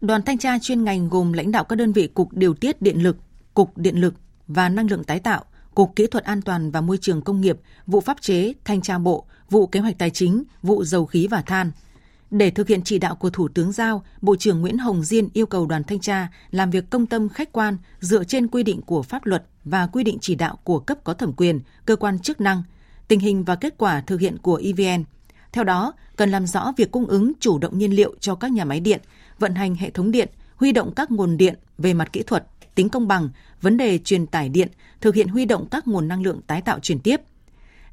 Đoàn 0.00 0.22
thanh 0.22 0.38
tra 0.38 0.58
chuyên 0.62 0.84
ngành 0.84 1.08
gồm 1.08 1.32
lãnh 1.32 1.52
đạo 1.52 1.64
các 1.64 1.76
đơn 1.76 1.92
vị 1.92 2.06
Cục 2.14 2.32
Điều 2.32 2.54
tiết 2.54 2.82
Điện 2.82 3.02
lực, 3.02 3.16
Cục 3.54 3.78
Điện 3.78 4.00
lực 4.00 4.14
và 4.48 4.68
Năng 4.68 4.90
lượng 4.90 5.04
tái 5.04 5.20
tạo, 5.20 5.44
Cục 5.74 5.96
Kỹ 5.96 6.06
thuật 6.06 6.24
An 6.24 6.42
toàn 6.42 6.70
và 6.70 6.80
Môi 6.80 6.98
trường 7.00 7.22
Công 7.22 7.40
nghiệp, 7.40 7.58
vụ 7.86 8.00
pháp 8.00 8.20
chế, 8.20 8.52
thanh 8.64 8.80
tra 8.80 8.98
bộ, 8.98 9.24
vụ 9.50 9.66
kế 9.66 9.80
hoạch 9.80 9.98
tài 9.98 10.10
chính, 10.10 10.44
vụ 10.62 10.84
dầu 10.84 11.06
khí 11.06 11.26
và 11.30 11.42
than. 11.42 11.70
Để 12.30 12.50
thực 12.50 12.68
hiện 12.68 12.82
chỉ 12.84 12.98
đạo 12.98 13.16
của 13.16 13.30
Thủ 13.30 13.48
tướng 13.48 13.72
Giao, 13.72 14.04
Bộ 14.20 14.36
trưởng 14.36 14.60
Nguyễn 14.60 14.78
Hồng 14.78 15.04
Diên 15.04 15.28
yêu 15.32 15.46
cầu 15.46 15.66
đoàn 15.66 15.84
thanh 15.84 16.00
tra 16.00 16.28
làm 16.50 16.70
việc 16.70 16.90
công 16.90 17.06
tâm 17.06 17.28
khách 17.28 17.52
quan 17.52 17.76
dựa 18.00 18.24
trên 18.24 18.48
quy 18.48 18.62
định 18.62 18.82
của 18.82 19.02
pháp 19.02 19.26
luật 19.26 19.44
và 19.64 19.86
quy 19.86 20.04
định 20.04 20.18
chỉ 20.20 20.34
đạo 20.34 20.58
của 20.64 20.78
cấp 20.78 20.98
có 21.04 21.14
thẩm 21.14 21.32
quyền, 21.32 21.60
cơ 21.86 21.96
quan 21.96 22.18
chức 22.18 22.40
năng, 22.40 22.62
tình 23.08 23.20
hình 23.20 23.44
và 23.44 23.56
kết 23.56 23.74
quả 23.78 24.00
thực 24.00 24.20
hiện 24.20 24.38
của 24.38 24.60
EVN. 24.64 25.04
Theo 25.52 25.64
đó, 25.64 25.92
cần 26.16 26.30
làm 26.30 26.46
rõ 26.46 26.72
việc 26.76 26.90
cung 26.90 27.06
ứng 27.06 27.32
chủ 27.40 27.58
động 27.58 27.78
nhiên 27.78 27.92
liệu 27.92 28.14
cho 28.20 28.34
các 28.34 28.52
nhà 28.52 28.64
máy 28.64 28.80
điện, 28.80 29.00
vận 29.38 29.54
hành 29.54 29.74
hệ 29.74 29.90
thống 29.90 30.10
điện, 30.10 30.28
huy 30.56 30.72
động 30.72 30.94
các 30.94 31.10
nguồn 31.10 31.36
điện 31.36 31.54
về 31.78 31.94
mặt 31.94 32.12
kỹ 32.12 32.22
thuật, 32.22 32.46
tính 32.74 32.88
công 32.88 33.08
bằng, 33.08 33.28
vấn 33.60 33.76
đề 33.76 33.98
truyền 33.98 34.26
tải 34.26 34.48
điện, 34.48 34.68
thực 35.00 35.14
hiện 35.14 35.28
huy 35.28 35.44
động 35.44 35.66
các 35.70 35.88
nguồn 35.88 36.08
năng 36.08 36.22
lượng 36.22 36.40
tái 36.46 36.62
tạo 36.62 36.78
chuyển 36.80 37.00
tiếp. 37.00 37.20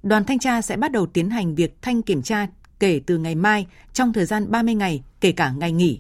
Đoàn 0.03 0.23
thanh 0.23 0.39
tra 0.39 0.61
sẽ 0.61 0.77
bắt 0.77 0.91
đầu 0.91 1.05
tiến 1.05 1.29
hành 1.29 1.55
việc 1.55 1.81
thanh 1.81 2.01
kiểm 2.01 2.21
tra 2.21 2.47
kể 2.79 3.01
từ 3.05 3.17
ngày 3.17 3.35
mai 3.35 3.67
trong 3.93 4.13
thời 4.13 4.25
gian 4.25 4.51
30 4.51 4.75
ngày, 4.75 5.03
kể 5.21 5.31
cả 5.31 5.51
ngày 5.51 5.71
nghỉ. 5.71 5.99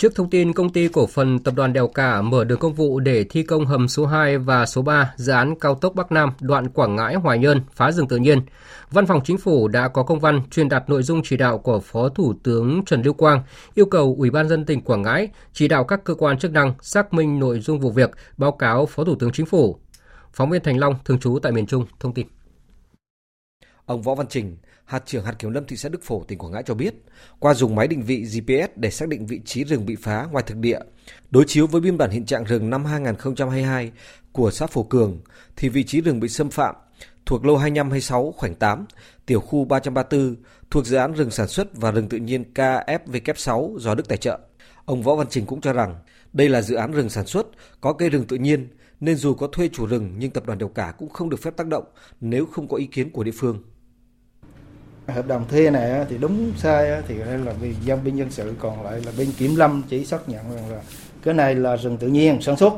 Trước 0.00 0.14
thông 0.14 0.30
tin 0.30 0.52
công 0.52 0.70
ty 0.72 0.88
cổ 0.88 1.06
phần 1.06 1.38
tập 1.38 1.54
đoàn 1.56 1.72
Đèo 1.72 1.88
Cả 1.88 2.22
mở 2.22 2.44
đường 2.44 2.58
công 2.58 2.74
vụ 2.74 3.00
để 3.00 3.24
thi 3.24 3.42
công 3.42 3.66
hầm 3.66 3.88
số 3.88 4.06
2 4.06 4.38
và 4.38 4.66
số 4.66 4.82
3 4.82 5.14
dự 5.16 5.32
án 5.32 5.54
cao 5.60 5.74
tốc 5.74 5.94
Bắc 5.94 6.12
Nam 6.12 6.30
đoạn 6.40 6.68
Quảng 6.68 6.96
Ngãi 6.96 7.14
Hoài 7.14 7.38
Nhơn 7.38 7.60
phá 7.72 7.92
rừng 7.92 8.08
tự 8.08 8.16
nhiên, 8.16 8.40
Văn 8.90 9.06
phòng 9.06 9.20
Chính 9.24 9.38
phủ 9.38 9.68
đã 9.68 9.88
có 9.88 10.02
công 10.02 10.20
văn 10.20 10.42
truyền 10.50 10.68
đạt 10.68 10.90
nội 10.90 11.02
dung 11.02 11.22
chỉ 11.24 11.36
đạo 11.36 11.58
của 11.58 11.80
Phó 11.80 12.08
Thủ 12.08 12.34
tướng 12.42 12.84
Trần 12.86 13.02
Lưu 13.02 13.14
Quang 13.14 13.42
yêu 13.74 13.86
cầu 13.86 14.14
Ủy 14.18 14.30
ban 14.30 14.48
dân 14.48 14.64
tỉnh 14.64 14.80
Quảng 14.80 15.02
Ngãi 15.02 15.28
chỉ 15.52 15.68
đạo 15.68 15.84
các 15.84 16.04
cơ 16.04 16.14
quan 16.14 16.38
chức 16.38 16.52
năng 16.52 16.74
xác 16.80 17.14
minh 17.14 17.38
nội 17.38 17.60
dung 17.60 17.80
vụ 17.80 17.90
việc, 17.90 18.10
báo 18.36 18.52
cáo 18.52 18.86
Phó 18.86 19.04
Thủ 19.04 19.14
tướng 19.14 19.32
Chính 19.32 19.46
phủ. 19.46 19.78
Phóng 20.32 20.50
viên 20.50 20.62
Thành 20.62 20.78
Long 20.78 20.94
thường 21.04 21.18
trú 21.18 21.38
tại 21.42 21.52
miền 21.52 21.66
Trung 21.66 21.86
thông 22.00 22.14
tin. 22.14 22.26
Ông 23.86 24.02
Võ 24.02 24.14
Văn 24.14 24.26
Trình, 24.30 24.56
hạt 24.90 25.02
trưởng 25.06 25.24
hạt 25.24 25.32
kiểm 25.38 25.50
lâm 25.50 25.64
thị 25.66 25.76
xã 25.76 25.88
Đức 25.88 26.02
Phổ, 26.02 26.24
tỉnh 26.24 26.38
Quảng 26.38 26.52
Ngãi 26.52 26.62
cho 26.66 26.74
biết, 26.74 26.94
qua 27.38 27.54
dùng 27.54 27.74
máy 27.74 27.88
định 27.88 28.02
vị 28.02 28.22
GPS 28.22 28.70
để 28.76 28.90
xác 28.90 29.08
định 29.08 29.26
vị 29.26 29.40
trí 29.44 29.64
rừng 29.64 29.86
bị 29.86 29.96
phá 29.96 30.28
ngoài 30.30 30.44
thực 30.46 30.56
địa, 30.56 30.78
đối 31.30 31.44
chiếu 31.46 31.66
với 31.66 31.80
biên 31.80 31.98
bản 31.98 32.10
hiện 32.10 32.26
trạng 32.26 32.44
rừng 32.44 32.70
năm 32.70 32.84
2022 32.84 33.92
của 34.32 34.50
xã 34.50 34.66
Phổ 34.66 34.82
Cường, 34.82 35.20
thì 35.56 35.68
vị 35.68 35.84
trí 35.84 36.00
rừng 36.00 36.20
bị 36.20 36.28
xâm 36.28 36.50
phạm 36.50 36.74
thuộc 37.26 37.44
lô 37.44 37.56
2526 37.56 38.32
khoảnh 38.36 38.54
8, 38.54 38.86
tiểu 39.26 39.40
khu 39.40 39.64
334 39.64 40.36
thuộc 40.70 40.86
dự 40.86 40.96
án 40.96 41.12
rừng 41.12 41.30
sản 41.30 41.48
xuất 41.48 41.76
và 41.76 41.90
rừng 41.90 42.08
tự 42.08 42.18
nhiên 42.18 42.44
KFW6 42.54 43.78
do 43.78 43.94
Đức 43.94 44.08
tài 44.08 44.18
trợ. 44.18 44.38
Ông 44.84 45.02
Võ 45.02 45.14
Văn 45.14 45.26
Trình 45.30 45.46
cũng 45.46 45.60
cho 45.60 45.72
rằng 45.72 45.96
đây 46.32 46.48
là 46.48 46.62
dự 46.62 46.74
án 46.74 46.92
rừng 46.92 47.10
sản 47.10 47.26
xuất, 47.26 47.46
có 47.80 47.92
cây 47.92 48.10
rừng 48.10 48.24
tự 48.24 48.36
nhiên, 48.36 48.68
nên 49.00 49.16
dù 49.16 49.34
có 49.34 49.46
thuê 49.46 49.68
chủ 49.68 49.86
rừng 49.86 50.14
nhưng 50.18 50.30
tập 50.30 50.46
đoàn 50.46 50.58
Đèo 50.58 50.68
Cả 50.68 50.94
cũng 50.98 51.08
không 51.08 51.30
được 51.30 51.42
phép 51.42 51.56
tác 51.56 51.66
động 51.66 51.84
nếu 52.20 52.46
không 52.46 52.68
có 52.68 52.76
ý 52.76 52.86
kiến 52.86 53.10
của 53.10 53.24
địa 53.24 53.32
phương 53.34 53.62
hợp 55.12 55.26
đồng 55.26 55.48
thuê 55.48 55.70
này 55.70 56.06
thì 56.08 56.18
đúng 56.18 56.52
sai 56.56 57.02
thì 57.08 57.18
đây 57.18 57.38
là 57.38 57.52
vì 57.60 57.74
dân 57.84 58.04
bên 58.04 58.16
dân 58.16 58.30
sự, 58.30 58.54
còn 58.58 58.82
lại 58.82 59.00
là 59.06 59.12
bên 59.18 59.32
kiểm 59.38 59.56
lâm 59.56 59.82
chỉ 59.88 60.04
xác 60.04 60.28
nhận 60.28 60.56
rằng 60.56 60.70
là 60.70 60.80
cái 61.22 61.34
này 61.34 61.54
là 61.54 61.76
rừng 61.76 61.96
tự 61.96 62.08
nhiên, 62.08 62.42
sản 62.42 62.56
xuất. 62.56 62.72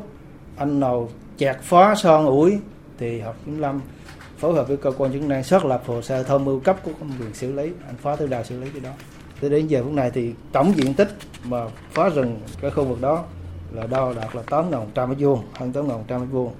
Anh 0.55 0.79
nào 0.79 1.09
chặt 1.37 1.57
phá 1.61 1.95
son 1.95 2.25
ủi 2.25 2.57
thì 2.99 3.19
học 3.19 3.35
kiểm 3.45 3.59
lâm 3.59 3.81
phối 4.37 4.53
hợp 4.53 4.67
với 4.67 4.77
cơ 4.77 4.91
quan 4.97 5.13
chức 5.13 5.21
năng 5.21 5.43
xác 5.43 5.65
lập 5.65 5.83
hồ 5.85 6.01
sơ 6.01 6.23
tham 6.23 6.45
mưu 6.45 6.59
cấp 6.59 6.77
của 6.83 6.91
công 6.99 7.11
quyền 7.19 7.33
xử 7.33 7.51
lý. 7.51 7.71
Anh 7.87 7.95
phá 8.01 8.15
thứ 8.15 8.27
đào 8.27 8.43
xử 8.43 8.59
lý 8.59 8.69
cái 8.69 8.81
đó. 8.81 8.89
Tới 9.41 9.49
đến 9.49 9.67
giờ 9.67 9.83
phút 9.83 9.93
này 9.93 10.11
thì 10.13 10.33
tổng 10.51 10.73
diện 10.75 10.93
tích 10.93 11.09
mà 11.43 11.67
phá 11.91 12.09
rừng 12.09 12.39
cái 12.61 12.71
khu 12.71 12.85
vực 12.85 13.01
đó 13.01 13.23
là 13.71 13.87
đo 13.87 14.13
đạt 14.13 14.35
là 14.35 14.43
8.100 14.47 15.07
mét 15.07 15.17
vuông, 15.19 15.43
hơn 15.53 15.71
8.100 15.71 16.19
mét 16.19 16.29
vuông. 16.31 16.53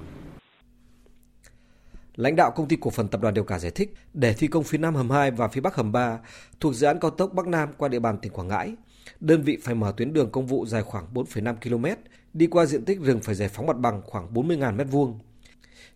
Lãnh 2.16 2.36
đạo 2.36 2.50
công 2.50 2.68
ty 2.68 2.76
cổ 2.80 2.90
phần 2.90 3.08
tập 3.08 3.20
đoàn 3.20 3.34
Điều 3.34 3.44
Cả 3.44 3.58
giải 3.58 3.70
thích, 3.70 3.94
để 4.12 4.34
thi 4.34 4.46
công 4.46 4.64
phía 4.64 4.78
Nam 4.78 4.94
hầm 4.94 5.10
2 5.10 5.30
và 5.30 5.48
phía 5.48 5.60
Bắc 5.60 5.74
hầm 5.74 5.92
3 5.92 6.18
thuộc 6.60 6.74
dự 6.74 6.86
án 6.86 7.00
cao 7.00 7.10
tốc 7.10 7.32
Bắc 7.32 7.46
Nam 7.46 7.68
qua 7.78 7.88
địa 7.88 7.98
bàn 7.98 8.18
tỉnh 8.18 8.32
Quảng 8.32 8.48
Ngãi, 8.48 8.74
đơn 9.20 9.42
vị 9.42 9.58
phải 9.62 9.74
mở 9.74 9.92
tuyến 9.96 10.12
đường 10.12 10.30
công 10.30 10.46
vụ 10.46 10.66
dài 10.66 10.82
khoảng 10.82 11.06
4,5 11.14 11.54
km, 11.56 12.00
đi 12.32 12.46
qua 12.46 12.66
diện 12.66 12.84
tích 12.84 13.00
rừng 13.00 13.20
phải 13.20 13.34
giải 13.34 13.48
phóng 13.48 13.66
mặt 13.66 13.78
bằng 13.78 14.02
khoảng 14.04 14.34
40.000 14.34 14.76
m2. 14.76 15.14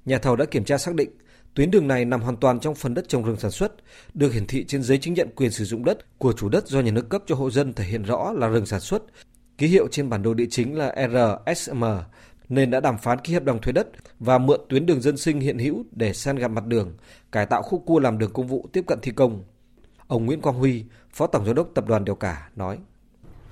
Nhà 0.05 0.19
thầu 0.19 0.37
đã 0.37 0.45
kiểm 0.45 0.65
tra 0.65 0.79
xác 0.79 0.95
định, 0.95 1.11
tuyến 1.55 1.71
đường 1.71 1.89
này 1.89 2.05
nằm 2.05 2.21
hoàn 2.21 2.37
toàn 2.37 2.61
trong 2.61 2.75
phần 2.75 2.95
đất 2.95 3.09
trồng 3.09 3.25
rừng 3.25 3.37
sản 3.37 3.51
xuất, 3.51 3.75
được 4.15 4.33
hiển 4.33 4.47
thị 4.47 4.65
trên 4.65 4.83
giấy 4.83 4.99
chứng 4.99 5.15
nhận 5.15 5.29
quyền 5.37 5.51
sử 5.51 5.65
dụng 5.65 5.85
đất 5.85 6.19
của 6.19 6.33
chủ 6.33 6.49
đất 6.49 6.67
do 6.69 6.81
nhà 6.81 6.91
nước 6.91 7.09
cấp 7.09 7.23
cho 7.27 7.35
hộ 7.35 7.51
dân 7.51 7.73
thể 7.73 7.85
hiện 7.85 8.03
rõ 8.03 8.33
là 8.33 8.49
rừng 8.49 8.67
sản 8.67 8.81
xuất, 8.81 9.03
ký 9.59 9.67
hiệu 9.67 9.89
trên 9.91 10.11
bản 10.11 10.23
đồ 10.23 10.35
địa 10.35 10.47
chính 10.51 10.79
là 10.79 10.95
RSM 11.47 11.85
nên 12.49 12.71
đã 12.71 12.81
đàm 12.81 12.99
phán 12.99 13.19
ký 13.21 13.35
hợp 13.35 13.45
đồng 13.45 13.61
thuê 13.61 13.73
đất 13.73 13.89
và 14.21 14.39
mượn 14.39 14.61
tuyến 14.69 14.87
đường 14.87 15.01
dân 15.01 15.17
sinh 15.17 15.41
hiện 15.41 15.59
hữu 15.59 15.85
để 15.93 16.13
san 16.13 16.37
gạt 16.37 16.49
mặt 16.49 16.67
đường, 16.67 16.97
cải 17.33 17.47
tạo 17.47 17.63
khúc 17.63 17.83
cua 17.87 17.99
làm 17.99 18.19
đường 18.19 18.33
công 18.33 18.47
vụ 18.47 18.69
tiếp 18.73 18.85
cận 18.87 18.99
thi 19.03 19.13
công. 19.13 19.43
Ông 20.07 20.27
Nguyễn 20.27 20.41
Quang 20.41 20.57
Huy, 20.57 20.85
Phó 21.13 21.27
Tổng 21.27 21.47
Giám 21.47 21.55
đốc 21.55 21.71
Tập 21.75 21.87
đoàn 21.87 22.05
Đèo 22.05 22.15
Cả 22.15 22.49
nói 22.57 22.79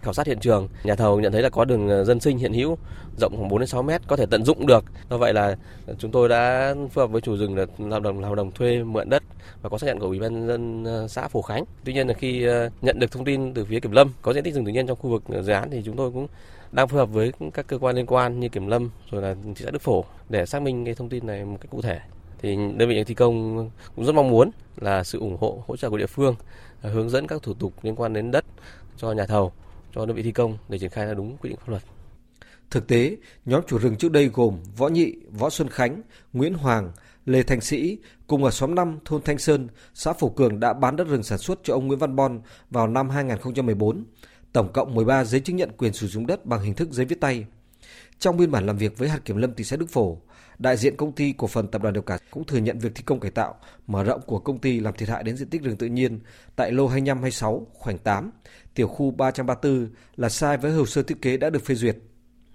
khảo 0.06 0.12
sát 0.12 0.26
hiện 0.26 0.40
trường, 0.40 0.68
nhà 0.84 0.94
thầu 0.94 1.20
nhận 1.20 1.32
thấy 1.32 1.42
là 1.42 1.48
có 1.48 1.64
đường 1.64 1.88
ờ, 1.88 2.04
dân 2.04 2.20
sinh 2.20 2.38
hiện 2.38 2.52
hữu 2.52 2.78
rộng 3.18 3.36
khoảng 3.36 3.48
4 3.48 3.58
đến 3.58 3.66
6 3.66 3.82
mét 3.82 4.02
có 4.06 4.16
thể 4.16 4.26
tận 4.26 4.44
dụng 4.44 4.66
được. 4.66 4.84
Do 5.10 5.18
vậy 5.18 5.34
là 5.34 5.56
chúng 5.98 6.10
tôi 6.10 6.28
đã 6.28 6.74
phối 6.92 7.02
hợp 7.02 7.10
với 7.10 7.20
chủ 7.20 7.36
rừng 7.36 7.56
là 7.56 7.66
làm 7.78 8.02
đồng 8.02 8.22
hợp 8.22 8.34
đồng 8.34 8.50
thuê 8.52 8.82
mượn 8.82 9.10
đất 9.10 9.22
và 9.62 9.68
có 9.68 9.78
xác 9.78 9.86
nhận 9.86 9.98
của 9.98 10.06
ủy 10.06 10.20
ban 10.20 10.46
dân 10.46 10.84
ờ, 10.84 11.08
xã 11.08 11.28
Phổ 11.28 11.42
Khánh. 11.42 11.64
Tuy 11.84 11.92
nhiên 11.92 12.08
là 12.08 12.14
khi 12.14 12.44
ờ, 12.44 12.70
nhận 12.82 12.98
được 12.98 13.10
thông 13.10 13.24
tin 13.24 13.54
từ 13.54 13.64
phía 13.64 13.80
Kiểm 13.80 13.92
Lâm 13.92 14.12
có 14.22 14.32
diện 14.32 14.44
tích 14.44 14.54
rừng 14.54 14.64
tự 14.64 14.72
nhiên 14.72 14.86
trong 14.86 14.98
khu 15.00 15.10
vực 15.10 15.22
dự 15.42 15.52
án 15.52 15.70
thì 15.70 15.82
chúng 15.84 15.96
tôi 15.96 16.10
cũng 16.12 16.26
đang 16.72 16.88
phối 16.88 16.98
hợp 16.98 17.06
với 17.06 17.32
các 17.54 17.66
cơ 17.66 17.78
quan 17.78 17.96
liên 17.96 18.06
quan 18.06 18.40
như 18.40 18.48
Kiểm 18.48 18.66
Lâm 18.66 18.90
rồi 19.10 19.22
là 19.22 19.34
thị 19.44 19.64
xã 19.64 19.70
Đức 19.70 19.82
Phổ 19.82 20.04
để 20.28 20.46
xác 20.46 20.62
minh 20.62 20.84
cái 20.84 20.94
thông 20.94 21.08
tin 21.08 21.26
này 21.26 21.44
một 21.44 21.56
cách 21.60 21.70
cụ 21.70 21.82
thể. 21.82 22.00
Thì 22.38 22.56
đơn 22.76 22.88
vị 22.88 23.04
thi 23.04 23.14
công 23.14 23.70
cũng 23.96 24.04
rất 24.04 24.14
mong 24.14 24.30
muốn 24.30 24.50
là 24.76 25.04
sự 25.04 25.18
ủng 25.18 25.36
hộ 25.40 25.64
hỗ 25.66 25.76
trợ 25.76 25.90
của 25.90 25.98
địa 25.98 26.06
phương 26.06 26.34
hướng 26.80 27.10
dẫn 27.10 27.26
các 27.26 27.42
thủ 27.42 27.54
tục 27.54 27.72
liên 27.82 27.96
quan 27.96 28.12
đến 28.12 28.30
đất 28.30 28.44
cho 28.96 29.12
nhà 29.12 29.26
thầu 29.26 29.52
cho 29.94 30.06
đơn 30.06 30.16
vị 30.16 30.22
thi 30.22 30.32
công 30.32 30.58
để 30.68 30.78
triển 30.78 30.90
khai 30.90 31.06
theo 31.06 31.14
đúng 31.14 31.36
quy 31.36 31.50
định 31.50 31.58
pháp 31.58 31.68
luật. 31.68 31.82
Thực 32.70 32.88
tế, 32.88 33.16
nhóm 33.44 33.62
chủ 33.66 33.78
rừng 33.78 33.96
trước 33.96 34.12
đây 34.12 34.30
gồm 34.34 34.58
Võ 34.76 34.88
Nhị, 34.88 35.14
Võ 35.30 35.50
Xuân 35.50 35.68
Khánh, 35.68 36.02
Nguyễn 36.32 36.54
Hoàng, 36.54 36.92
Lê 37.26 37.42
Thành 37.42 37.60
Sĩ 37.60 37.98
cùng 38.26 38.44
ở 38.44 38.50
xóm 38.50 38.74
5 38.74 38.98
thôn 39.04 39.22
Thanh 39.22 39.38
Sơn, 39.38 39.68
xã 39.94 40.12
Phổ 40.12 40.28
Cường 40.28 40.60
đã 40.60 40.72
bán 40.72 40.96
đất 40.96 41.08
rừng 41.08 41.22
sản 41.22 41.38
xuất 41.38 41.60
cho 41.62 41.74
ông 41.74 41.86
Nguyễn 41.86 41.98
Văn 41.98 42.16
Bon 42.16 42.40
vào 42.70 42.86
năm 42.86 43.10
2014 43.10 44.04
tổng 44.52 44.72
cộng 44.72 44.94
13 44.94 45.24
giấy 45.24 45.40
chứng 45.40 45.56
nhận 45.56 45.70
quyền 45.78 45.92
sử 45.92 46.06
dụng 46.06 46.26
đất 46.26 46.46
bằng 46.46 46.60
hình 46.60 46.74
thức 46.74 46.90
giấy 46.90 47.06
viết 47.06 47.20
tay. 47.20 47.44
Trong 48.18 48.36
biên 48.36 48.50
bản 48.50 48.66
làm 48.66 48.76
việc 48.76 48.98
với 48.98 49.08
hạt 49.08 49.18
kiểm 49.24 49.36
lâm 49.36 49.54
thị 49.54 49.64
xã 49.64 49.76
Đức 49.76 49.90
Phổ, 49.90 50.18
đại 50.58 50.76
diện 50.76 50.96
công 50.96 51.12
ty 51.12 51.34
cổ 51.38 51.46
phần 51.46 51.68
tập 51.68 51.82
đoàn 51.82 51.94
Điều 51.94 52.02
Cả 52.02 52.18
cũng 52.30 52.44
thừa 52.44 52.58
nhận 52.58 52.78
việc 52.78 52.94
thi 52.94 53.02
công 53.06 53.20
cải 53.20 53.30
tạo, 53.30 53.54
mở 53.86 54.04
rộng 54.04 54.20
của 54.26 54.38
công 54.38 54.58
ty 54.58 54.80
làm 54.80 54.94
thiệt 54.94 55.08
hại 55.08 55.22
đến 55.22 55.36
diện 55.36 55.48
tích 55.48 55.62
rừng 55.62 55.76
tự 55.76 55.86
nhiên 55.86 56.20
tại 56.56 56.72
lô 56.72 56.86
2526 56.86 57.66
khoảnh 57.72 57.98
8, 57.98 58.30
tiểu 58.74 58.88
khu 58.88 59.10
334 59.10 59.90
là 60.16 60.28
sai 60.28 60.56
với 60.56 60.72
hồ 60.72 60.86
sơ 60.86 61.02
thiết 61.02 61.22
kế 61.22 61.36
đã 61.36 61.50
được 61.50 61.64
phê 61.64 61.74
duyệt. 61.74 61.96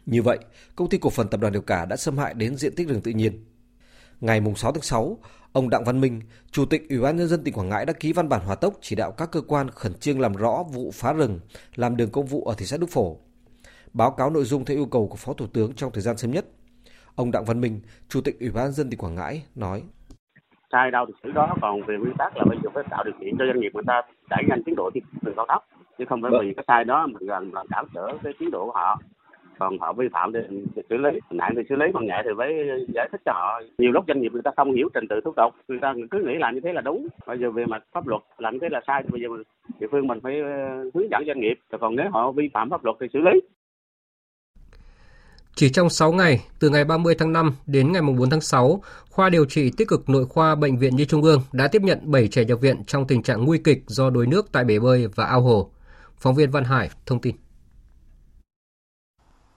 Như 0.06 0.22
vậy, 0.22 0.40
công 0.76 0.90
ty 0.90 0.98
cổ 0.98 1.10
phần 1.10 1.28
tập 1.28 1.40
đoàn 1.40 1.54
Điều 1.54 1.62
Cả 1.62 1.86
đã 1.86 1.96
xâm 1.96 2.18
hại 2.18 2.34
đến 2.34 2.58
diện 2.58 2.76
tích 2.76 2.88
rừng 2.88 3.02
tự 3.02 3.12
nhiên. 3.12 3.46
Ngày 4.22 4.42
6 4.58 4.72
tháng 4.72 4.82
6, 4.82 5.18
Ông 5.54 5.70
Đặng 5.70 5.84
Văn 5.84 6.02
Minh, 6.02 6.22
Chủ 6.52 6.66
tịch 6.66 6.90
Ủy 6.90 7.00
ban 7.00 7.18
nhân 7.18 7.28
dân 7.28 7.44
tỉnh 7.44 7.54
Quảng 7.54 7.70
Ngãi 7.70 7.86
đã 7.86 7.94
ký 8.00 8.14
văn 8.14 8.30
bản 8.30 8.42
hòa 8.46 8.56
tốc 8.56 8.74
chỉ 8.82 8.96
đạo 8.96 9.12
các 9.12 9.32
cơ 9.32 9.42
quan 9.42 9.70
khẩn 9.70 9.94
trương 9.94 10.20
làm 10.20 10.34
rõ 10.34 10.64
vụ 10.74 10.92
phá 10.94 11.14
rừng, 11.14 11.40
làm 11.76 11.98
đường 11.98 12.10
công 12.12 12.26
vụ 12.26 12.44
ở 12.44 12.56
thị 12.58 12.66
xã 12.66 12.78
Đức 12.78 12.90
Phổ. 12.90 13.18
Báo 13.94 14.12
cáo 14.12 14.30
nội 14.30 14.44
dung 14.44 14.66
theo 14.66 14.78
yêu 14.78 14.86
cầu 14.86 15.08
của 15.08 15.16
Phó 15.16 15.34
Thủ 15.34 15.48
tướng 15.54 15.74
trong 15.74 15.92
thời 15.92 16.02
gian 16.02 16.18
sớm 16.18 16.32
nhất. 16.32 16.46
Ông 17.16 17.32
Đặng 17.32 17.46
Văn 17.46 17.62
Minh, 17.62 17.82
Chủ 18.10 18.22
tịch 18.22 18.40
Ủy 18.40 18.50
ban 18.52 18.72
dân 18.72 18.90
tỉnh 18.90 19.00
Quảng 19.00 19.16
Ngãi 19.16 19.44
nói: 19.56 19.84
sai 20.72 20.92
đâu 20.92 21.06
thì 21.08 21.14
xử 21.24 21.32
đó 21.32 21.56
còn 21.62 21.82
về 21.88 21.96
nguyên 22.00 22.16
tắc 22.18 22.38
là 22.38 22.46
bây 22.50 22.58
giờ 22.64 22.70
phải 22.74 22.84
tạo 22.90 23.04
điều 23.04 23.14
kiện 23.20 23.38
cho 23.40 23.46
doanh 23.46 23.60
nghiệp 23.60 23.72
người 23.74 23.84
ta 23.88 24.02
đẩy 24.30 24.44
nhanh 24.50 24.62
tiến 24.66 24.76
độ 24.76 24.90
thì 24.94 25.02
đường 25.22 25.36
cao 25.36 25.46
tốc 25.48 25.68
chứ 25.98 26.06
không 26.10 26.22
phải 26.22 26.32
vì 26.42 26.54
cái 26.56 26.66
sai 26.68 26.84
đó 26.84 27.08
mình 27.08 27.28
gần 27.28 27.52
là 27.54 27.64
cản 27.70 27.86
trở 27.94 28.08
cái 28.24 28.34
tiến 28.40 28.52
độ 28.52 28.66
của 28.66 28.72
họ 28.72 29.02
còn 29.62 29.80
họ 29.80 29.94
vi 29.94 30.08
phạm 30.14 30.32
thì, 30.34 30.40
xử 30.90 30.98
lý 30.98 31.10
nặng 31.30 31.54
thì 31.56 31.62
xử 31.70 31.76
lý 31.76 31.86
còn 31.94 32.06
nhẹ 32.06 32.22
thì 32.24 32.30
phải 32.38 32.50
giải 32.96 33.10
thích 33.12 33.22
cho 33.26 33.32
họ 33.32 33.62
nhiều 33.78 33.92
lúc 33.92 34.06
doanh 34.08 34.22
nghiệp 34.22 34.34
người 34.34 34.42
ta 34.42 34.52
không 34.58 34.74
hiểu 34.74 34.90
trình 34.94 35.08
tự 35.10 35.16
thủ 35.26 35.34
tục 35.38 35.54
người 35.68 35.80
ta 35.82 35.94
cứ 36.12 36.20
nghĩ 36.20 36.34
làm 36.40 36.56
như 36.56 36.62
thế 36.64 36.74
là 36.74 36.82
đúng 36.82 37.08
bây 37.28 37.40
giờ 37.40 37.52
về 37.52 37.66
mặt 37.66 37.84
pháp 37.94 38.08
luật 38.08 38.22
làm 38.38 38.54
như 38.54 38.60
thế 38.62 38.68
là 38.72 38.82
sai 38.88 39.02
thì 39.04 39.10
bây 39.12 39.22
giờ 39.22 39.28
địa 39.80 39.88
phương 39.92 40.08
mình 40.08 40.20
phải 40.24 40.40
ờ, 40.42 40.84
hướng 40.94 41.10
dẫn 41.12 41.24
doanh 41.28 41.40
nghiệp 41.40 41.56
còn 41.80 41.96
nếu 41.96 42.10
họ 42.12 42.32
vi 42.32 42.50
phạm 42.54 42.70
pháp 42.70 42.86
luật 42.86 42.98
thì 43.00 43.08
xử 43.14 43.20
lý 43.20 43.32
chỉ 45.56 45.70
trong 45.70 45.90
6 45.90 46.12
ngày, 46.12 46.40
từ 46.60 46.70
ngày 46.70 46.84
30 46.86 47.16
tháng 47.20 47.34
5 47.34 47.56
đến 47.66 47.92
ngày 47.92 48.02
4 48.02 48.30
tháng 48.30 48.42
6, 48.42 48.82
khoa 49.10 49.30
điều 49.30 49.46
trị 49.46 49.72
tích 49.78 49.88
cực 49.88 50.10
nội 50.10 50.26
khoa 50.26 50.56
Bệnh 50.56 50.78
viện 50.78 50.96
Nhi 50.96 51.06
Trung 51.06 51.24
ương 51.24 51.42
đã 51.52 51.68
tiếp 51.68 51.82
nhận 51.82 52.00
7 52.04 52.28
trẻ 52.28 52.46
nhập 52.46 52.62
viện 52.62 52.84
trong 52.88 53.08
tình 53.08 53.24
trạng 53.24 53.46
nguy 53.46 53.58
kịch 53.58 53.84
do 53.88 54.10
đuối 54.10 54.28
nước 54.28 54.52
tại 54.52 54.64
bể 54.64 54.80
bơi 54.80 55.08
và 55.16 55.26
ao 55.26 55.42
hồ. 55.42 55.72
Phóng 56.18 56.36
viên 56.36 56.52
Văn 56.52 56.64
Hải 56.64 56.90
thông 57.06 57.22
tin. 57.22 57.36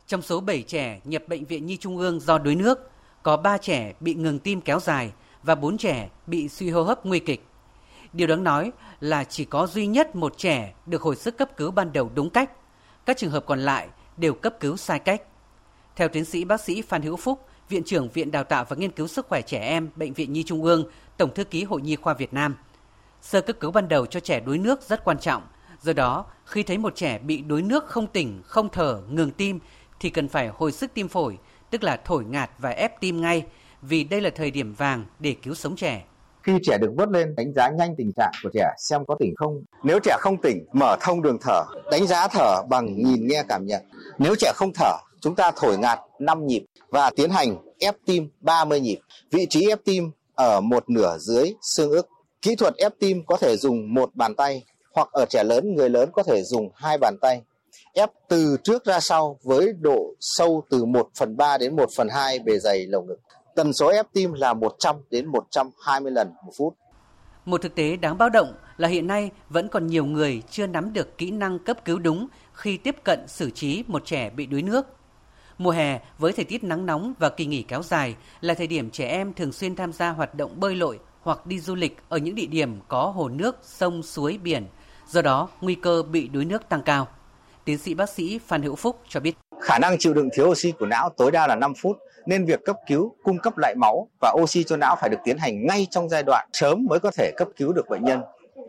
Trong 0.06 0.22
số 0.22 0.40
7 0.40 0.62
trẻ 0.62 1.00
nhập 1.04 1.22
Bệnh 1.28 1.44
viện 1.44 1.66
Nhi 1.66 1.76
Trung 1.76 1.98
ương 1.98 2.20
do 2.20 2.38
đuối 2.38 2.54
nước, 2.54 2.90
có 3.22 3.36
3 3.36 3.58
trẻ 3.58 3.92
bị 4.00 4.14
ngừng 4.14 4.38
tim 4.38 4.60
kéo 4.60 4.80
dài 4.80 5.12
và 5.42 5.54
4 5.54 5.78
trẻ 5.78 6.08
bị 6.26 6.48
suy 6.48 6.70
hô 6.70 6.82
hấp 6.82 7.06
nguy 7.06 7.18
kịch. 7.18 7.46
Điều 8.12 8.28
đáng 8.28 8.44
nói 8.44 8.72
là 9.00 9.24
chỉ 9.24 9.44
có 9.44 9.66
duy 9.66 9.86
nhất 9.86 10.16
một 10.16 10.38
trẻ 10.38 10.74
được 10.86 11.02
hồi 11.02 11.16
sức 11.16 11.38
cấp 11.38 11.56
cứu 11.56 11.70
ban 11.70 11.92
đầu 11.92 12.10
đúng 12.14 12.30
cách. 12.30 12.50
Các 13.06 13.16
trường 13.16 13.30
hợp 13.30 13.46
còn 13.46 13.60
lại 13.60 13.88
đều 14.16 14.34
cấp 14.34 14.54
cứu 14.60 14.76
sai 14.76 14.98
cách. 14.98 15.22
Theo 15.96 16.08
tiến 16.08 16.24
sĩ 16.24 16.44
bác 16.44 16.60
sĩ 16.60 16.82
Phan 16.82 17.02
Hữu 17.02 17.16
Phúc, 17.16 17.46
Viện 17.68 17.82
trưởng 17.84 18.08
Viện 18.08 18.30
Đào 18.30 18.44
tạo 18.44 18.64
và 18.68 18.76
Nghiên 18.76 18.90
cứu 18.90 19.06
Sức 19.06 19.26
khỏe 19.28 19.42
Trẻ 19.42 19.58
Em, 19.58 19.90
Bệnh 19.96 20.12
viện 20.12 20.32
Nhi 20.32 20.42
Trung 20.42 20.64
ương, 20.64 20.84
Tổng 21.16 21.34
thư 21.34 21.44
ký 21.44 21.64
Hội 21.64 21.82
Nhi 21.82 21.96
khoa 21.96 22.14
Việt 22.14 22.34
Nam, 22.34 22.56
sơ 23.22 23.40
cấp 23.40 23.56
cứu 23.60 23.70
ban 23.70 23.88
đầu 23.88 24.06
cho 24.06 24.20
trẻ 24.20 24.40
đuối 24.40 24.58
nước 24.58 24.82
rất 24.82 25.04
quan 25.04 25.18
trọng. 25.18 25.42
Do 25.82 25.92
đó, 25.92 26.24
khi 26.44 26.62
thấy 26.62 26.78
một 26.78 26.94
trẻ 26.96 27.18
bị 27.18 27.42
đuối 27.42 27.62
nước 27.62 27.86
không 27.86 28.06
tỉnh, 28.06 28.42
không 28.44 28.68
thở, 28.68 29.02
ngừng 29.08 29.30
tim 29.30 29.60
thì 30.04 30.10
cần 30.10 30.28
phải 30.28 30.48
hồi 30.48 30.72
sức 30.72 30.90
tim 30.94 31.08
phổi, 31.08 31.38
tức 31.70 31.84
là 31.84 32.00
thổi 32.04 32.24
ngạt 32.24 32.50
và 32.58 32.70
ép 32.70 33.00
tim 33.00 33.20
ngay, 33.20 33.44
vì 33.82 34.04
đây 34.04 34.20
là 34.20 34.30
thời 34.30 34.50
điểm 34.50 34.74
vàng 34.74 35.04
để 35.18 35.34
cứu 35.42 35.54
sống 35.54 35.76
trẻ. 35.76 36.04
Khi 36.42 36.52
trẻ 36.62 36.78
được 36.78 36.92
vớt 36.96 37.08
lên, 37.08 37.34
đánh 37.36 37.52
giá 37.52 37.70
nhanh 37.70 37.94
tình 37.98 38.12
trạng 38.16 38.32
của 38.42 38.50
trẻ 38.54 38.74
xem 38.78 39.04
có 39.06 39.16
tỉnh 39.18 39.34
không. 39.36 39.62
Nếu 39.82 39.98
trẻ 40.02 40.16
không 40.20 40.36
tỉnh, 40.42 40.66
mở 40.72 40.96
thông 41.00 41.22
đường 41.22 41.38
thở, 41.40 41.62
đánh 41.90 42.06
giá 42.06 42.28
thở 42.28 42.62
bằng 42.68 42.86
nhìn 42.96 43.26
nghe 43.28 43.44
cảm 43.48 43.66
nhận. 43.66 43.82
Nếu 44.18 44.34
trẻ 44.38 44.52
không 44.54 44.70
thở, 44.74 44.96
chúng 45.20 45.34
ta 45.34 45.50
thổi 45.56 45.78
ngạt 45.78 45.98
5 46.18 46.46
nhịp 46.46 46.64
và 46.88 47.10
tiến 47.16 47.30
hành 47.30 47.56
ép 47.78 47.94
tim 48.06 48.28
30 48.40 48.80
nhịp. 48.80 48.98
Vị 49.30 49.46
trí 49.50 49.68
ép 49.68 49.84
tim 49.84 50.10
ở 50.34 50.60
một 50.60 50.90
nửa 50.90 51.18
dưới 51.18 51.54
xương 51.62 51.90
ức. 51.90 52.08
Kỹ 52.42 52.56
thuật 52.56 52.74
ép 52.76 52.92
tim 53.00 53.24
có 53.26 53.36
thể 53.36 53.56
dùng 53.56 53.94
một 53.94 54.10
bàn 54.14 54.34
tay 54.34 54.62
hoặc 54.94 55.08
ở 55.12 55.24
trẻ 55.30 55.44
lớn, 55.44 55.74
người 55.74 55.90
lớn 55.90 56.10
có 56.12 56.22
thể 56.22 56.42
dùng 56.42 56.70
hai 56.74 56.98
bàn 56.98 57.16
tay. 57.20 57.42
Ép 57.92 58.10
từ 58.28 58.56
trước 58.64 58.84
ra 58.84 59.00
sau 59.00 59.38
với 59.42 59.72
độ 59.80 60.14
sâu 60.20 60.64
từ 60.70 60.84
1 60.84 61.08
phần 61.18 61.36
3 61.36 61.58
đến 61.58 61.76
1 61.76 61.88
phần 61.96 62.08
2 62.08 62.38
bề 62.38 62.58
dày 62.58 62.86
lồng 62.86 63.06
ngực. 63.06 63.18
Tần 63.54 63.72
số 63.72 63.88
ép 63.88 64.06
tim 64.12 64.32
là 64.32 64.54
100 64.54 64.96
đến 65.10 65.26
120 65.26 66.12
lần 66.12 66.32
một 66.46 66.52
phút. 66.58 66.74
Một 67.44 67.62
thực 67.62 67.74
tế 67.74 67.96
đáng 67.96 68.18
báo 68.18 68.28
động 68.28 68.54
là 68.76 68.88
hiện 68.88 69.06
nay 69.06 69.30
vẫn 69.48 69.68
còn 69.68 69.86
nhiều 69.86 70.04
người 70.04 70.42
chưa 70.50 70.66
nắm 70.66 70.92
được 70.92 71.18
kỹ 71.18 71.30
năng 71.30 71.58
cấp 71.58 71.84
cứu 71.84 71.98
đúng 71.98 72.28
khi 72.52 72.76
tiếp 72.76 72.96
cận 73.04 73.18
xử 73.28 73.50
trí 73.50 73.84
một 73.86 74.02
trẻ 74.04 74.30
bị 74.30 74.46
đuối 74.46 74.62
nước. 74.62 74.86
Mùa 75.58 75.70
hè 75.70 76.00
với 76.18 76.32
thời 76.32 76.44
tiết 76.44 76.64
nắng 76.64 76.86
nóng 76.86 77.14
và 77.18 77.28
kỳ 77.28 77.46
nghỉ 77.46 77.62
kéo 77.62 77.82
dài 77.82 78.14
là 78.40 78.54
thời 78.54 78.66
điểm 78.66 78.90
trẻ 78.90 79.08
em 79.08 79.34
thường 79.34 79.52
xuyên 79.52 79.76
tham 79.76 79.92
gia 79.92 80.10
hoạt 80.10 80.34
động 80.34 80.60
bơi 80.60 80.74
lội 80.74 80.98
hoặc 81.20 81.46
đi 81.46 81.60
du 81.60 81.74
lịch 81.74 81.96
ở 82.08 82.18
những 82.18 82.34
địa 82.34 82.46
điểm 82.46 82.80
có 82.88 83.06
hồ 83.06 83.28
nước, 83.28 83.56
sông, 83.62 84.02
suối, 84.02 84.38
biển. 84.42 84.66
Do 85.08 85.22
đó, 85.22 85.48
nguy 85.60 85.74
cơ 85.74 86.02
bị 86.02 86.28
đuối 86.28 86.44
nước 86.44 86.68
tăng 86.68 86.82
cao. 86.82 87.08
Tiến 87.64 87.78
sĩ 87.78 87.94
bác 87.94 88.10
sĩ 88.10 88.40
Phan 88.46 88.62
Hữu 88.62 88.76
Phúc 88.76 89.00
cho 89.08 89.20
biết. 89.20 89.34
Khả 89.60 89.78
năng 89.78 89.98
chịu 89.98 90.14
đựng 90.14 90.28
thiếu 90.32 90.46
oxy 90.46 90.72
của 90.72 90.86
não 90.86 91.08
tối 91.16 91.30
đa 91.30 91.46
là 91.46 91.54
5 91.54 91.72
phút, 91.74 91.98
nên 92.26 92.44
việc 92.44 92.64
cấp 92.64 92.76
cứu, 92.86 93.14
cung 93.22 93.38
cấp 93.38 93.58
lại 93.58 93.74
máu 93.74 94.08
và 94.20 94.34
oxy 94.42 94.64
cho 94.64 94.76
não 94.76 94.96
phải 95.00 95.10
được 95.10 95.18
tiến 95.24 95.38
hành 95.38 95.66
ngay 95.66 95.86
trong 95.90 96.08
giai 96.08 96.22
đoạn 96.22 96.48
sớm 96.52 96.86
mới 96.88 97.00
có 97.00 97.10
thể 97.10 97.32
cấp 97.36 97.48
cứu 97.56 97.72
được 97.72 97.88
bệnh 97.88 98.04
nhân 98.04 98.20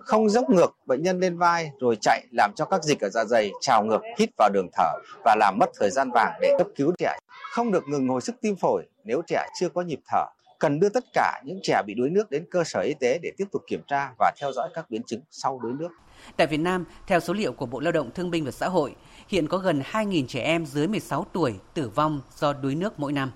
không 0.06 0.30
dốc 0.30 0.50
ngược 0.50 0.76
bệnh 0.86 1.04
nhân 1.04 1.20
lên 1.20 1.38
vai 1.38 1.72
rồi 1.80 1.98
chạy 2.02 2.26
làm 2.32 2.52
cho 2.56 2.66
các 2.66 2.84
dịch 2.84 3.00
ở 3.00 3.10
dạ 3.10 3.26
dày 3.26 3.52
trào 3.62 3.84
ngược 3.84 4.02
hít 4.20 4.30
vào 4.38 4.50
đường 4.54 4.68
thở 4.74 4.92
và 5.24 5.36
làm 5.40 5.58
mất 5.60 5.70
thời 5.80 5.90
gian 5.90 6.12
vàng 6.12 6.34
để 6.42 6.56
cấp 6.58 6.68
cứu 6.76 6.94
trẻ. 6.98 7.18
Không 7.52 7.72
được 7.72 7.84
ngừng 7.88 8.08
hồi 8.08 8.22
sức 8.22 8.36
tim 8.42 8.56
phổi 8.56 8.84
nếu 9.04 9.22
trẻ 9.28 9.48
chưa 9.60 9.70
có 9.70 9.82
nhịp 9.82 10.00
thở. 10.12 10.26
Cần 10.60 10.80
đưa 10.80 10.90
tất 10.90 11.04
cả 11.14 11.42
những 11.46 11.60
trẻ 11.64 11.82
bị 11.86 11.94
đuối 11.94 12.10
nước 12.10 12.32
đến 12.32 12.46
cơ 12.52 12.64
sở 12.64 12.80
y 12.80 12.94
tế 12.94 13.20
để 13.22 13.32
tiếp 13.38 13.46
tục 13.52 13.62
kiểm 13.68 13.82
tra 13.88 14.10
và 14.20 14.32
theo 14.42 14.52
dõi 14.52 14.70
các 14.74 14.90
biến 14.90 15.04
chứng 15.04 15.22
sau 15.32 15.60
đuối 15.64 15.74
nước. 15.80 15.90
Tại 16.38 16.48
Việt 16.48 16.58
Nam, 16.58 16.84
theo 17.08 17.20
số 17.20 17.34
liệu 17.34 17.54
của 17.54 17.66
Bộ 17.66 17.80
Lao 17.80 17.92
động 17.92 18.10
Thương 18.16 18.32
binh 18.32 18.46
và 18.46 18.52
Xã 18.52 18.68
hội, 18.68 18.96
hiện 19.28 19.48
có 19.48 19.58
gần 19.58 19.82
2.000 19.92 20.28
trẻ 20.28 20.42
em 20.42 20.66
dưới 20.66 20.88
16 20.88 21.26
tuổi 21.34 21.54
tử 21.74 21.90
vong 21.90 22.22
do 22.38 22.54
đuối 22.54 22.76
nước 22.76 23.00
mỗi 23.00 23.12
năm. 23.12 23.32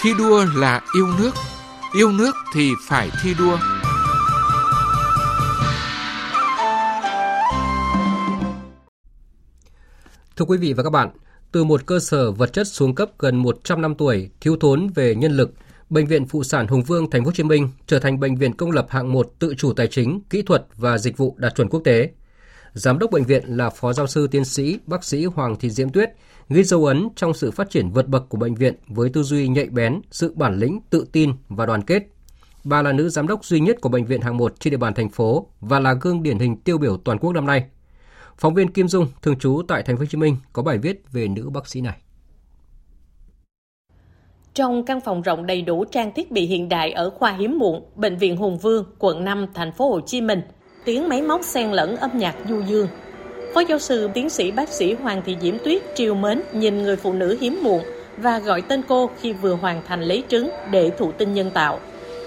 Thi 0.00 0.10
đua 0.18 0.44
là 0.56 0.80
yêu 0.94 1.06
nước, 1.18 1.30
yêu 1.94 2.12
nước 2.12 2.34
thì 2.54 2.70
phải 2.88 3.10
thi 3.22 3.34
đua. 3.38 3.58
Thưa 10.36 10.44
quý 10.44 10.58
vị 10.58 10.72
và 10.72 10.82
các 10.82 10.90
bạn, 10.90 11.10
từ 11.52 11.64
một 11.64 11.86
cơ 11.86 11.98
sở 11.98 12.30
vật 12.30 12.52
chất 12.52 12.66
xuống 12.66 12.94
cấp 12.94 13.10
gần 13.18 13.36
100 13.36 13.82
năm 13.82 13.94
tuổi, 13.94 14.30
thiếu 14.40 14.56
thốn 14.60 14.88
về 14.94 15.14
nhân 15.14 15.32
lực, 15.32 15.52
Bệnh 15.92 16.06
viện 16.06 16.26
Phụ 16.26 16.44
sản 16.44 16.66
Hùng 16.66 16.82
Vương 16.82 17.10
Thành 17.10 17.24
phố 17.24 17.28
Hồ 17.28 17.32
Chí 17.32 17.42
Minh 17.42 17.68
trở 17.86 17.98
thành 17.98 18.20
bệnh 18.20 18.36
viện 18.36 18.56
công 18.56 18.70
lập 18.70 18.86
hạng 18.88 19.12
1 19.12 19.26
tự 19.38 19.54
chủ 19.54 19.72
tài 19.72 19.86
chính, 19.86 20.20
kỹ 20.30 20.42
thuật 20.42 20.66
và 20.76 20.98
dịch 20.98 21.16
vụ 21.16 21.34
đạt 21.38 21.54
chuẩn 21.54 21.68
quốc 21.68 21.80
tế. 21.84 22.10
Giám 22.72 22.98
đốc 22.98 23.10
bệnh 23.10 23.24
viện 23.24 23.44
là 23.46 23.70
Phó 23.70 23.92
giáo 23.92 24.06
sư 24.06 24.26
tiến 24.26 24.44
sĩ 24.44 24.78
bác 24.86 25.04
sĩ 25.04 25.24
Hoàng 25.24 25.56
Thị 25.56 25.70
Diễm 25.70 25.90
Tuyết, 25.90 26.10
ghi 26.48 26.64
dấu 26.64 26.84
ấn 26.84 27.08
trong 27.16 27.34
sự 27.34 27.50
phát 27.50 27.70
triển 27.70 27.90
vượt 27.90 28.08
bậc 28.08 28.28
của 28.28 28.38
bệnh 28.38 28.54
viện 28.54 28.74
với 28.88 29.10
tư 29.10 29.22
duy 29.22 29.48
nhạy 29.48 29.66
bén, 29.66 30.00
sự 30.10 30.32
bản 30.36 30.58
lĩnh, 30.58 30.80
tự 30.90 31.06
tin 31.12 31.32
và 31.48 31.66
đoàn 31.66 31.82
kết. 31.82 32.02
Bà 32.64 32.82
là 32.82 32.92
nữ 32.92 33.08
giám 33.08 33.26
đốc 33.26 33.44
duy 33.44 33.60
nhất 33.60 33.76
của 33.80 33.88
bệnh 33.88 34.04
viện 34.04 34.20
hạng 34.20 34.36
1 34.36 34.60
trên 34.60 34.70
địa 34.70 34.76
bàn 34.76 34.94
thành 34.94 35.08
phố 35.08 35.46
và 35.60 35.80
là 35.80 35.94
gương 36.00 36.22
điển 36.22 36.38
hình 36.38 36.56
tiêu 36.56 36.78
biểu 36.78 36.96
toàn 36.96 37.18
quốc 37.18 37.32
năm 37.32 37.46
nay. 37.46 37.64
Phóng 38.38 38.54
viên 38.54 38.72
Kim 38.72 38.88
Dung, 38.88 39.06
thường 39.22 39.38
trú 39.38 39.62
tại 39.68 39.82
thành 39.82 39.96
phố 39.96 40.00
Hồ 40.00 40.06
Chí 40.06 40.18
Minh 40.18 40.36
có 40.52 40.62
bài 40.62 40.78
viết 40.78 41.02
về 41.12 41.28
nữ 41.28 41.50
bác 41.50 41.68
sĩ 41.68 41.80
này. 41.80 42.01
Trong 44.54 44.84
căn 44.84 45.00
phòng 45.00 45.22
rộng 45.22 45.46
đầy 45.46 45.62
đủ 45.62 45.84
trang 45.84 46.12
thiết 46.12 46.30
bị 46.30 46.46
hiện 46.46 46.68
đại 46.68 46.92
ở 46.92 47.10
khoa 47.10 47.32
hiếm 47.32 47.58
muộn, 47.58 47.82
bệnh 47.94 48.16
viện 48.16 48.36
Hùng 48.36 48.58
Vương, 48.58 48.84
quận 48.98 49.24
5, 49.24 49.46
thành 49.54 49.72
phố 49.72 49.90
Hồ 49.90 50.00
Chí 50.00 50.20
Minh, 50.20 50.42
tiếng 50.84 51.08
máy 51.08 51.22
móc 51.22 51.44
xen 51.44 51.70
lẫn 51.70 51.96
âm 51.96 52.10
nhạc 52.18 52.34
du 52.48 52.60
dương, 52.60 52.88
Phó 53.54 53.60
giáo 53.60 53.78
sư 53.78 54.10
tiến 54.14 54.30
sĩ 54.30 54.50
bác 54.50 54.68
sĩ 54.68 54.94
Hoàng 54.94 55.22
Thị 55.26 55.36
Diễm 55.40 55.58
Tuyết 55.58 55.82
triều 55.94 56.14
mến 56.14 56.42
nhìn 56.52 56.82
người 56.82 56.96
phụ 56.96 57.12
nữ 57.12 57.36
hiếm 57.40 57.60
muộn 57.62 57.82
và 58.16 58.38
gọi 58.38 58.62
tên 58.62 58.82
cô 58.88 59.10
khi 59.20 59.32
vừa 59.32 59.54
hoàn 59.54 59.82
thành 59.88 60.02
lấy 60.02 60.24
trứng 60.28 60.50
để 60.70 60.90
thụ 60.98 61.12
tinh 61.12 61.34
nhân 61.34 61.50
tạo. 61.50 61.80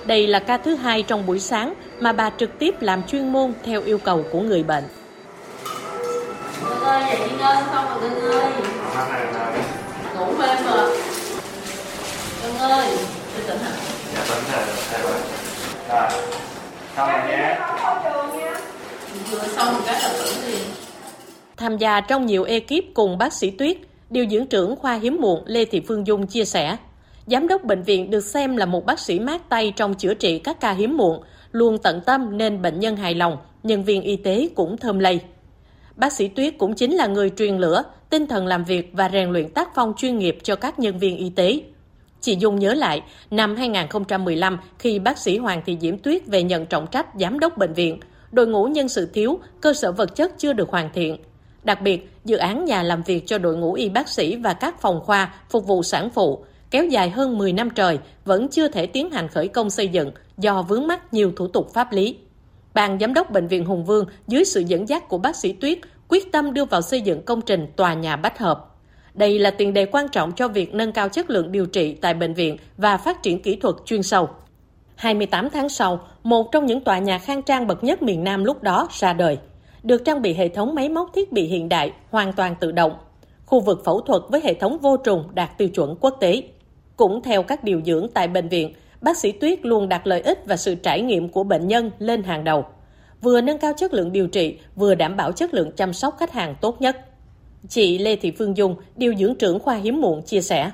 Đây 0.05 0.27
là 0.27 0.39
ca 0.39 0.57
thứ 0.57 0.75
hai 0.75 1.03
trong 1.03 1.25
buổi 1.25 1.39
sáng 1.39 1.73
mà 1.99 2.13
bà 2.13 2.29
trực 2.29 2.59
tiếp 2.59 2.81
làm 2.81 3.03
chuyên 3.03 3.33
môn 3.33 3.53
theo 3.63 3.81
yêu 3.81 3.97
cầu 3.97 4.23
của 4.31 4.39
người 4.39 4.63
bệnh. 4.63 4.83
Cưng 6.69 6.79
ơi, 6.79 7.03
nghỉ 7.19 7.35
ngơi 7.39 7.57
không 7.71 8.01
rồi 8.01 8.09
Cưng 8.09 8.31
ơi. 8.31 8.51
Ngủ 10.17 10.25
bên 10.39 10.57
rồi. 10.65 10.97
Cưng 12.45 12.57
ơi, 12.57 12.97
tôi 13.33 13.43
tỉnh 13.47 13.57
hả? 13.57 13.71
Dạ 14.13 14.25
tỉnh 14.29 14.43
rồi, 14.51 14.63
rồi. 15.03 15.21
Rồi, 15.89 16.09
xong 16.95 17.09
rồi 17.09 17.19
nhé. 17.27 17.57
Vừa 19.31 19.47
xong 19.47 19.73
một 19.73 19.79
cái 19.85 20.01
là 20.01 20.09
tỉnh 20.09 20.51
liền. 20.51 20.61
Tham 21.57 21.77
gia 21.77 22.01
trong 22.01 22.25
nhiều 22.25 22.43
ekip 22.43 22.83
cùng 22.93 23.17
bác 23.17 23.33
sĩ 23.33 23.49
Tuyết, 23.49 23.77
điều 24.09 24.25
dưỡng 24.29 24.47
trưởng 24.47 24.75
khoa 24.75 24.93
hiếm 24.93 25.17
muộn 25.21 25.43
Lê 25.45 25.65
Thị 25.65 25.81
Phương 25.87 26.07
Dung 26.07 26.27
chia 26.27 26.45
sẻ, 26.45 26.77
giám 27.27 27.47
đốc 27.47 27.63
bệnh 27.63 27.83
viện 27.83 28.09
được 28.09 28.23
xem 28.23 28.57
là 28.57 28.65
một 28.65 28.85
bác 28.85 28.99
sĩ 28.99 29.19
mát 29.19 29.49
tay 29.49 29.73
trong 29.75 29.93
chữa 29.93 30.13
trị 30.13 30.39
các 30.39 30.59
ca 30.59 30.71
hiếm 30.71 30.97
muộn, 30.97 31.23
luôn 31.51 31.77
tận 31.77 32.01
tâm 32.05 32.37
nên 32.37 32.61
bệnh 32.61 32.79
nhân 32.79 32.95
hài 32.95 33.15
lòng, 33.15 33.37
nhân 33.63 33.83
viên 33.83 34.01
y 34.01 34.15
tế 34.15 34.49
cũng 34.55 34.77
thơm 34.77 34.99
lây. 34.99 35.19
Bác 35.95 36.13
sĩ 36.13 36.27
Tuyết 36.27 36.53
cũng 36.57 36.73
chính 36.73 36.95
là 36.95 37.07
người 37.07 37.31
truyền 37.37 37.57
lửa, 37.57 37.83
tinh 38.09 38.27
thần 38.27 38.47
làm 38.47 38.63
việc 38.63 38.89
và 38.93 39.09
rèn 39.13 39.29
luyện 39.29 39.49
tác 39.49 39.69
phong 39.75 39.93
chuyên 39.97 40.17
nghiệp 40.17 40.37
cho 40.43 40.55
các 40.55 40.79
nhân 40.79 40.99
viên 40.99 41.17
y 41.17 41.29
tế. 41.29 41.59
Chị 42.21 42.35
Dung 42.39 42.59
nhớ 42.59 42.73
lại, 42.73 43.01
năm 43.31 43.55
2015 43.55 44.59
khi 44.79 44.99
bác 44.99 45.17
sĩ 45.17 45.37
Hoàng 45.37 45.61
Thị 45.65 45.77
Diễm 45.81 45.97
Tuyết 45.97 46.27
về 46.27 46.43
nhận 46.43 46.65
trọng 46.65 46.87
trách 46.87 47.07
giám 47.19 47.39
đốc 47.39 47.57
bệnh 47.57 47.73
viện, 47.73 47.99
đội 48.31 48.47
ngũ 48.47 48.65
nhân 48.65 48.89
sự 48.89 49.05
thiếu, 49.13 49.39
cơ 49.61 49.73
sở 49.73 49.91
vật 49.91 50.15
chất 50.15 50.31
chưa 50.37 50.53
được 50.53 50.69
hoàn 50.69 50.89
thiện, 50.93 51.17
Đặc 51.65 51.81
biệt, 51.81 52.09
dự 52.25 52.37
án 52.37 52.65
nhà 52.65 52.83
làm 52.83 53.03
việc 53.03 53.27
cho 53.27 53.37
đội 53.37 53.57
ngũ 53.57 53.73
y 53.73 53.89
bác 53.89 54.09
sĩ 54.09 54.35
và 54.35 54.53
các 54.53 54.81
phòng 54.81 55.01
khoa 55.05 55.33
phục 55.49 55.67
vụ 55.67 55.83
sản 55.83 56.09
phụ 56.09 56.45
kéo 56.71 56.85
dài 56.85 57.09
hơn 57.09 57.37
10 57.37 57.53
năm 57.53 57.69
trời 57.69 57.99
vẫn 58.25 58.47
chưa 58.47 58.67
thể 58.67 58.85
tiến 58.85 59.11
hành 59.11 59.27
khởi 59.27 59.47
công 59.47 59.69
xây 59.69 59.87
dựng 59.87 60.11
do 60.37 60.61
vướng 60.61 60.87
mắc 60.87 61.13
nhiều 61.13 61.31
thủ 61.35 61.47
tục 61.47 61.73
pháp 61.73 61.91
lý. 61.91 62.17
Ban 62.73 62.99
giám 62.99 63.13
đốc 63.13 63.31
bệnh 63.31 63.47
viện 63.47 63.65
Hùng 63.65 63.85
Vương 63.85 64.05
dưới 64.27 64.45
sự 64.45 64.59
dẫn 64.59 64.89
dắt 64.89 65.09
của 65.09 65.17
bác 65.17 65.35
sĩ 65.35 65.53
Tuyết 65.53 65.79
quyết 66.07 66.31
tâm 66.31 66.53
đưa 66.53 66.65
vào 66.65 66.81
xây 66.81 67.01
dựng 67.01 67.21
công 67.21 67.41
trình 67.41 67.67
tòa 67.75 67.93
nhà 67.93 68.15
bách 68.15 68.39
hợp. 68.39 68.74
Đây 69.15 69.39
là 69.39 69.51
tiền 69.51 69.73
đề 69.73 69.85
quan 69.85 70.07
trọng 70.07 70.31
cho 70.31 70.47
việc 70.47 70.73
nâng 70.73 70.91
cao 70.91 71.09
chất 71.09 71.29
lượng 71.29 71.51
điều 71.51 71.65
trị 71.65 71.93
tại 72.01 72.13
bệnh 72.13 72.33
viện 72.33 72.57
và 72.77 72.97
phát 72.97 73.23
triển 73.23 73.41
kỹ 73.41 73.55
thuật 73.55 73.75
chuyên 73.85 74.03
sâu. 74.03 74.29
28 74.95 75.49
tháng 75.49 75.69
sau, 75.69 75.99
một 76.23 76.51
trong 76.51 76.65
những 76.65 76.81
tòa 76.83 76.99
nhà 76.99 77.19
khang 77.19 77.41
trang 77.41 77.67
bậc 77.67 77.83
nhất 77.83 78.01
miền 78.01 78.23
Nam 78.23 78.43
lúc 78.43 78.63
đó 78.63 78.87
ra 78.91 79.13
đời. 79.13 79.37
Được 79.83 80.05
trang 80.05 80.21
bị 80.21 80.33
hệ 80.33 80.47
thống 80.47 80.75
máy 80.75 80.89
móc 80.89 81.09
thiết 81.13 81.31
bị 81.31 81.47
hiện 81.47 81.69
đại, 81.69 81.91
hoàn 82.09 82.33
toàn 82.33 82.55
tự 82.59 82.71
động. 82.71 82.95
Khu 83.45 83.59
vực 83.59 83.81
phẫu 83.85 84.01
thuật 84.01 84.21
với 84.29 84.41
hệ 84.43 84.53
thống 84.53 84.77
vô 84.81 84.97
trùng 84.97 85.23
đạt 85.33 85.57
tiêu 85.57 85.69
chuẩn 85.69 85.95
quốc 85.99 86.17
tế. 86.19 86.43
Cũng 86.97 87.21
theo 87.21 87.43
các 87.43 87.63
điều 87.63 87.81
dưỡng 87.85 88.07
tại 88.13 88.27
bệnh 88.27 88.49
viện, 88.49 88.73
bác 89.01 89.17
sĩ 89.17 89.31
Tuyết 89.31 89.65
luôn 89.65 89.89
đặt 89.89 90.07
lợi 90.07 90.21
ích 90.21 90.39
và 90.45 90.57
sự 90.57 90.75
trải 90.75 91.01
nghiệm 91.01 91.29
của 91.29 91.43
bệnh 91.43 91.67
nhân 91.67 91.91
lên 91.99 92.23
hàng 92.23 92.43
đầu. 92.43 92.65
Vừa 93.21 93.41
nâng 93.41 93.57
cao 93.57 93.73
chất 93.77 93.93
lượng 93.93 94.11
điều 94.11 94.27
trị, 94.27 94.59
vừa 94.75 94.95
đảm 94.95 95.17
bảo 95.17 95.31
chất 95.31 95.53
lượng 95.53 95.71
chăm 95.71 95.93
sóc 95.93 96.15
khách 96.19 96.31
hàng 96.31 96.55
tốt 96.61 96.81
nhất. 96.81 96.97
Chị 97.69 97.97
Lê 97.97 98.15
Thị 98.15 98.31
Phương 98.37 98.57
Dung, 98.57 98.75
điều 98.95 99.15
dưỡng 99.15 99.35
trưởng 99.35 99.59
khoa 99.59 99.75
hiếm 99.75 100.01
muộn 100.01 100.21
chia 100.21 100.41
sẻ. 100.41 100.71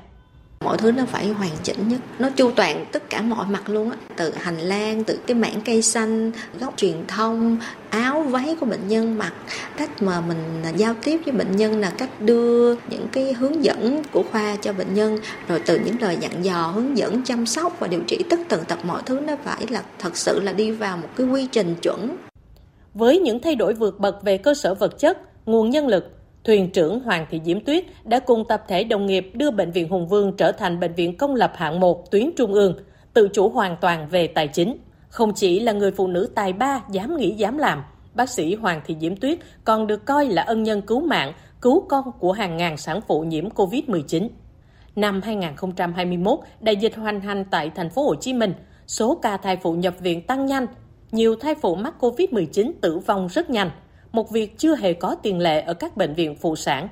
Mọi 0.66 0.78
thứ 0.78 0.92
nó 0.92 1.06
phải 1.06 1.28
hoàn 1.28 1.52
chỉnh 1.64 1.88
nhất 1.88 2.00
nó 2.20 2.30
chu 2.30 2.52
toàn 2.52 2.86
tất 2.92 3.10
cả 3.10 3.22
mọi 3.22 3.46
mặt 3.48 3.70
luôn 3.70 3.92
á. 3.92 3.98
Từ 4.18 4.34
hành 4.38 4.60
lang 4.60 5.04
từ 5.04 5.20
cái 5.28 5.36
mảng 5.36 5.62
cây 5.66 5.82
xanh 5.82 6.32
góc 6.60 6.74
truyền 6.78 7.08
thông 7.08 7.58
áo 7.90 8.22
váy 8.22 8.56
của 8.60 8.66
bệnh 8.66 8.88
nhân 8.88 9.18
mặc 9.18 9.34
cách 9.78 10.02
mà 10.02 10.22
mình 10.22 10.38
giao 10.78 10.96
tiếp 11.04 11.22
với 11.26 11.34
bệnh 11.34 11.56
nhân 11.56 11.80
là 11.80 11.90
cách 11.90 12.22
đưa 12.22 12.76
những 12.76 13.08
cái 13.12 13.34
hướng 13.34 13.64
dẫn 13.64 14.04
của 14.12 14.24
khoa 14.32 14.56
cho 14.56 14.74
bệnh 14.74 14.94
nhân. 14.94 15.18
Rồi 15.48 15.62
từ 15.66 15.80
những 15.86 15.96
lời 16.02 16.18
dặn 16.20 16.46
dò 16.46 16.68
hướng 16.68 16.98
dẫn 16.98 17.22
chăm 17.24 17.46
sóc 17.46 17.80
và 17.80 17.88
điều 17.88 18.02
trị 18.08 18.18
tất 18.30 18.40
tần 18.50 18.64
tật 18.68 18.86
mọi 18.86 19.02
thứ 19.06 19.20
nó 19.20 19.36
phải 19.44 19.66
là 19.70 19.84
thật 20.00 20.18
sự 20.18 20.40
là 20.40 20.54
đi 20.54 20.72
vào 20.72 20.98
một 20.98 21.10
cái 21.16 21.28
quy 21.28 21.48
trình 21.52 21.76
chuẩn. 21.82 22.18
Với 22.94 23.20
những 23.20 23.40
thay 23.40 23.56
đổi 23.56 23.74
vượt 23.74 24.00
bậc 24.00 24.24
về 24.24 24.38
cơ 24.38 24.54
sở 24.54 24.74
vật 24.74 25.00
chất 25.00 25.18
nguồn 25.46 25.70
nhân 25.70 25.88
lực 25.88 26.12
Thuyền 26.44 26.72
trưởng 26.72 27.00
Hoàng 27.00 27.26
Thị 27.30 27.42
Diễm 27.46 27.60
Tuyết 27.60 27.86
đã 28.04 28.20
cùng 28.20 28.48
tập 28.48 28.64
thể 28.68 28.84
đồng 28.84 29.06
nghiệp 29.06 29.32
đưa 29.34 29.52
Bệnh 29.52 29.72
viện 29.72 29.90
Hùng 29.90 30.08
Vương 30.08 30.38
trở 30.38 30.52
thành 30.52 30.80
bệnh 30.80 30.94
viện 30.94 31.18
công 31.18 31.36
lập 31.36 31.54
hạng 31.56 31.80
1 31.80 32.12
tuyến 32.12 32.30
trung 32.38 32.54
ương, 32.54 32.74
tự 33.14 33.28
chủ 33.34 33.50
hoàn 33.50 33.78
toàn 33.82 34.08
về 34.08 34.28
tài 34.28 34.48
chính. 34.48 34.78
Không 35.10 35.34
chỉ 35.34 35.60
là 35.60 35.72
người 35.72 35.92
phụ 35.92 36.08
nữ 36.08 36.30
tài 36.36 36.54
ba 36.54 36.82
dám 36.92 37.18
nghĩ 37.18 37.32
dám 37.32 37.58
làm, 37.58 37.84
bác 38.14 38.30
sĩ 38.30 38.56
Hoàng 38.56 38.82
Thị 38.86 38.96
Diễm 39.00 39.16
Tuyết 39.16 39.40
còn 39.64 39.88
được 39.88 40.06
coi 40.06 40.26
là 40.26 40.42
ân 40.42 40.64
nhân 40.64 40.82
cứu 40.82 41.02
mạng, 41.02 41.34
cứu 41.62 41.86
con 41.90 42.12
của 42.20 42.32
hàng 42.32 42.58
ngàn 42.58 42.78
sản 42.78 43.00
phụ 43.08 43.22
nhiễm 43.22 43.50
COVID-19. 43.50 44.30
Năm 44.96 45.22
2021, 45.22 46.40
đại 46.60 46.76
dịch 46.76 46.96
hoành 46.96 47.22
hành 47.22 47.46
tại 47.52 47.72
thành 47.76 47.90
phố 47.90 48.04
Hồ 48.04 48.16
Chí 48.16 48.34
Minh, 48.34 48.54
số 48.88 49.20
ca 49.22 49.38
thai 49.38 49.58
phụ 49.58 49.74
nhập 49.74 49.96
viện 50.00 50.22
tăng 50.22 50.46
nhanh, 50.46 50.68
nhiều 51.12 51.36
thai 51.36 51.56
phụ 51.56 51.76
mắc 51.76 51.94
COVID-19 52.00 52.72
tử 52.82 52.98
vong 52.98 53.28
rất 53.28 53.50
nhanh– 53.50 53.72
một 54.12 54.32
việc 54.32 54.58
chưa 54.58 54.76
hề 54.76 54.94
có 54.94 55.16
tiền 55.24 55.40
lệ 55.40 55.62
ở 55.62 55.74
các 55.74 55.98
bệnh 55.98 56.14
viện 56.14 56.36
phụ 56.36 56.56
sản. 56.56 56.90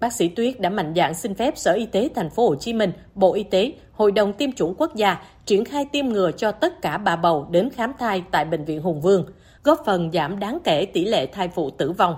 Bác 0.00 0.12
sĩ 0.12 0.28
Tuyết 0.28 0.60
đã 0.60 0.70
mạnh 0.70 0.92
dạn 0.96 1.14
xin 1.14 1.34
phép 1.34 1.58
Sở 1.58 1.72
Y 1.72 1.86
tế 1.86 2.08
thành 2.14 2.30
phố 2.30 2.48
Hồ 2.48 2.54
Chí 2.54 2.72
Minh, 2.72 2.92
Bộ 3.14 3.34
Y 3.34 3.42
tế, 3.42 3.72
Hội 3.92 4.12
đồng 4.12 4.32
tiêm 4.32 4.52
chủng 4.52 4.74
quốc 4.78 4.94
gia 4.94 5.22
triển 5.46 5.64
khai 5.64 5.84
tiêm 5.92 6.06
ngừa 6.06 6.30
cho 6.32 6.52
tất 6.52 6.82
cả 6.82 6.98
bà 6.98 7.16
bầu 7.16 7.46
đến 7.50 7.70
khám 7.70 7.92
thai 7.98 8.22
tại 8.30 8.44
bệnh 8.44 8.64
viện 8.64 8.82
Hùng 8.82 9.00
Vương, 9.00 9.26
góp 9.62 9.82
phần 9.86 10.10
giảm 10.12 10.38
đáng 10.38 10.58
kể 10.64 10.86
tỷ 10.86 11.04
lệ 11.04 11.26
thai 11.26 11.48
phụ 11.48 11.70
tử 11.70 11.92
vong. 11.92 12.16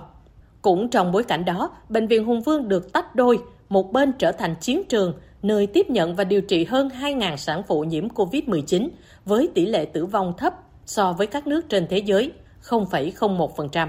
Cũng 0.61 0.89
trong 0.89 1.11
bối 1.11 1.23
cảnh 1.23 1.45
đó, 1.45 1.69
bệnh 1.89 2.07
viện 2.07 2.25
Hùng 2.25 2.41
Vương 2.41 2.67
được 2.67 2.93
tách 2.93 3.15
đôi, 3.15 3.39
một 3.69 3.91
bên 3.91 4.11
trở 4.19 4.31
thành 4.31 4.55
chiến 4.61 4.83
trường, 4.89 5.13
nơi 5.41 5.67
tiếp 5.67 5.89
nhận 5.89 6.15
và 6.15 6.23
điều 6.23 6.41
trị 6.41 6.65
hơn 6.65 6.89
2.000 7.01 7.35
sản 7.35 7.61
phụ 7.67 7.83
nhiễm 7.83 8.07
COVID-19 8.07 8.87
với 9.25 9.49
tỷ 9.53 9.65
lệ 9.65 9.85
tử 9.85 10.05
vong 10.05 10.33
thấp 10.37 10.53
so 10.85 11.13
với 11.13 11.27
các 11.27 11.47
nước 11.47 11.69
trên 11.69 11.87
thế 11.87 11.97
giới, 11.97 12.31
0,01%. 12.63 13.87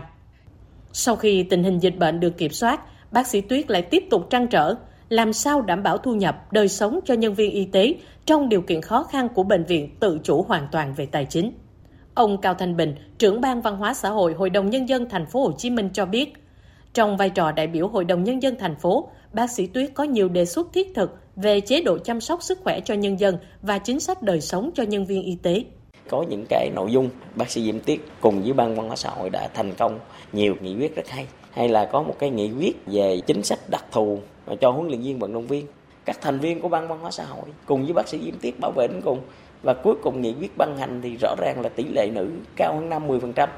Sau 0.99 1.17
khi 1.17 1.43
tình 1.43 1.65
hình 1.65 1.79
dịch 1.79 1.99
bệnh 1.99 2.21
được 2.21 2.39
kiểm 2.39 2.53
soát, 2.53 2.81
bác 3.13 3.27
sĩ 3.27 3.41
Tuyết 3.41 3.71
lại 3.71 3.83
tiếp 3.83 4.05
tục 4.11 4.27
trăn 4.31 4.49
trở 4.49 4.75
làm 5.09 5.33
sao 5.33 5.61
đảm 5.61 5.83
bảo 5.83 5.99
thu 5.99 6.15
nhập, 6.15 6.53
đời 6.53 6.69
sống 6.69 7.01
cho 7.05 7.15
nhân 7.15 7.35
viên 7.35 7.51
y 7.51 7.65
tế 7.65 7.95
trong 8.27 8.49
điều 8.49 8.61
kiện 8.61 8.83
khó 8.83 9.03
khăn 9.03 9.29
của 9.35 9.43
bệnh 9.43 9.65
viện 9.65 9.97
tự 10.01 10.19
chủ 10.23 10.43
hoàn 10.43 10.69
toàn 10.73 10.95
về 10.95 11.07
tài 11.07 11.25
chính. 11.25 11.53
Ông 12.15 12.41
Cao 12.41 12.55
Thanh 12.55 12.77
Bình, 12.77 12.95
trưởng 13.19 13.41
ban 13.41 13.61
văn 13.61 13.77
hóa 13.77 13.95
xã 13.95 14.09
hội 14.09 14.35
Hội 14.35 14.51
đồng 14.51 14.71
nhân 14.71 14.89
dân 14.89 15.09
thành 15.09 15.27
phố 15.27 15.43
Hồ 15.43 15.53
Chí 15.53 15.71
Minh 15.71 15.91
cho 15.93 16.07
biết, 16.07 16.33
trong 16.95 17.17
vai 17.17 17.31
trò 17.31 17.53
đại 17.53 17.67
biểu 17.67 17.89
Hội 17.89 18.05
đồng 18.05 18.25
nhân 18.25 18.43
dân 18.43 18.57
thành 18.59 18.77
phố, 18.77 19.09
bác 19.33 19.51
sĩ 19.51 19.67
Tuyết 19.67 19.91
có 19.95 20.05
nhiều 20.05 20.29
đề 20.29 20.45
xuất 20.45 20.73
thiết 20.73 20.95
thực 20.95 21.11
về 21.37 21.61
chế 21.61 21.83
độ 21.83 21.99
chăm 21.99 22.21
sóc 22.21 22.43
sức 22.43 22.59
khỏe 22.65 22.81
cho 22.81 22.95
nhân 22.95 23.21
dân 23.21 23.39
và 23.63 23.79
chính 23.79 24.01
sách 24.01 24.23
đời 24.23 24.41
sống 24.41 24.71
cho 24.75 24.83
nhân 24.83 25.07
viên 25.07 25.23
y 25.23 25.37
tế 25.43 25.65
có 26.09 26.25
những 26.29 26.45
cái 26.49 26.71
nội 26.75 26.93
dung 26.93 27.11
bác 27.35 27.51
sĩ 27.51 27.65
Diễm 27.65 27.81
Tiết 27.81 28.09
cùng 28.21 28.43
với 28.43 28.53
ban 28.53 28.77
văn 28.77 28.87
hóa 28.87 28.97
xã 28.97 29.11
hội 29.11 29.31
đã 29.31 29.49
thành 29.55 29.75
công 29.75 29.99
nhiều 30.33 30.55
nghị 30.61 30.75
quyết 30.75 30.97
rất 30.97 31.09
hay 31.09 31.27
hay 31.53 31.69
là 31.69 31.85
có 31.85 32.03
một 32.03 32.15
cái 32.19 32.31
nghị 32.31 32.51
quyết 32.59 32.77
về 32.87 33.21
chính 33.27 33.43
sách 33.43 33.59
đặc 33.71 33.85
thù 33.93 34.19
cho 34.61 34.71
huấn 34.71 34.89
luyện 34.89 35.03
viên 35.03 35.19
vận 35.19 35.33
động 35.33 35.47
viên 35.47 35.67
các 36.05 36.21
thành 36.21 36.39
viên 36.39 36.61
của 36.61 36.69
ban 36.69 36.89
văn 36.89 36.99
hóa 37.01 37.11
xã 37.11 37.25
hội 37.25 37.45
cùng 37.67 37.85
với 37.85 37.93
bác 37.93 38.09
sĩ 38.09 38.19
Diễm 38.25 38.39
Tiết 38.41 38.61
bảo 38.61 38.73
vệ 38.77 38.89
đến 38.89 39.01
cùng 39.05 39.21
và 39.63 39.75
cuối 39.75 39.95
cùng 40.03 40.21
nghị 40.23 40.35
quyết 40.41 40.57
ban 40.59 40.77
hành 40.79 41.01
thì 41.03 41.17
rõ 41.21 41.35
ràng 41.39 41.61
là 41.61 41.69
tỷ 41.69 41.85
lệ 41.85 42.11
nữ 42.15 42.31
cao 42.57 42.75
hơn 42.75 42.91
50%. 42.91 43.49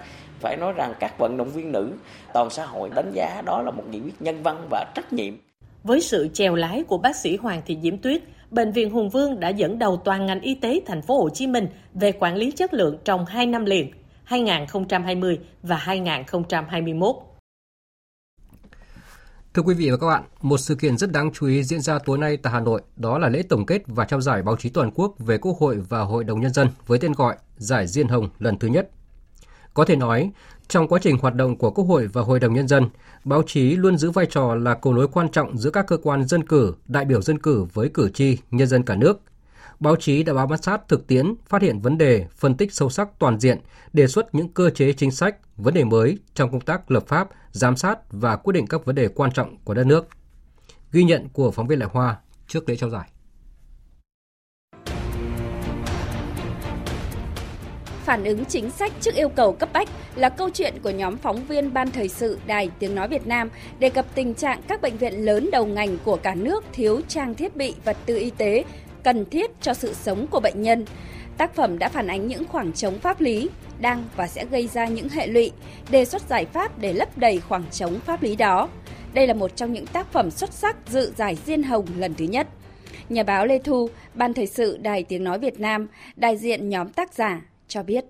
Phải 0.41 0.57
nói 0.57 0.73
rằng 0.77 0.95
các 1.01 1.19
vận 1.19 1.37
động 1.37 1.51
viên 1.51 1.73
nữ 1.73 1.93
toàn 2.35 2.51
xã 2.51 2.67
hội 2.67 2.91
đánh 2.95 3.13
giá 3.15 3.43
đó 3.47 3.63
là 3.63 3.71
một 3.71 3.83
nghị 3.91 4.01
quyết 4.01 4.23
nhân 4.23 4.43
văn 4.43 4.67
và 4.71 4.85
trách 4.95 5.13
nhiệm. 5.13 5.35
Với 5.85 6.01
sự 6.01 6.29
chèo 6.33 6.55
lái 6.55 6.83
của 6.83 6.99
bác 6.99 7.17
sĩ 7.17 7.37
Hoàng 7.37 7.63
Thị 7.67 7.79
Diễm 7.83 7.99
Tuyết, 7.99 8.23
Bệnh 8.51 8.73
viện 8.73 8.91
Hùng 8.91 9.11
Vương 9.11 9.41
đã 9.41 9.49
dẫn 9.49 9.79
đầu 9.79 9.97
toàn 9.97 10.27
ngành 10.27 10.41
y 10.41 10.55
tế 10.55 10.81
thành 10.87 11.03
phố 11.03 11.23
Hồ 11.23 11.29
Chí 11.29 11.47
Minh 11.47 11.69
về 11.95 12.13
quản 12.13 12.37
lý 12.37 12.51
chất 12.51 12.75
lượng 12.75 12.99
trong 13.05 13.27
2 13.27 13.47
năm 13.47 13.65
liền, 13.65 13.91
2020 14.25 15.39
và 15.63 15.77
2021. 15.77 17.17
Thưa 19.55 19.63
quý 19.63 19.75
vị 19.75 19.91
và 19.91 19.97
các 19.97 20.07
bạn, 20.07 20.23
một 20.41 20.59
sự 20.59 20.75
kiện 20.75 20.97
rất 20.97 21.13
đáng 21.13 21.31
chú 21.33 21.47
ý 21.47 21.63
diễn 21.63 21.81
ra 21.81 21.99
tối 21.99 22.19
nay 22.19 22.37
tại 22.37 22.53
Hà 22.53 22.61
Nội, 22.61 22.83
đó 22.97 23.19
là 23.19 23.29
lễ 23.29 23.43
tổng 23.49 23.67
kết 23.67 23.83
và 23.87 24.05
trao 24.05 24.21
giải 24.21 24.43
báo 24.43 24.57
chí 24.57 24.69
toàn 24.69 24.91
quốc 24.95 25.15
về 25.19 25.39
Quốc 25.39 25.57
hội 25.59 25.79
và 25.89 26.01
Hội 26.01 26.25
đồng 26.25 26.41
Nhân 26.41 26.53
dân 26.53 26.69
với 26.87 26.99
tên 26.99 27.13
gọi 27.13 27.37
Giải 27.57 27.87
Diên 27.87 28.09
Hồng 28.09 28.29
lần 28.39 28.59
thứ 28.59 28.69
nhất. 28.69 28.91
Có 29.75 29.85
thể 29.85 29.97
nói, 29.97 30.31
trong 30.69 30.89
quá 30.89 30.99
trình 31.03 31.19
hoạt 31.19 31.35
động 31.35 31.57
của 31.57 31.71
Quốc 31.71 31.85
hội 31.85 32.07
và 32.07 32.23
Hội 32.23 32.41
đồng 32.41 32.55
Nhân 32.55 32.69
dân, 32.69 32.89
báo 33.25 33.43
chí 33.47 33.77
luôn 33.77 33.99
giữ 33.99 34.11
vai 34.11 34.27
trò 34.27 34.55
là 34.55 34.75
cầu 34.75 34.93
nối 34.93 35.09
quan 35.09 35.29
trọng 35.29 35.59
giữa 35.59 35.71
các 35.71 35.87
cơ 35.87 35.97
quan 35.97 36.25
dân 36.25 36.47
cử, 36.47 36.75
đại 36.87 37.05
biểu 37.05 37.23
dân 37.23 37.39
cử 37.39 37.67
với 37.73 37.89
cử 37.89 38.11
tri, 38.15 38.39
nhân 38.51 38.69
dân 38.69 38.83
cả 38.83 38.95
nước. 38.95 39.21
Báo 39.81 39.97
chí 39.97 40.23
đã 40.23 40.35
bám 40.35 40.59
sát 40.63 40.89
thực 40.89 41.07
tiễn, 41.07 41.35
phát 41.49 41.63
hiện 41.63 41.81
vấn 41.81 41.99
đề, 41.99 42.27
phân 42.37 42.57
tích 42.57 42.75
sâu 42.75 42.91
sắc 42.91 43.09
toàn 43.19 43.41
diện, 43.41 43.59
đề 43.93 44.07
xuất 44.07 44.35
những 44.35 44.49
cơ 44.49 44.71
chế 44.71 44.93
chính 44.93 45.11
sách, 45.11 45.37
vấn 45.57 45.75
đề 45.75 45.85
mới 45.85 46.19
trong 46.35 46.51
công 46.51 46.61
tác 46.61 46.91
lập 46.91 47.05
pháp, 47.09 47.29
giám 47.53 47.77
sát 47.77 47.99
và 48.11 48.37
quyết 48.37 48.53
định 48.53 48.67
các 48.67 48.85
vấn 48.85 48.95
đề 48.95 49.09
quan 49.09 49.33
trọng 49.33 49.57
của 49.65 49.75
đất 49.75 49.87
nước. 49.87 50.09
Ghi 50.93 51.05
nhận 51.05 51.29
của 51.29 51.51
phóng 51.51 51.67
viên 51.67 51.79
Lại 51.79 51.89
Hoa 51.93 52.17
trước 52.47 52.69
lễ 52.69 52.77
trao 52.77 52.91
giải. 52.91 53.09
Phản 58.09 58.25
ứng 58.25 58.45
chính 58.45 58.71
sách 58.71 58.93
trước 59.01 59.15
yêu 59.15 59.29
cầu 59.29 59.53
cấp 59.53 59.69
bách 59.73 59.89
là 60.15 60.29
câu 60.29 60.51
chuyện 60.51 60.75
của 60.83 60.91
nhóm 60.91 61.17
phóng 61.17 61.45
viên 61.45 61.73
Ban 61.73 61.91
Thời 61.91 62.09
sự 62.09 62.39
Đài 62.47 62.71
Tiếng 62.79 62.95
Nói 62.95 63.09
Việt 63.09 63.27
Nam 63.27 63.51
đề 63.79 63.91
cập 63.91 64.15
tình 64.15 64.35
trạng 64.35 64.63
các 64.69 64.83
bệnh 64.83 64.97
viện 64.97 65.25
lớn 65.25 65.49
đầu 65.53 65.67
ngành 65.67 65.99
của 66.05 66.17
cả 66.17 66.35
nước 66.35 66.65
thiếu 66.73 67.01
trang 67.09 67.35
thiết 67.35 67.57
bị 67.57 67.75
vật 67.85 67.97
tư 68.07 68.17
y 68.17 68.31
tế 68.31 68.65
cần 69.05 69.25
thiết 69.25 69.51
cho 69.61 69.75
sự 69.75 69.95
sống 69.95 70.27
của 70.27 70.41
bệnh 70.41 70.63
nhân. 70.63 70.85
Tác 71.37 71.55
phẩm 71.55 71.79
đã 71.79 71.89
phản 71.89 72.07
ánh 72.07 72.27
những 72.27 72.45
khoảng 72.45 72.73
trống 72.73 72.99
pháp 72.99 73.21
lý 73.21 73.49
đang 73.81 74.05
và 74.17 74.27
sẽ 74.27 74.45
gây 74.51 74.67
ra 74.67 74.87
những 74.87 75.09
hệ 75.09 75.27
lụy, 75.27 75.53
đề 75.91 76.05
xuất 76.05 76.23
giải 76.29 76.45
pháp 76.45 76.79
để 76.79 76.93
lấp 76.93 77.19
đầy 77.19 77.41
khoảng 77.41 77.65
trống 77.71 78.01
pháp 78.01 78.23
lý 78.23 78.37
đó. 78.37 78.69
Đây 79.15 79.27
là 79.27 79.35
một 79.35 79.57
trong 79.57 79.73
những 79.73 79.87
tác 79.87 80.13
phẩm 80.13 80.31
xuất 80.31 80.53
sắc 80.53 80.77
dự 80.89 81.13
giải 81.17 81.37
Diên 81.47 81.63
Hồng 81.63 81.87
lần 81.97 82.15
thứ 82.15 82.25
nhất. 82.25 82.47
Nhà 83.09 83.23
báo 83.23 83.47
Lê 83.47 83.59
Thu, 83.59 83.91
Ban 84.15 84.35
Thời 84.35 84.47
sự 84.47 84.79
Đài 84.83 85.03
Tiếng 85.03 85.25
Nói 85.25 85.39
Việt 85.39 85.61
Nam, 85.61 85.87
đại 86.17 86.37
diện 86.37 86.69
nhóm 86.69 86.89
tác 86.89 87.15
giả 87.15 87.41
cho 87.69 87.83
biết. 87.83 88.05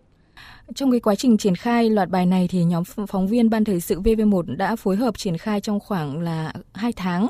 Trong 0.74 0.90
cái 0.90 1.00
quá 1.00 1.14
trình 1.14 1.36
triển 1.36 1.54
khai 1.54 1.90
loạt 1.90 2.08
bài 2.08 2.26
này 2.26 2.48
thì 2.50 2.64
nhóm 2.64 2.84
phóng 2.84 3.28
viên 3.28 3.50
Ban 3.50 3.64
Thời 3.64 3.80
sự 3.80 4.00
VV1 4.00 4.56
đã 4.56 4.76
phối 4.76 4.96
hợp 4.96 5.18
triển 5.18 5.38
khai 5.38 5.60
trong 5.60 5.80
khoảng 5.80 6.20
là 6.20 6.52
2 6.74 6.92
tháng, 6.92 7.26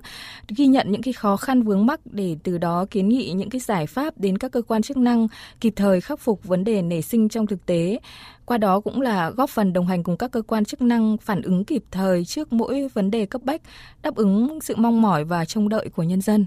ghi 0.56 0.66
nhận 0.66 0.92
những 0.92 1.02
cái 1.02 1.12
khó 1.12 1.36
khăn 1.36 1.62
vướng 1.62 1.86
mắc 1.86 2.00
để 2.04 2.36
từ 2.42 2.58
đó 2.58 2.86
kiến 2.90 3.08
nghị 3.08 3.32
những 3.32 3.50
cái 3.50 3.60
giải 3.60 3.86
pháp 3.86 4.18
đến 4.18 4.38
các 4.38 4.52
cơ 4.52 4.62
quan 4.62 4.82
chức 4.82 4.96
năng 4.96 5.28
kịp 5.60 5.72
thời 5.76 6.00
khắc 6.00 6.20
phục 6.20 6.44
vấn 6.44 6.64
đề 6.64 6.82
nảy 6.82 7.02
sinh 7.02 7.28
trong 7.28 7.46
thực 7.46 7.66
tế. 7.66 8.00
Qua 8.44 8.58
đó 8.58 8.80
cũng 8.80 9.00
là 9.00 9.30
góp 9.30 9.50
phần 9.50 9.72
đồng 9.72 9.86
hành 9.86 10.02
cùng 10.02 10.16
các 10.16 10.30
cơ 10.30 10.42
quan 10.42 10.64
chức 10.64 10.82
năng 10.82 11.16
phản 11.16 11.42
ứng 11.42 11.64
kịp 11.64 11.84
thời 11.90 12.24
trước 12.24 12.52
mỗi 12.52 12.88
vấn 12.94 13.10
đề 13.10 13.26
cấp 13.26 13.42
bách, 13.44 13.62
đáp 14.02 14.14
ứng 14.14 14.58
sự 14.62 14.74
mong 14.76 15.02
mỏi 15.02 15.24
và 15.24 15.44
trông 15.44 15.68
đợi 15.68 15.88
của 15.96 16.02
nhân 16.02 16.20
dân. 16.20 16.46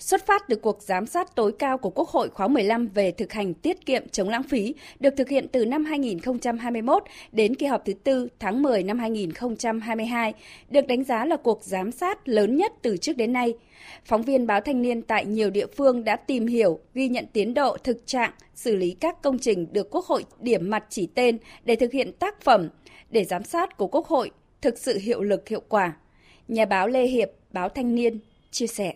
Xuất 0.00 0.26
phát 0.26 0.48
từ 0.48 0.56
cuộc 0.56 0.82
giám 0.82 1.06
sát 1.06 1.34
tối 1.34 1.52
cao 1.58 1.78
của 1.78 1.90
Quốc 1.90 2.08
hội 2.08 2.28
khóa 2.28 2.48
15 2.48 2.86
về 2.86 3.10
thực 3.10 3.32
hành 3.32 3.54
tiết 3.54 3.86
kiệm 3.86 4.08
chống 4.08 4.28
lãng 4.28 4.42
phí 4.42 4.74
được 5.00 5.14
thực 5.16 5.28
hiện 5.28 5.46
từ 5.52 5.64
năm 5.64 5.84
2021 5.84 7.02
đến 7.32 7.54
kỳ 7.54 7.66
họp 7.66 7.84
thứ 7.84 7.92
tư 7.92 8.28
tháng 8.38 8.62
10 8.62 8.82
năm 8.82 8.98
2022, 8.98 10.34
được 10.70 10.86
đánh 10.86 11.04
giá 11.04 11.24
là 11.24 11.36
cuộc 11.36 11.64
giám 11.64 11.92
sát 11.92 12.28
lớn 12.28 12.56
nhất 12.56 12.72
từ 12.82 12.96
trước 12.96 13.16
đến 13.16 13.32
nay. 13.32 13.54
Phóng 14.04 14.22
viên 14.22 14.46
báo 14.46 14.60
Thanh 14.60 14.82
niên 14.82 15.02
tại 15.02 15.26
nhiều 15.26 15.50
địa 15.50 15.66
phương 15.76 16.04
đã 16.04 16.16
tìm 16.16 16.46
hiểu, 16.46 16.78
ghi 16.94 17.08
nhận 17.08 17.26
tiến 17.32 17.54
độ 17.54 17.76
thực 17.84 18.06
trạng, 18.06 18.32
xử 18.54 18.76
lý 18.76 18.90
các 19.00 19.22
công 19.22 19.38
trình 19.38 19.66
được 19.72 19.90
Quốc 19.90 20.04
hội 20.04 20.24
điểm 20.40 20.70
mặt 20.70 20.84
chỉ 20.88 21.06
tên 21.14 21.38
để 21.64 21.76
thực 21.76 21.92
hiện 21.92 22.12
tác 22.12 22.40
phẩm. 22.40 22.68
Để 23.10 23.24
giám 23.24 23.44
sát 23.44 23.76
của 23.76 23.86
Quốc 23.86 24.06
hội 24.06 24.30
thực 24.62 24.78
sự 24.78 24.98
hiệu 24.98 25.22
lực 25.22 25.48
hiệu 25.48 25.62
quả. 25.68 25.92
Nhà 26.48 26.64
báo 26.64 26.88
Lê 26.88 27.06
Hiệp, 27.06 27.30
báo 27.52 27.68
Thanh 27.68 27.94
niên 27.94 28.18
chia 28.50 28.66
sẻ. 28.66 28.94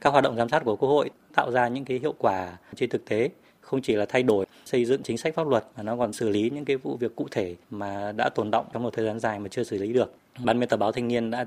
Các 0.00 0.10
hoạt 0.10 0.24
động 0.24 0.36
giám 0.36 0.48
sát 0.48 0.64
của 0.64 0.76
Quốc 0.76 0.88
hội 0.88 1.10
tạo 1.34 1.50
ra 1.50 1.68
những 1.68 1.84
cái 1.84 1.98
hiệu 1.98 2.14
quả 2.18 2.58
trên 2.76 2.90
thực 2.90 3.04
tế 3.04 3.30
không 3.60 3.82
chỉ 3.82 3.94
là 3.94 4.06
thay 4.08 4.22
đổi 4.22 4.46
xây 4.64 4.84
dựng 4.84 5.02
chính 5.02 5.18
sách 5.18 5.34
pháp 5.34 5.48
luật 5.48 5.64
mà 5.76 5.82
nó 5.82 5.96
còn 5.96 6.12
xử 6.12 6.28
lý 6.28 6.50
những 6.50 6.64
cái 6.64 6.76
vụ 6.76 6.96
việc 6.96 7.16
cụ 7.16 7.26
thể 7.30 7.54
mà 7.70 8.12
đã 8.12 8.28
tồn 8.28 8.50
động 8.50 8.66
trong 8.72 8.82
một 8.82 8.94
thời 8.94 9.06
gian 9.06 9.20
dài 9.20 9.38
mà 9.38 9.48
chưa 9.48 9.64
xử 9.64 9.78
lý 9.78 9.92
được. 9.92 10.14
Ban 10.44 10.60
biên 10.60 10.68
tập 10.68 10.76
báo 10.76 10.92
Thanh 10.92 11.08
niên 11.08 11.30
đã 11.30 11.46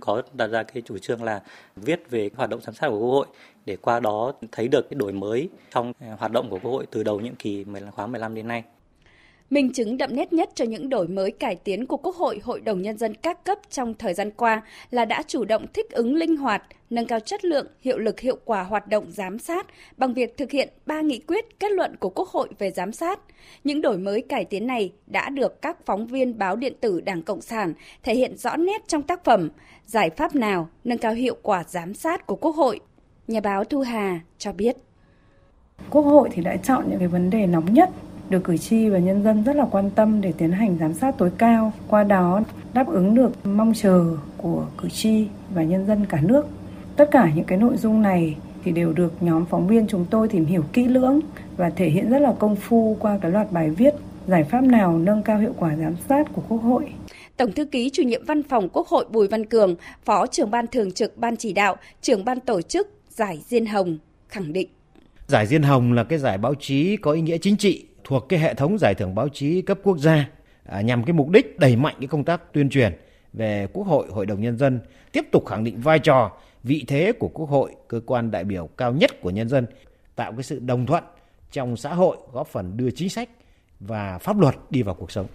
có 0.00 0.22
đặt 0.32 0.46
ra 0.46 0.62
cái 0.62 0.82
chủ 0.86 0.98
trương 0.98 1.22
là 1.22 1.42
viết 1.76 2.10
về 2.10 2.30
hoạt 2.36 2.50
động 2.50 2.60
giám 2.60 2.74
sát 2.74 2.88
của 2.88 2.98
Quốc 2.98 3.10
hội 3.10 3.26
để 3.64 3.76
qua 3.76 4.00
đó 4.00 4.32
thấy 4.52 4.68
được 4.68 4.90
cái 4.90 4.94
đổi 4.94 5.12
mới 5.12 5.48
trong 5.70 5.92
hoạt 6.18 6.32
động 6.32 6.50
của 6.50 6.58
Quốc 6.62 6.70
hội 6.70 6.86
từ 6.90 7.02
đầu 7.02 7.20
nhiệm 7.20 7.34
kỳ 7.34 7.64
khóa 7.92 8.06
15 8.06 8.34
đến 8.34 8.48
nay. 8.48 8.62
Minh 9.50 9.72
chứng 9.72 9.96
đậm 9.96 10.16
nét 10.16 10.32
nhất 10.32 10.50
cho 10.54 10.64
những 10.64 10.88
đổi 10.88 11.08
mới 11.08 11.30
cải 11.30 11.56
tiến 11.56 11.86
của 11.86 11.96
Quốc 11.96 12.16
hội, 12.16 12.40
Hội 12.44 12.60
đồng 12.60 12.82
Nhân 12.82 12.98
dân 12.98 13.14
các 13.14 13.44
cấp 13.44 13.58
trong 13.70 13.94
thời 13.94 14.14
gian 14.14 14.30
qua 14.30 14.62
là 14.90 15.04
đã 15.04 15.22
chủ 15.26 15.44
động 15.44 15.66
thích 15.74 15.90
ứng 15.90 16.14
linh 16.14 16.36
hoạt, 16.36 16.62
nâng 16.90 17.06
cao 17.06 17.20
chất 17.20 17.44
lượng, 17.44 17.66
hiệu 17.80 17.98
lực 17.98 18.20
hiệu 18.20 18.38
quả 18.44 18.62
hoạt 18.62 18.88
động 18.88 19.04
giám 19.12 19.38
sát 19.38 19.66
bằng 19.96 20.14
việc 20.14 20.36
thực 20.36 20.50
hiện 20.50 20.68
ba 20.86 21.00
nghị 21.00 21.18
quyết 21.18 21.60
kết 21.60 21.72
luận 21.72 21.96
của 21.96 22.10
Quốc 22.10 22.28
hội 22.28 22.48
về 22.58 22.70
giám 22.70 22.92
sát. 22.92 23.20
Những 23.64 23.80
đổi 23.80 23.98
mới 23.98 24.22
cải 24.22 24.44
tiến 24.44 24.66
này 24.66 24.92
đã 25.06 25.30
được 25.30 25.62
các 25.62 25.86
phóng 25.86 26.06
viên 26.06 26.38
báo 26.38 26.56
điện 26.56 26.72
tử 26.80 27.00
Đảng 27.00 27.22
Cộng 27.22 27.40
sản 27.40 27.74
thể 28.02 28.14
hiện 28.14 28.36
rõ 28.36 28.56
nét 28.56 28.88
trong 28.88 29.02
tác 29.02 29.24
phẩm 29.24 29.50
Giải 29.86 30.10
pháp 30.10 30.34
nào 30.34 30.68
nâng 30.84 30.98
cao 30.98 31.12
hiệu 31.12 31.36
quả 31.42 31.64
giám 31.68 31.94
sát 31.94 32.26
của 32.26 32.36
Quốc 32.36 32.56
hội. 32.56 32.80
Nhà 33.28 33.40
báo 33.40 33.64
Thu 33.64 33.80
Hà 33.80 34.20
cho 34.38 34.52
biết. 34.52 34.76
Quốc 35.90 36.02
hội 36.02 36.28
thì 36.32 36.42
đã 36.42 36.56
chọn 36.56 36.84
những 36.90 36.98
cái 36.98 37.08
vấn 37.08 37.30
đề 37.30 37.46
nóng 37.46 37.74
nhất 37.74 37.90
được 38.30 38.44
cử 38.44 38.56
tri 38.56 38.88
và 38.88 38.98
nhân 38.98 39.22
dân 39.24 39.44
rất 39.44 39.56
là 39.56 39.66
quan 39.70 39.90
tâm 39.90 40.20
để 40.20 40.32
tiến 40.38 40.52
hành 40.52 40.76
giám 40.80 40.94
sát 40.94 41.18
tối 41.18 41.30
cao, 41.38 41.72
qua 41.88 42.04
đó 42.04 42.42
đáp 42.74 42.86
ứng 42.86 43.14
được 43.14 43.46
mong 43.46 43.72
chờ 43.74 44.04
của 44.36 44.66
cử 44.78 44.88
tri 44.88 45.26
và 45.54 45.62
nhân 45.62 45.86
dân 45.86 46.06
cả 46.08 46.20
nước. 46.22 46.46
Tất 46.96 47.08
cả 47.10 47.30
những 47.34 47.44
cái 47.44 47.58
nội 47.58 47.76
dung 47.76 48.02
này 48.02 48.36
thì 48.64 48.72
đều 48.72 48.92
được 48.92 49.12
nhóm 49.22 49.44
phóng 49.46 49.66
viên 49.66 49.86
chúng 49.86 50.06
tôi 50.10 50.28
tìm 50.28 50.44
hiểu 50.44 50.64
kỹ 50.72 50.84
lưỡng 50.84 51.20
và 51.56 51.70
thể 51.70 51.88
hiện 51.88 52.10
rất 52.10 52.18
là 52.18 52.32
công 52.38 52.56
phu 52.56 52.96
qua 53.00 53.18
cái 53.22 53.30
loạt 53.30 53.52
bài 53.52 53.70
viết 53.70 53.94
giải 54.26 54.44
pháp 54.44 54.64
nào 54.64 54.98
nâng 54.98 55.22
cao 55.22 55.38
hiệu 55.38 55.52
quả 55.58 55.76
giám 55.76 55.94
sát 56.08 56.32
của 56.32 56.42
Quốc 56.48 56.58
hội. 56.58 56.92
Tổng 57.36 57.52
thư 57.52 57.64
ký 57.64 57.90
chủ 57.90 58.02
nhiệm 58.02 58.24
văn 58.24 58.42
phòng 58.42 58.68
Quốc 58.68 58.88
hội 58.88 59.04
Bùi 59.10 59.28
Văn 59.28 59.46
Cường, 59.46 59.74
Phó 60.04 60.26
trưởng 60.26 60.50
ban 60.50 60.66
thường 60.66 60.92
trực 60.92 61.16
ban 61.16 61.36
chỉ 61.36 61.52
đạo, 61.52 61.76
trưởng 62.02 62.24
ban 62.24 62.40
tổ 62.40 62.62
chức 62.62 62.88
Giải 63.10 63.38
Diên 63.46 63.66
Hồng 63.66 63.98
khẳng 64.28 64.52
định. 64.52 64.68
Giải 65.26 65.46
Diên 65.46 65.62
Hồng 65.62 65.92
là 65.92 66.04
cái 66.04 66.18
giải 66.18 66.38
báo 66.38 66.54
chí 66.60 66.96
có 66.96 67.12
ý 67.12 67.20
nghĩa 67.20 67.38
chính 67.38 67.56
trị 67.56 67.84
thuộc 68.06 68.28
cái 68.28 68.38
hệ 68.38 68.54
thống 68.54 68.78
giải 68.78 68.94
thưởng 68.94 69.14
báo 69.14 69.28
chí 69.28 69.62
cấp 69.62 69.78
quốc 69.82 69.98
gia 69.98 70.28
à, 70.64 70.80
nhằm 70.80 71.04
cái 71.04 71.12
mục 71.12 71.28
đích 71.30 71.58
đẩy 71.58 71.76
mạnh 71.76 71.94
cái 72.00 72.08
công 72.08 72.24
tác 72.24 72.52
tuyên 72.52 72.70
truyền 72.70 72.92
về 73.32 73.66
Quốc 73.72 73.86
hội, 73.86 74.06
Hội 74.10 74.26
đồng 74.26 74.40
nhân 74.40 74.58
dân, 74.58 74.80
tiếp 75.12 75.24
tục 75.32 75.46
khẳng 75.46 75.64
định 75.64 75.80
vai 75.80 75.98
trò, 75.98 76.30
vị 76.62 76.84
thế 76.86 77.12
của 77.12 77.28
Quốc 77.28 77.46
hội, 77.46 77.74
cơ 77.88 78.00
quan 78.06 78.30
đại 78.30 78.44
biểu 78.44 78.68
cao 78.76 78.92
nhất 78.92 79.20
của 79.20 79.30
nhân 79.30 79.48
dân, 79.48 79.66
tạo 80.14 80.32
cái 80.32 80.42
sự 80.42 80.58
đồng 80.58 80.86
thuận 80.86 81.04
trong 81.52 81.76
xã 81.76 81.94
hội, 81.94 82.16
góp 82.32 82.48
phần 82.48 82.76
đưa 82.76 82.90
chính 82.90 83.08
sách 83.08 83.28
và 83.80 84.18
pháp 84.18 84.40
luật 84.40 84.54
đi 84.70 84.82
vào 84.82 84.94
cuộc 84.94 85.10
sống. 85.10 85.26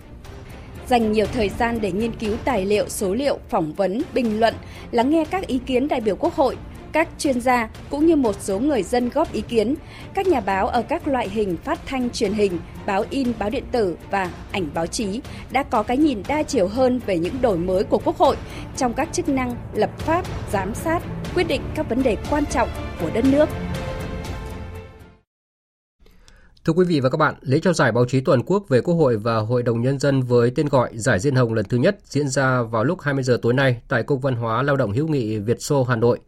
Dành 0.87 1.11
nhiều 1.11 1.25
thời 1.25 1.49
gian 1.49 1.81
để 1.81 1.91
nghiên 1.91 2.11
cứu 2.11 2.35
tài 2.45 2.65
liệu, 2.65 2.89
số 2.89 3.13
liệu, 3.13 3.39
phỏng 3.49 3.73
vấn, 3.73 4.01
bình 4.13 4.39
luận, 4.39 4.53
lắng 4.91 5.09
nghe 5.09 5.25
các 5.31 5.47
ý 5.47 5.59
kiến 5.65 5.87
đại 5.87 6.01
biểu 6.01 6.15
Quốc 6.15 6.33
hội, 6.33 6.57
các 6.93 7.09
chuyên 7.17 7.41
gia 7.41 7.69
cũng 7.89 8.05
như 8.05 8.15
một 8.15 8.35
số 8.39 8.59
người 8.59 8.83
dân 8.83 9.09
góp 9.09 9.33
ý 9.33 9.41
kiến. 9.41 9.75
Các 10.13 10.27
nhà 10.27 10.39
báo 10.39 10.67
ở 10.67 10.81
các 10.81 11.07
loại 11.07 11.29
hình 11.29 11.57
phát 11.57 11.79
thanh 11.85 12.09
truyền 12.09 12.33
hình, 12.33 12.59
báo 12.85 13.05
in, 13.09 13.33
báo 13.39 13.49
điện 13.49 13.63
tử 13.71 13.97
và 14.11 14.31
ảnh 14.51 14.67
báo 14.73 14.87
chí 14.87 15.21
đã 15.51 15.63
có 15.63 15.83
cái 15.83 15.97
nhìn 15.97 16.23
đa 16.27 16.43
chiều 16.43 16.67
hơn 16.67 16.99
về 17.05 17.19
những 17.19 17.41
đổi 17.41 17.57
mới 17.57 17.83
của 17.83 17.99
Quốc 18.05 18.17
hội 18.17 18.35
trong 18.77 18.93
các 18.93 19.09
chức 19.13 19.29
năng 19.29 19.55
lập 19.73 19.99
pháp, 19.99 20.25
giám 20.51 20.75
sát, 20.75 20.99
quyết 21.35 21.47
định 21.47 21.61
các 21.75 21.89
vấn 21.89 22.03
đề 22.03 22.17
quan 22.29 22.45
trọng 22.45 22.69
của 23.01 23.09
đất 23.13 23.25
nước. 23.25 23.49
Thưa 26.65 26.73
quý 26.73 26.85
vị 26.85 26.99
và 26.99 27.09
các 27.09 27.17
bạn, 27.17 27.35
lễ 27.41 27.59
trao 27.59 27.73
giải 27.73 27.91
báo 27.91 28.05
chí 28.05 28.21
toàn 28.21 28.43
quốc 28.43 28.69
về 28.69 28.81
Quốc 28.81 28.95
hội 28.95 29.17
và 29.17 29.37
Hội 29.37 29.63
đồng 29.63 29.81
Nhân 29.81 29.99
dân 29.99 30.21
với 30.21 30.51
tên 30.55 30.67
gọi 30.67 30.89
Giải 30.93 31.19
Diên 31.19 31.35
Hồng 31.35 31.53
lần 31.53 31.65
thứ 31.65 31.77
nhất 31.77 31.97
diễn 32.03 32.29
ra 32.29 32.61
vào 32.61 32.83
lúc 32.83 33.01
20 33.01 33.23
giờ 33.23 33.39
tối 33.41 33.53
nay 33.53 33.81
tại 33.87 34.03
Cục 34.03 34.21
Văn 34.21 34.35
hóa 34.35 34.63
Lao 34.63 34.77
động 34.77 34.91
hữu 34.91 35.07
nghị 35.07 35.37
Việt 35.37 35.57
Xô, 35.59 35.83
Hà 35.83 35.95
Nội. 35.95 36.19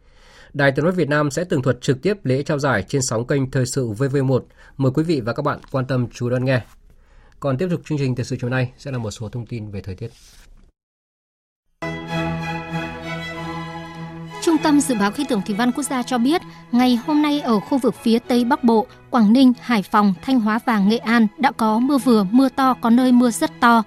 Đài 0.54 0.72
Tiếng 0.72 0.84
nói 0.84 0.92
Việt 0.92 1.08
Nam 1.08 1.30
sẽ 1.30 1.44
tường 1.44 1.62
thuật 1.62 1.80
trực 1.80 2.02
tiếp 2.02 2.24
lễ 2.24 2.42
trao 2.42 2.58
giải 2.58 2.84
trên 2.88 3.02
sóng 3.02 3.26
kênh 3.26 3.50
Thời 3.50 3.66
sự 3.66 3.88
VV1. 3.88 4.40
Mời 4.76 4.92
quý 4.94 5.02
vị 5.02 5.20
và 5.20 5.32
các 5.32 5.42
bạn 5.42 5.58
quan 5.72 5.86
tâm 5.86 6.06
chú 6.12 6.30
đón 6.30 6.44
nghe. 6.44 6.60
Còn 7.40 7.58
tiếp 7.58 7.68
tục 7.70 7.80
chương 7.84 7.98
trình 7.98 8.14
thời 8.14 8.24
sự 8.24 8.36
chiều 8.40 8.50
nay 8.50 8.72
sẽ 8.78 8.90
là 8.90 8.98
một 8.98 9.10
số 9.10 9.28
thông 9.28 9.46
tin 9.46 9.70
về 9.70 9.80
thời 9.80 9.94
tiết. 9.94 10.10
Trung 14.42 14.56
tâm 14.62 14.80
Dự 14.80 14.94
báo 14.94 15.10
Khí 15.10 15.24
tượng 15.28 15.42
Thủy 15.46 15.54
văn 15.58 15.72
Quốc 15.72 15.84
gia 15.84 16.02
cho 16.02 16.18
biết, 16.18 16.40
ngày 16.72 16.98
hôm 17.06 17.22
nay 17.22 17.40
ở 17.40 17.60
khu 17.60 17.78
vực 17.78 17.94
phía 18.02 18.18
Tây 18.18 18.44
Bắc 18.44 18.64
Bộ, 18.64 18.86
Quảng 19.10 19.32
Ninh, 19.32 19.52
Hải 19.60 19.82
Phòng, 19.82 20.14
Thanh 20.22 20.40
Hóa 20.40 20.58
và 20.64 20.78
Nghệ 20.78 20.96
An 20.98 21.26
đã 21.38 21.52
có 21.52 21.78
mưa 21.78 21.98
vừa, 21.98 22.26
mưa 22.30 22.48
to, 22.48 22.74
có 22.80 22.90
nơi 22.90 23.12
mưa 23.12 23.30
rất 23.30 23.50
to. 23.60 23.82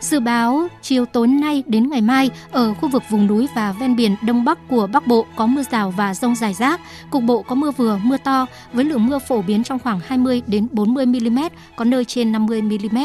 Dự 0.00 0.20
báo 0.20 0.68
chiều 0.82 1.06
tối 1.06 1.26
nay 1.26 1.62
đến 1.66 1.90
ngày 1.90 2.00
mai 2.00 2.30
ở 2.50 2.74
khu 2.74 2.88
vực 2.88 3.02
vùng 3.10 3.26
núi 3.26 3.48
và 3.54 3.72
ven 3.72 3.96
biển 3.96 4.16
đông 4.22 4.44
bắc 4.44 4.68
của 4.68 4.86
Bắc 4.92 5.06
Bộ 5.06 5.26
có 5.36 5.46
mưa 5.46 5.62
rào 5.70 5.90
và 5.90 6.14
rông 6.14 6.34
rải 6.34 6.54
rác, 6.54 6.80
cục 7.10 7.22
bộ 7.22 7.42
có 7.42 7.54
mưa 7.54 7.70
vừa, 7.70 8.00
mưa 8.02 8.16
to 8.16 8.46
với 8.72 8.84
lượng 8.84 9.06
mưa 9.06 9.18
phổ 9.18 9.42
biến 9.42 9.64
trong 9.64 9.78
khoảng 9.78 10.00
20 10.06 10.42
đến 10.46 10.66
40 10.72 11.06
mm, 11.06 11.38
có 11.76 11.84
nơi 11.84 12.04
trên 12.04 12.32
50 12.32 12.62
mm. 12.62 12.98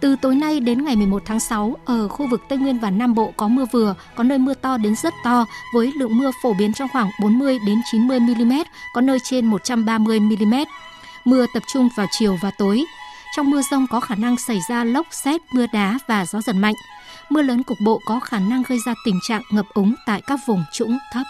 Từ 0.00 0.16
tối 0.16 0.34
nay 0.34 0.60
đến 0.60 0.84
ngày 0.84 0.96
11 0.96 1.22
tháng 1.26 1.40
6, 1.40 1.76
ở 1.84 2.08
khu 2.08 2.26
vực 2.26 2.42
Tây 2.48 2.58
Nguyên 2.58 2.78
và 2.78 2.90
Nam 2.90 3.14
Bộ 3.14 3.32
có 3.36 3.48
mưa 3.48 3.64
vừa, 3.72 3.94
có 4.14 4.24
nơi 4.24 4.38
mưa 4.38 4.54
to 4.54 4.76
đến 4.76 4.94
rất 4.96 5.14
to 5.24 5.46
với 5.74 5.92
lượng 5.96 6.18
mưa 6.18 6.30
phổ 6.42 6.52
biến 6.52 6.72
trong 6.72 6.88
khoảng 6.92 7.10
40 7.20 7.58
đến 7.66 7.78
90 7.92 8.20
mm, 8.20 8.52
có 8.94 9.00
nơi 9.00 9.18
trên 9.24 9.46
130 9.46 10.20
mm. 10.20 10.54
Mưa 11.24 11.46
tập 11.54 11.62
trung 11.72 11.88
vào 11.96 12.06
chiều 12.10 12.38
và 12.42 12.50
tối. 12.58 12.84
Trong 13.36 13.50
mưa 13.50 13.60
rông 13.70 13.86
có 13.90 14.00
khả 14.00 14.14
năng 14.14 14.36
xảy 14.36 14.58
ra 14.68 14.84
lốc, 14.84 15.06
xét, 15.10 15.40
mưa 15.54 15.66
đá 15.72 15.98
và 16.08 16.26
gió 16.26 16.40
giật 16.40 16.52
mạnh. 16.52 16.74
Mưa 17.28 17.42
lớn 17.42 17.62
cục 17.62 17.78
bộ 17.84 18.00
có 18.06 18.20
khả 18.20 18.38
năng 18.38 18.62
gây 18.68 18.78
ra 18.86 18.94
tình 19.04 19.18
trạng 19.22 19.42
ngập 19.52 19.66
úng 19.74 19.94
tại 20.06 20.22
các 20.26 20.40
vùng 20.46 20.64
trũng 20.72 20.98
thấp. 21.12 21.26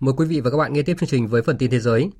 Mời 0.00 0.14
quý 0.16 0.26
vị 0.26 0.40
và 0.40 0.50
các 0.50 0.56
bạn 0.56 0.72
nghe 0.72 0.82
tiếp 0.82 0.96
chương 1.00 1.08
trình 1.08 1.26
với 1.26 1.42
phần 1.42 1.58
tin 1.58 1.70
thế 1.70 1.78
giới. 1.80 2.10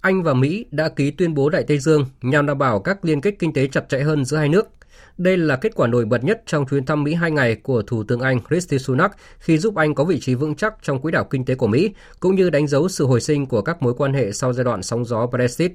Anh 0.00 0.22
và 0.22 0.34
Mỹ 0.34 0.66
đã 0.70 0.88
ký 0.88 1.10
tuyên 1.10 1.34
bố 1.34 1.48
Đại 1.48 1.64
Tây 1.68 1.78
Dương 1.78 2.06
nhằm 2.22 2.46
đảm 2.46 2.58
bảo 2.58 2.80
các 2.80 3.04
liên 3.04 3.20
kết 3.20 3.34
kinh 3.38 3.52
tế 3.52 3.66
chặt 3.66 3.88
chẽ 3.88 4.00
hơn 4.00 4.24
giữa 4.24 4.36
hai 4.36 4.48
nước. 4.48 4.77
Đây 5.18 5.36
là 5.36 5.56
kết 5.56 5.74
quả 5.74 5.86
nổi 5.86 6.04
bật 6.04 6.24
nhất 6.24 6.42
trong 6.46 6.66
chuyến 6.66 6.84
thăm 6.84 7.04
Mỹ 7.04 7.14
hai 7.14 7.30
ngày 7.30 7.54
của 7.54 7.82
Thủ 7.82 8.04
tướng 8.04 8.20
Anh 8.20 8.40
Rishi 8.50 8.78
Sunak 8.78 9.16
khi 9.38 9.58
giúp 9.58 9.74
Anh 9.74 9.94
có 9.94 10.04
vị 10.04 10.20
trí 10.20 10.34
vững 10.34 10.54
chắc 10.54 10.74
trong 10.82 11.00
quỹ 11.00 11.12
đạo 11.12 11.24
kinh 11.24 11.44
tế 11.44 11.54
của 11.54 11.66
Mỹ, 11.66 11.90
cũng 12.20 12.34
như 12.34 12.50
đánh 12.50 12.66
dấu 12.66 12.88
sự 12.88 13.06
hồi 13.06 13.20
sinh 13.20 13.46
của 13.46 13.62
các 13.62 13.82
mối 13.82 13.94
quan 13.94 14.12
hệ 14.12 14.32
sau 14.32 14.52
giai 14.52 14.64
đoạn 14.64 14.82
sóng 14.82 15.04
gió 15.04 15.26
Brexit. 15.26 15.72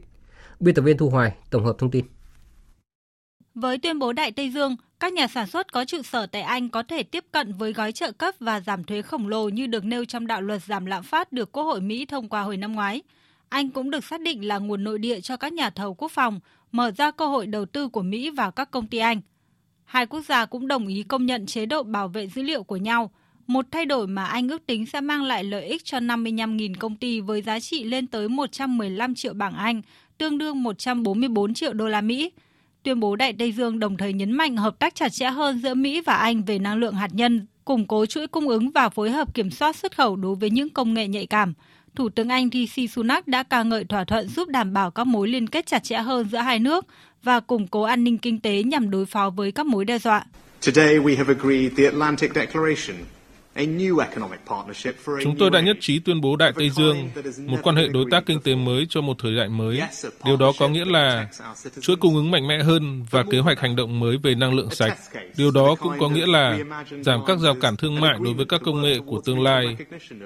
Biên 0.60 0.76
tập 0.76 0.82
viên 0.82 0.98
Thu 0.98 1.10
Hoài 1.10 1.36
tổng 1.50 1.66
hợp 1.66 1.76
thông 1.78 1.92
tin. 1.92 2.06
Với 3.56 3.78
tuyên 3.78 4.00
bố 4.00 4.14
Đại 4.14 4.32
Tây 4.32 4.50
Dương, 4.50 4.76
các 5.00 5.14
nhà 5.14 5.28
sản 5.28 5.48
xuất 5.48 5.72
có 5.74 5.86
trụ 5.86 6.02
sở 6.02 6.26
tại 6.26 6.42
Anh 6.42 6.70
có 6.70 6.84
thể 6.84 7.04
tiếp 7.04 7.26
cận 7.32 7.54
với 7.54 7.74
gói 7.74 7.92
trợ 7.92 8.12
cấp 8.12 8.36
và 8.40 8.60
giảm 8.60 8.84
thuế 8.84 9.02
khổng 9.02 9.28
lồ 9.28 9.50
như 9.50 9.68
được 9.68 9.86
nêu 9.86 10.06
trong 10.06 10.28
đạo 10.28 10.42
luật 10.42 10.64
giảm 10.64 10.86
lạm 10.86 11.04
phát 11.04 11.32
được 11.32 11.52
Quốc 11.52 11.64
hội 11.64 11.82
Mỹ 11.82 12.06
thông 12.06 12.30
qua 12.30 12.42
hồi 12.42 12.58
năm 12.58 12.74
ngoái. 12.74 13.02
Anh 13.50 13.70
cũng 13.70 13.92
được 13.92 14.04
xác 14.04 14.22
định 14.22 14.48
là 14.48 14.58
nguồn 14.58 14.84
nội 14.84 15.00
địa 15.00 15.22
cho 15.22 15.38
các 15.38 15.54
nhà 15.54 15.70
thầu 15.70 15.94
quốc 15.94 16.12
phòng, 16.12 16.40
mở 16.72 16.92
ra 16.98 17.12
cơ 17.12 17.28
hội 17.28 17.48
đầu 17.48 17.66
tư 17.66 17.88
của 17.88 18.02
Mỹ 18.02 18.30
vào 18.30 18.52
các 18.52 18.72
công 18.72 18.88
ty 18.88 18.98
Anh. 18.98 19.22
Hai 19.94 20.06
quốc 20.06 20.26
gia 20.26 20.46
cũng 20.46 20.68
đồng 20.68 20.88
ý 20.88 21.04
công 21.04 21.26
nhận 21.26 21.46
chế 21.46 21.66
độ 21.66 21.84
bảo 21.84 22.08
vệ 22.08 22.28
dữ 22.28 22.44
liệu 22.44 22.64
của 22.64 22.76
nhau, 22.76 23.12
một 23.48 23.66
thay 23.72 23.86
đổi 23.86 24.08
mà 24.08 24.26
Anh 24.26 24.50
ước 24.50 24.66
tính 24.66 24.86
sẽ 24.86 25.02
mang 25.02 25.24
lại 25.24 25.44
lợi 25.44 25.66
ích 25.66 25.86
cho 25.86 25.98
55.000 25.98 26.74
công 26.80 26.96
ty 26.96 27.20
với 27.20 27.42
giá 27.42 27.60
trị 27.60 27.84
lên 27.84 28.08
tới 28.08 28.30
115 28.30 29.16
triệu 29.16 29.34
bảng 29.34 29.54
Anh, 29.54 29.82
tương 30.18 30.38
đương 30.38 30.64
144 30.64 31.54
triệu 31.54 31.74
đô 31.74 31.88
la 31.88 32.02
Mỹ. 32.02 32.32
Tuyên 32.84 33.00
bố 33.00 33.16
Đại 33.16 33.34
Tây 33.34 33.52
Dương 33.52 33.80
đồng 33.80 33.98
thời 33.98 34.14
nhấn 34.14 34.32
mạnh 34.32 34.58
hợp 34.58 34.80
tác 34.80 34.96
chặt 34.96 35.10
chẽ 35.10 35.30
hơn 35.30 35.60
giữa 35.60 35.74
Mỹ 35.74 36.02
và 36.02 36.16
Anh 36.16 36.44
về 36.44 36.60
năng 36.60 36.78
lượng 36.78 36.96
hạt 36.96 37.10
nhân, 37.14 37.46
củng 37.66 37.88
cố 37.88 38.06
chuỗi 38.06 38.28
cung 38.28 38.50
ứng 38.50 38.72
và 38.72 38.90
phối 38.90 39.12
hợp 39.12 39.34
kiểm 39.34 39.52
soát 39.52 39.76
xuất 39.76 39.98
khẩu 39.98 40.16
đối 40.16 40.36
với 40.36 40.50
những 40.50 40.70
công 40.70 40.94
nghệ 40.94 41.08
nhạy 41.08 41.26
cảm. 41.26 41.54
Thủ 41.96 42.10
tướng 42.10 42.30
Anh 42.30 42.50
Rishi 42.54 42.88
Sunak 42.88 43.28
đã 43.28 43.44
ca 43.44 43.64
ngợi 43.64 43.84
thỏa 43.84 44.04
thuận 44.04 44.28
giúp 44.28 44.48
đảm 44.48 44.74
bảo 44.74 44.92
các 44.92 45.08
mối 45.08 45.28
liên 45.28 45.48
kết 45.48 45.66
chặt 45.66 45.84
chẽ 45.84 45.98
hơn 45.98 46.30
giữa 46.32 46.38
hai 46.38 46.60
nước 46.60 46.86
và 47.24 47.40
củng 47.40 47.68
cố 47.68 47.82
an 47.82 48.04
ninh 48.04 48.18
kinh 48.18 48.40
tế 48.40 48.64
nhằm 48.64 48.90
đối 48.90 49.06
phó 49.06 49.30
với 49.30 49.52
các 49.52 49.66
mối 49.66 49.86
đe 49.86 50.00
dọa. 50.00 50.26
Today, 50.66 51.00
we 51.00 51.18
have 51.18 51.34
agreed 51.34 51.72
the 51.78 51.86
Atlantic 51.86 52.34
Declaration 52.36 52.98
Chúng 55.24 55.36
tôi 55.40 55.50
đã 55.50 55.62
nhất 55.62 55.78
trí 55.80 56.00
tuyên 56.00 56.22
bố 56.22 56.36
Đại 56.36 56.52
Tây 56.56 56.70
Dương, 56.70 57.10
một 57.46 57.58
quan 57.64 57.76
hệ 57.76 57.88
đối 57.88 58.06
tác 58.12 58.26
kinh 58.26 58.42
tế 58.42 58.56
mới 58.56 58.86
cho 58.90 59.02
một 59.02 59.16
thời 59.20 59.36
đại 59.36 59.50
mới. 59.50 59.82
Điều 60.26 60.38
đó 60.38 60.54
có 60.60 60.68
nghĩa 60.68 60.86
là 60.86 61.28
chuỗi 61.82 61.96
cung 61.96 62.16
ứng 62.16 62.32
mạnh 62.32 62.48
mẽ 62.48 62.64
hơn 62.64 63.06
và 63.10 63.24
kế 63.32 63.40
hoạch 63.40 63.60
hành 63.60 63.76
động 63.76 64.00
mới 64.00 64.18
về 64.24 64.36
năng 64.36 64.54
lượng 64.54 64.70
sạch. 64.72 64.98
Điều 65.38 65.52
đó 65.52 65.76
cũng 65.76 65.94
có 66.00 66.10
nghĩa 66.10 66.26
là 66.26 66.60
giảm 67.02 67.20
các 67.28 67.40
rào 67.40 67.56
cản 67.62 67.76
thương 67.76 68.00
mại 68.00 68.18
đối 68.24 68.34
với 68.34 68.46
các 68.46 68.62
công 68.66 68.82
nghệ 68.82 69.00
của 69.06 69.22
tương 69.26 69.44
lai. 69.44 69.78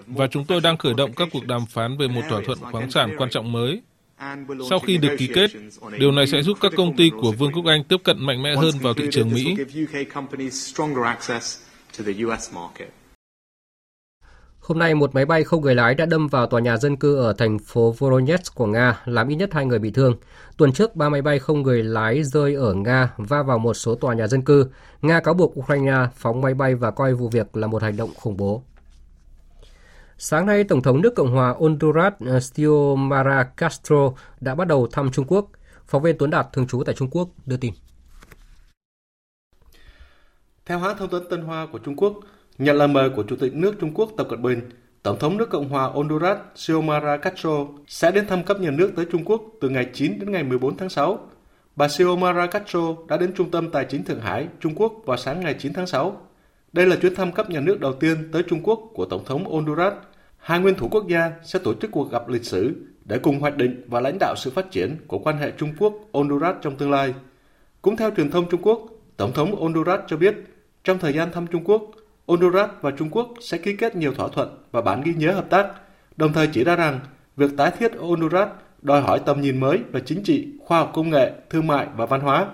Và 0.08 0.28
chúng 0.28 0.46
tôi 0.46 0.62
đang 0.62 0.78
khởi 0.78 0.94
động 0.94 1.14
các 1.14 1.28
cuộc 1.32 1.48
đàm 1.48 1.66
phán 1.66 1.98
về 1.98 2.08
một 2.08 2.22
thỏa 2.30 2.42
thuận 2.46 2.60
khoáng 2.60 2.92
sản 2.92 3.16
quan 3.18 3.30
trọng 3.30 3.52
mới. 3.52 3.82
Sau 4.70 4.80
khi 4.80 4.98
được 4.98 5.16
ký 5.18 5.28
kết, 5.34 5.52
điều 6.00 6.12
này 6.12 6.28
sẽ 6.28 6.42
giúp 6.42 6.58
các 6.62 6.72
công 6.78 6.96
ty 6.98 7.12
của 7.22 7.32
Vương 7.32 7.52
quốc 7.52 7.66
Anh 7.66 7.84
tiếp 7.84 7.98
cận 8.04 8.26
mạnh 8.26 8.44
mẽ 8.44 8.56
hơn 8.56 8.74
vào 8.82 8.94
thị 8.94 9.08
trường 9.12 9.30
Mỹ. 9.34 9.56
Hôm 14.68 14.80
nay, 14.80 14.96
một 14.96 15.16
máy 15.16 15.26
bay 15.26 15.44
không 15.44 15.62
người 15.62 15.76
lái 15.76 15.96
đã 15.96 16.06
đâm 16.06 16.28
vào 16.28 16.48
tòa 16.48 16.62
nhà 16.62 16.78
dân 16.78 16.98
cư 16.98 17.18
ở 17.18 17.34
thành 17.34 17.60
phố 17.60 17.96
Voronezh 18.00 18.38
của 18.56 18.66
Nga, 18.66 19.02
làm 19.06 19.28
ít 19.28 19.36
nhất 19.36 19.50
hai 19.54 19.66
người 19.66 19.80
bị 19.80 19.92
thương. 19.92 20.16
Tuần 20.58 20.74
trước, 20.74 20.96
ba 20.96 21.10
máy 21.10 21.22
bay 21.22 21.40
không 21.40 21.62
người 21.62 21.84
lái 21.84 22.24
rơi 22.24 22.56
ở 22.56 22.74
Nga 22.74 23.14
va 23.18 23.44
vào 23.44 23.60
một 23.60 23.74
số 23.74 23.96
tòa 23.96 24.14
nhà 24.14 24.28
dân 24.28 24.42
cư. 24.42 24.70
Nga 25.02 25.20
cáo 25.20 25.34
buộc 25.34 25.60
Ukraine 25.60 26.08
phóng 26.16 26.42
máy 26.42 26.54
bay 26.54 26.76
và 26.76 26.92
coi 26.92 27.14
vụ 27.14 27.30
việc 27.30 27.58
là 27.58 27.68
một 27.68 27.82
hành 27.82 27.98
động 27.98 28.10
khủng 28.16 28.38
bố. 28.38 28.64
Sáng 30.18 30.46
nay, 30.46 30.64
Tổng 30.64 30.82
thống 30.82 31.02
nước 31.02 31.16
Cộng 31.16 31.32
hòa 31.32 31.56
Honduras 31.60 32.14
ờ, 32.26 32.40
Xiomara 32.40 33.44
Castro 33.44 34.12
đã 34.42 34.56
bắt 34.56 34.68
đầu 34.68 34.88
thăm 34.92 35.12
Trung 35.12 35.26
Quốc. 35.28 35.48
Phóng 35.88 36.02
viên 36.02 36.18
Tuấn 36.18 36.30
Đạt 36.30 36.48
thường 36.54 36.68
trú 36.68 36.84
tại 36.84 36.96
Trung 36.96 37.10
Quốc 37.12 37.30
đưa 37.46 37.58
tin. 37.58 37.74
Theo 40.66 40.80
hãng 40.80 40.98
thông 40.98 41.10
tấn 41.10 41.30
Tân 41.30 41.42
Hoa 41.42 41.68
của 41.72 41.80
Trung 41.80 41.96
Quốc, 41.96 42.14
nhận 42.58 42.76
lời 42.76 42.88
mời 42.88 43.10
của 43.10 43.24
Chủ 43.24 43.36
tịch 43.36 43.54
nước 43.56 43.76
Trung 43.80 43.92
Quốc 43.94 44.10
Tập 44.18 44.28
Cận 44.30 44.42
Bình, 44.42 44.62
Tổng 45.04 45.20
thống 45.20 45.38
nước 45.38 45.50
Cộng 45.50 45.70
hòa 45.70 45.84
Honduras 45.84 46.38
Xiomara 46.56 47.18
Castro 47.18 47.68
sẽ 47.88 48.12
đến 48.12 48.28
thăm 48.28 48.44
cấp 48.44 48.60
nhà 48.60 48.72
nước 48.72 48.92
tới 48.96 49.06
Trung 49.12 49.26
Quốc 49.26 49.42
từ 49.62 49.70
ngày 49.70 49.88
9 49.94 50.20
đến 50.20 50.32
ngày 50.32 50.44
14 50.44 50.78
tháng 50.78 50.90
6. 50.90 51.20
Bà 51.76 51.88
Xiomara 51.88 52.48
Castro 52.48 52.96
đã 53.08 53.18
đến 53.18 53.34
Trung 53.34 53.52
tâm 53.52 53.72
Tài 53.72 53.86
chính 53.86 54.04
Thượng 54.04 54.20
Hải, 54.20 54.48
Trung 54.60 54.76
Quốc 54.76 54.94
vào 55.06 55.18
sáng 55.18 55.40
ngày 55.40 55.56
9 55.60 55.74
tháng 55.74 55.88
6. 55.88 56.22
Đây 56.74 56.86
là 56.86 56.96
chuyến 56.96 57.16
thăm 57.16 57.32
cấp 57.32 57.50
nhà 57.50 57.60
nước 57.60 57.80
đầu 57.80 57.94
tiên 57.94 58.30
tới 58.32 58.44
Trung 58.44 58.60
Quốc 58.64 58.80
của 58.94 59.06
Tổng 59.06 59.26
thống 59.26 59.46
Honduras. 59.46 59.94
Hai 60.38 60.60
nguyên 60.60 60.76
thủ 60.76 60.88
quốc 60.92 61.08
gia 61.08 61.32
sẽ 61.44 61.60
tổ 61.60 61.74
chức 61.74 61.92
cuộc 61.92 62.12
gặp 62.12 62.30
lịch 62.30 62.46
sử 62.46 62.74
để 63.06 63.20
cùng 63.20 63.40
hoạch 63.40 63.58
định 63.58 63.84
và 63.88 64.00
lãnh 64.00 64.18
đạo 64.20 64.36
sự 64.38 64.52
phát 64.52 64.72
triển 64.72 64.98
của 65.08 65.20
quan 65.20 65.38
hệ 65.38 65.52
Trung 65.52 65.74
Quốc-Honduras 65.80 66.56
trong 66.62 66.76
tương 66.76 66.92
lai. 66.92 67.14
Cũng 67.82 67.98
theo 67.98 68.12
truyền 68.18 68.32
thông 68.32 68.50
Trung 68.50 68.62
Quốc, 68.62 68.82
Tổng 69.18 69.34
thống 69.34 69.56
Honduras 69.62 70.00
cho 70.08 70.18
biết, 70.18 70.36
trong 70.84 71.00
thời 71.00 71.14
gian 71.14 71.32
thăm 71.32 71.48
Trung 71.48 71.64
Quốc, 71.64 71.82
Honduras 72.28 72.70
và 72.82 72.92
Trung 72.92 73.10
Quốc 73.12 73.34
sẽ 73.42 73.58
ký 73.58 73.76
kết 73.76 73.96
nhiều 73.96 74.14
thỏa 74.14 74.28
thuận 74.28 74.58
và 74.72 74.82
bản 74.82 75.02
ghi 75.02 75.14
nhớ 75.14 75.32
hợp 75.32 75.50
tác, 75.50 75.68
đồng 76.18 76.34
thời 76.34 76.48
chỉ 76.48 76.64
ra 76.64 76.76
rằng 76.76 77.00
việc 77.38 77.52
tái 77.58 77.72
thiết 77.80 77.92
Honduras 78.00 78.48
đòi 78.82 79.02
hỏi 79.02 79.22
tầm 79.26 79.42
nhìn 79.42 79.60
mới 79.60 79.80
về 79.92 80.02
chính 80.06 80.24
trị, 80.24 80.48
khoa 80.66 80.80
học 80.80 80.92
công 80.94 81.10
nghệ, 81.10 81.32
thương 81.50 81.68
mại 81.68 81.88
và 81.96 82.06
văn 82.06 82.22
hóa. 82.22 82.48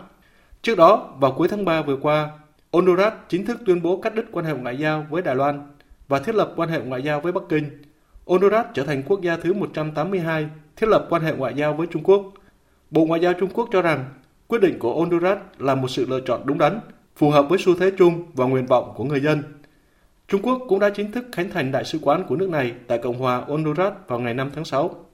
Trước 0.61 0.78
đó, 0.78 1.13
vào 1.19 1.32
cuối 1.32 1.47
tháng 1.47 1.65
3 1.65 1.82
vừa 1.82 1.95
qua, 1.95 2.30
Honduras 2.71 3.13
chính 3.30 3.45
thức 3.45 3.59
tuyên 3.65 3.82
bố 3.82 4.01
cắt 4.01 4.15
đứt 4.15 4.26
quan 4.32 4.45
hệ 4.45 4.53
ngoại 4.53 4.78
giao 4.78 5.05
với 5.09 5.21
Đài 5.21 5.36
Loan 5.36 5.67
và 6.07 6.19
thiết 6.19 6.36
lập 6.36 6.53
quan 6.55 6.69
hệ 6.69 6.80
ngoại 6.80 7.01
giao 7.01 7.21
với 7.21 7.32
Bắc 7.32 7.43
Kinh. 7.49 7.82
Honduras 8.26 8.65
trở 8.74 8.84
thành 8.84 9.03
quốc 9.03 9.21
gia 9.21 9.38
thứ 9.38 9.53
182 9.53 10.47
thiết 10.76 10.88
lập 10.89 11.07
quan 11.09 11.21
hệ 11.21 11.34
ngoại 11.34 11.53
giao 11.55 11.74
với 11.74 11.88
Trung 11.88 12.03
Quốc. 12.03 12.34
Bộ 12.91 13.05
Ngoại 13.05 13.21
giao 13.21 13.34
Trung 13.34 13.49
Quốc 13.53 13.69
cho 13.71 13.82
rằng 13.82 14.05
quyết 14.47 14.61
định 14.61 14.80
của 14.80 14.95
Honduras 14.95 15.38
là 15.57 15.76
một 15.76 15.88
sự 15.88 16.05
lựa 16.09 16.19
chọn 16.19 16.41
đúng 16.45 16.57
đắn, 16.57 16.80
phù 17.15 17.30
hợp 17.30 17.45
với 17.49 17.59
xu 17.59 17.76
thế 17.76 17.91
chung 17.97 18.24
và 18.34 18.45
nguyện 18.45 18.65
vọng 18.65 18.93
của 18.95 19.03
người 19.03 19.19
dân. 19.21 19.43
Trung 20.28 20.41
Quốc 20.41 20.61
cũng 20.67 20.80
đã 20.80 20.89
chính 20.95 21.11
thức 21.11 21.26
khánh 21.32 21.49
thành 21.49 21.71
đại 21.71 21.86
sứ 21.86 21.99
quán 22.01 22.26
của 22.28 22.36
nước 22.36 22.49
này 22.49 22.74
tại 22.88 22.97
Cộng 23.03 23.19
hòa 23.19 23.43
Honduras 23.47 23.93
vào 24.07 24.19
ngày 24.19 24.34
5 24.34 24.51
tháng 24.55 24.65
6. 24.65 25.05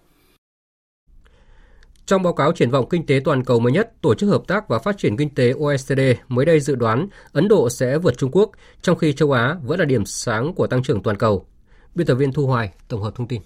Trong 2.05 2.24
báo 2.24 2.34
cáo 2.34 2.51
triển 2.51 2.70
vọng 2.70 2.89
kinh 2.89 3.05
tế 3.05 3.20
toàn 3.26 3.43
cầu 3.43 3.60
mới 3.60 3.72
nhất, 3.72 4.01
Tổ 4.01 4.16
chức 4.16 4.30
Hợp 4.30 4.41
tác 4.47 4.68
và 4.68 4.80
Phát 4.80 4.97
triển 4.97 5.18
Kinh 5.18 5.36
tế 5.36 5.51
OECD 5.60 5.99
mới 6.28 6.45
đây 6.45 6.60
dự 6.60 6.76
đoán 6.76 7.07
Ấn 7.32 7.47
Độ 7.47 7.70
sẽ 7.70 7.97
vượt 7.97 8.18
Trung 8.18 8.32
Quốc, 8.32 8.51
trong 8.82 8.97
khi 8.97 9.14
châu 9.14 9.32
Á 9.32 9.55
vẫn 9.64 9.80
là 9.80 9.86
điểm 9.86 10.05
sáng 10.05 10.53
của 10.53 10.68
tăng 10.68 10.84
trưởng 10.84 11.03
toàn 11.03 11.18
cầu. 11.18 11.45
Biên 11.95 12.07
tập 12.07 12.16
viên 12.16 12.34
Thu 12.34 12.47
Hoài 12.47 12.72
tổng 12.88 13.01
hợp 13.01 13.16
thông 13.16 13.28
tin. 13.28 13.41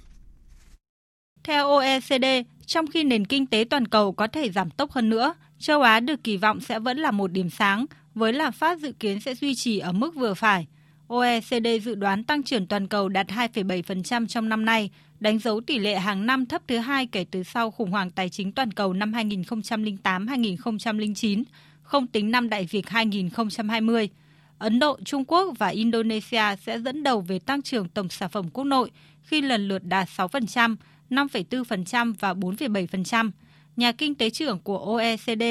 Theo 1.43 1.68
OECD, 1.68 2.26
trong 2.66 2.88
khi 2.88 3.03
nền 3.03 3.26
kinh 3.26 3.45
tế 3.45 3.66
toàn 3.70 3.88
cầu 3.88 4.11
có 4.11 4.28
thể 4.28 4.49
giảm 4.49 4.70
tốc 4.70 4.91
hơn 4.91 5.09
nữa, 5.09 5.34
châu 5.59 5.82
Á 5.82 5.99
được 5.99 6.24
kỳ 6.24 6.38
vọng 6.38 6.61
sẽ 6.61 6.80
vẫn 6.80 6.97
là 6.97 7.11
một 7.11 7.32
điểm 7.32 7.49
sáng, 7.49 7.86
với 8.16 8.34
lạm 8.34 8.53
phát 8.53 8.80
dự 8.80 8.91
kiến 8.99 9.22
sẽ 9.22 9.36
duy 9.36 9.55
trì 9.55 9.80
ở 9.80 9.91
mức 9.91 10.16
vừa 10.16 10.34
phải. 10.34 10.68
OECD 11.14 11.68
dự 11.84 11.95
đoán 11.95 12.24
tăng 12.24 12.43
trưởng 12.43 12.68
toàn 12.68 12.88
cầu 12.88 13.09
đạt 13.09 13.28
2,7% 13.28 14.28
trong 14.28 14.49
năm 14.49 14.66
nay, 14.66 14.89
đánh 15.20 15.39
dấu 15.39 15.61
tỷ 15.61 15.80
lệ 15.80 15.99
hàng 15.99 16.26
năm 16.26 16.45
thấp 16.45 16.61
thứ 16.68 16.78
hai 16.78 17.07
kể 17.07 17.26
từ 17.32 17.43
sau 17.43 17.72
khủng 17.72 17.91
hoảng 17.91 18.11
tài 18.11 18.30
chính 18.30 18.51
toàn 18.51 18.72
cầu 18.72 18.93
năm 18.93 19.11
2008-2009, 19.11 21.43
không 21.82 22.07
tính 22.07 22.32
năm 22.32 22.49
đại 22.49 22.66
dịch 22.66 22.89
2020. 22.89 24.09
Ấn 24.57 24.80
Độ, 24.80 24.97
Trung 25.05 25.26
Quốc 25.26 25.53
và 25.59 25.68
Indonesia 25.68 26.43
sẽ 26.61 26.80
dẫn 26.80 27.03
đầu 27.03 27.22
về 27.22 27.39
tăng 27.39 27.61
trưởng 27.61 27.89
tổng 27.89 28.09
sản 28.09 28.30
phẩm 28.30 28.49
quốc 28.49 28.64
nội 28.64 28.91
khi 29.24 29.41
lần 29.41 29.68
lượt 29.68 29.84
đạt 29.84 30.09
6%, 30.18 30.76
5,4% 31.09 32.14
và 32.20 32.34
4,7%. 32.34 33.32
Nhà 33.76 33.91
kinh 33.91 34.16
tế 34.16 34.30
trưởng 34.30 34.59
của 34.59 34.78
OECD 34.78 35.43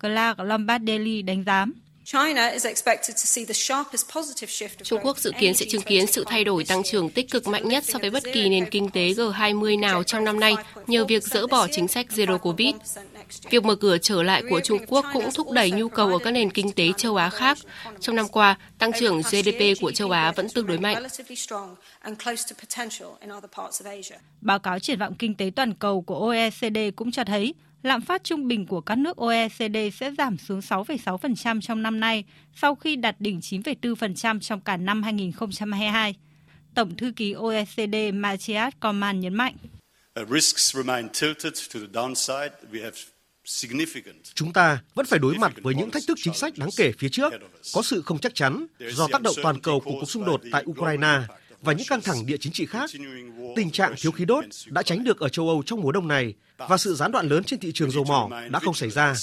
Clark 0.00 0.38
Lombardelli 0.38 1.22
đánh 1.22 1.44
giá. 1.44 1.66
Trung 4.82 4.98
Quốc 5.02 5.18
dự 5.18 5.32
kiến 5.38 5.54
sẽ 5.54 5.66
chứng 5.68 5.82
kiến 5.82 6.06
sự 6.06 6.24
thay 6.26 6.44
đổi 6.44 6.64
tăng 6.64 6.82
trưởng 6.82 7.10
tích 7.10 7.30
cực 7.30 7.46
mạnh 7.46 7.68
nhất 7.68 7.84
so 7.84 7.98
với 7.98 8.10
bất 8.10 8.22
kỳ 8.32 8.48
nền 8.48 8.70
kinh 8.70 8.90
tế 8.90 9.08
G20 9.08 9.80
nào 9.80 10.02
trong 10.02 10.24
năm 10.24 10.40
nay 10.40 10.54
nhờ 10.86 11.04
việc 11.04 11.22
dỡ 11.22 11.46
bỏ 11.46 11.66
chính 11.72 11.88
sách 11.88 12.06
Zero 12.10 12.38
Covid. 12.38 12.74
Việc 13.50 13.64
mở 13.64 13.74
cửa 13.74 13.98
trở 13.98 14.22
lại 14.22 14.42
của 14.50 14.60
Trung 14.60 14.78
Quốc 14.86 15.04
cũng 15.12 15.30
thúc 15.34 15.50
đẩy 15.50 15.70
nhu 15.70 15.88
cầu 15.88 16.08
ở 16.08 16.18
các 16.18 16.30
nền 16.30 16.50
kinh 16.50 16.72
tế 16.72 16.88
châu 16.96 17.16
Á 17.16 17.30
khác. 17.30 17.58
Trong 18.00 18.16
năm 18.16 18.28
qua, 18.28 18.58
tăng 18.78 18.92
trưởng 19.00 19.22
GDP 19.22 19.80
của 19.80 19.92
châu 19.92 20.10
Á 20.10 20.32
vẫn 20.32 20.48
tương 20.48 20.66
đối 20.66 20.78
mạnh. 20.78 21.02
Báo 24.40 24.58
cáo 24.58 24.78
triển 24.78 24.98
vọng 24.98 25.14
kinh 25.14 25.34
tế 25.34 25.50
toàn 25.56 25.74
cầu 25.74 26.00
của 26.02 26.14
OECD 26.14 26.78
cũng 26.96 27.12
cho 27.12 27.24
thấy 27.24 27.54
lạm 27.86 28.00
phát 28.00 28.24
trung 28.24 28.48
bình 28.48 28.66
của 28.66 28.80
các 28.80 28.98
nước 28.98 29.16
OECD 29.16 29.76
sẽ 29.94 30.12
giảm 30.18 30.38
xuống 30.38 30.60
6,6% 30.60 31.60
trong 31.60 31.82
năm 31.82 32.00
nay 32.00 32.24
sau 32.54 32.74
khi 32.74 32.96
đạt 32.96 33.16
đỉnh 33.18 33.40
9,4% 33.40 34.40
trong 34.40 34.60
cả 34.60 34.76
năm 34.76 35.02
2022. 35.02 36.14
Tổng 36.74 36.96
thư 36.96 37.12
ký 37.16 37.32
OECD 37.32 37.94
Matthias 38.14 38.74
Cormann 38.80 39.20
nhấn 39.20 39.34
mạnh. 39.34 39.56
Chúng 44.34 44.52
ta 44.52 44.78
vẫn 44.94 45.06
phải 45.06 45.18
đối 45.18 45.34
mặt 45.38 45.52
với 45.62 45.74
những 45.74 45.90
thách 45.90 46.02
thức 46.08 46.18
chính 46.22 46.34
sách 46.34 46.58
đáng 46.58 46.68
kể 46.76 46.92
phía 46.98 47.08
trước, 47.08 47.32
có 47.74 47.82
sự 47.82 48.02
không 48.02 48.18
chắc 48.18 48.34
chắn 48.34 48.66
do 48.78 49.08
tác 49.12 49.22
động 49.22 49.34
toàn 49.42 49.60
cầu 49.60 49.80
của 49.80 49.92
cuộc 50.00 50.10
xung 50.10 50.24
đột 50.24 50.40
tại 50.52 50.64
Ukraine 50.66 51.18
và 51.62 51.72
những 51.72 51.86
căng 51.88 52.00
thẳng 52.00 52.26
địa 52.26 52.36
chính 52.36 52.52
trị 52.52 52.66
khác. 52.66 52.90
Tình 53.56 53.70
trạng 53.70 53.94
thiếu 54.00 54.12
khí 54.12 54.24
đốt 54.24 54.44
đã 54.66 54.82
tránh 54.82 55.04
được 55.04 55.20
ở 55.20 55.28
châu 55.28 55.48
Âu 55.48 55.62
trong 55.66 55.80
mùa 55.80 55.92
đông 55.92 56.08
này 56.08 56.34
và 56.58 56.76
sự 56.76 56.94
gián 56.94 57.12
đoạn 57.12 57.28
lớn 57.28 57.44
trên 57.44 57.60
thị 57.60 57.72
trường 57.74 57.90
dầu 57.90 58.04
mỏ 58.04 58.28
đã 58.50 58.58
không 58.58 58.74
xảy 58.74 58.90
ra. 58.90 59.14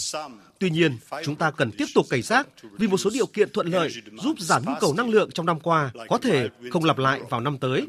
Tuy 0.60 0.70
nhiên, 0.70 0.98
chúng 1.24 1.36
ta 1.36 1.52
cần 1.52 1.72
tiếp 1.72 1.86
tục 1.96 2.06
cảnh 2.10 2.22
giác 2.22 2.48
vì 2.78 2.88
một 2.88 2.98
số 2.98 3.10
điều 3.14 3.26
kiện 3.26 3.50
thuận 3.52 3.68
lợi 3.68 3.90
giúp 4.24 4.40
giảm 4.40 4.64
nhu 4.66 4.74
cầu 4.82 4.94
năng 4.94 5.10
lượng 5.10 5.32
trong 5.32 5.46
năm 5.46 5.60
qua 5.60 5.92
có 6.08 6.18
thể 6.18 6.50
không 6.72 6.84
lặp 6.84 6.98
lại 6.98 7.22
vào 7.30 7.42
năm 7.42 7.58
tới. 7.58 7.88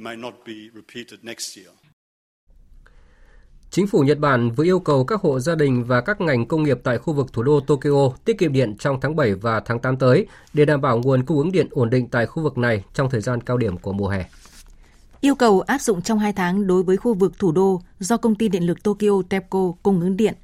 Chính 3.71 3.87
phủ 3.87 4.01
Nhật 4.01 4.19
Bản 4.19 4.51
vừa 4.51 4.65
yêu 4.65 4.81
cầu 4.81 5.05
các 5.05 5.21
hộ 5.21 5.41
gia 5.41 5.55
đình 5.55 5.85
và 5.85 6.01
các 6.01 6.21
ngành 6.21 6.47
công 6.47 6.63
nghiệp 6.63 6.79
tại 6.85 6.99
khu 6.99 7.13
vực 7.13 7.33
thủ 7.33 7.43
đô 7.43 7.61
Tokyo 7.61 8.11
tiết 8.25 8.39
kiệm 8.39 8.53
điện 8.53 8.77
trong 8.79 9.01
tháng 9.01 9.17
7 9.17 9.35
và 9.35 9.61
tháng 9.61 9.79
8 9.79 9.97
tới 9.97 10.27
để 10.53 10.65
đảm 10.65 10.81
bảo 10.81 10.99
nguồn 10.99 11.25
cung 11.25 11.39
ứng 11.39 11.53
điện 11.53 11.67
ổn 11.71 11.91
định 11.91 12.09
tại 12.09 12.27
khu 12.27 12.43
vực 12.43 12.59
này 12.59 12.85
trong 12.95 13.11
thời 13.11 13.21
gian 13.21 13.41
cao 13.41 13.57
điểm 13.57 13.79
của 13.79 13.93
mùa 13.93 14.09
hè. 14.09 14.25
Yêu 15.25 15.35
cầu 15.35 15.61
áp 15.61 15.81
dụng 15.81 16.03
trong 16.03 16.18
2 16.18 16.33
tháng 16.33 16.66
đối 16.66 16.83
với 16.83 16.97
khu 16.97 17.14
vực 17.14 17.39
thủ 17.39 17.53
đô 17.53 17.81
do 17.99 18.16
công 18.16 18.35
ty 18.35 18.49
điện 18.49 18.66
lực 18.66 18.83
Tokyo 18.83 19.22
TEPCO 19.29 19.72
cung 19.83 20.01
ứng 20.01 20.16
điện. 20.16 20.35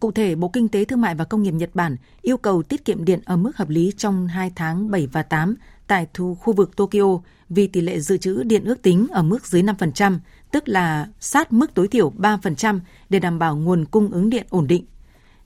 Cụ 0.00 0.12
thể, 0.12 0.34
Bộ 0.34 0.48
Kinh 0.48 0.68
tế 0.68 0.84
Thương 0.84 1.00
mại 1.00 1.14
và 1.14 1.24
Công 1.24 1.42
nghiệp 1.42 1.50
Nhật 1.50 1.70
Bản 1.74 1.96
yêu 2.22 2.36
cầu 2.36 2.62
tiết 2.62 2.84
kiệm 2.84 3.04
điện 3.04 3.20
ở 3.24 3.36
mức 3.36 3.56
hợp 3.56 3.68
lý 3.68 3.92
trong 3.96 4.28
2 4.28 4.52
tháng 4.56 4.90
7 4.90 5.06
và 5.12 5.22
8 5.22 5.54
tại 5.86 6.06
thu 6.14 6.34
khu 6.34 6.52
vực 6.52 6.76
Tokyo 6.76 7.20
vì 7.48 7.66
tỷ 7.66 7.80
lệ 7.80 8.00
dự 8.00 8.16
trữ 8.16 8.42
điện 8.42 8.64
ước 8.64 8.82
tính 8.82 9.06
ở 9.10 9.22
mức 9.22 9.46
dưới 9.46 9.62
5%, 9.62 10.18
tức 10.50 10.68
là 10.68 11.08
sát 11.20 11.52
mức 11.52 11.74
tối 11.74 11.88
thiểu 11.88 12.12
3% 12.18 12.80
để 13.10 13.18
đảm 13.18 13.38
bảo 13.38 13.56
nguồn 13.56 13.84
cung 13.84 14.10
ứng 14.10 14.30
điện 14.30 14.46
ổn 14.50 14.66
định. 14.66 14.84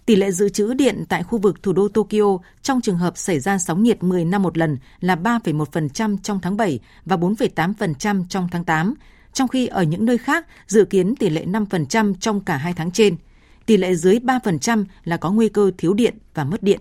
Tỷ 0.06 0.16
lệ 0.16 0.30
dự 0.30 0.48
trữ 0.48 0.74
điện 0.74 1.04
tại 1.08 1.22
khu 1.22 1.38
vực 1.38 1.62
thủ 1.62 1.72
đô 1.72 1.88
Tokyo 1.88 2.38
trong 2.62 2.80
trường 2.80 2.98
hợp 2.98 3.16
xảy 3.16 3.40
ra 3.40 3.58
sóng 3.58 3.82
nhiệt 3.82 4.02
10 4.02 4.24
năm 4.24 4.42
một 4.42 4.58
lần 4.58 4.78
là 5.00 5.16
3,1% 5.16 6.18
trong 6.22 6.40
tháng 6.40 6.56
7 6.56 6.80
và 7.04 7.16
4,8% 7.16 8.24
trong 8.28 8.48
tháng 8.52 8.64
8, 8.64 8.94
trong 9.32 9.48
khi 9.48 9.66
ở 9.66 9.82
những 9.82 10.04
nơi 10.04 10.18
khác 10.18 10.46
dự 10.66 10.84
kiến 10.84 11.16
tỷ 11.16 11.30
lệ 11.30 11.44
5% 11.44 12.14
trong 12.20 12.40
cả 12.40 12.56
hai 12.56 12.72
tháng 12.72 12.90
trên. 12.90 13.16
Tỷ 13.66 13.76
lệ 13.76 13.94
dưới 13.94 14.18
3% 14.18 14.84
là 15.04 15.16
có 15.16 15.30
nguy 15.30 15.48
cơ 15.48 15.70
thiếu 15.78 15.94
điện 15.94 16.14
và 16.34 16.44
mất 16.44 16.62
điện. 16.62 16.80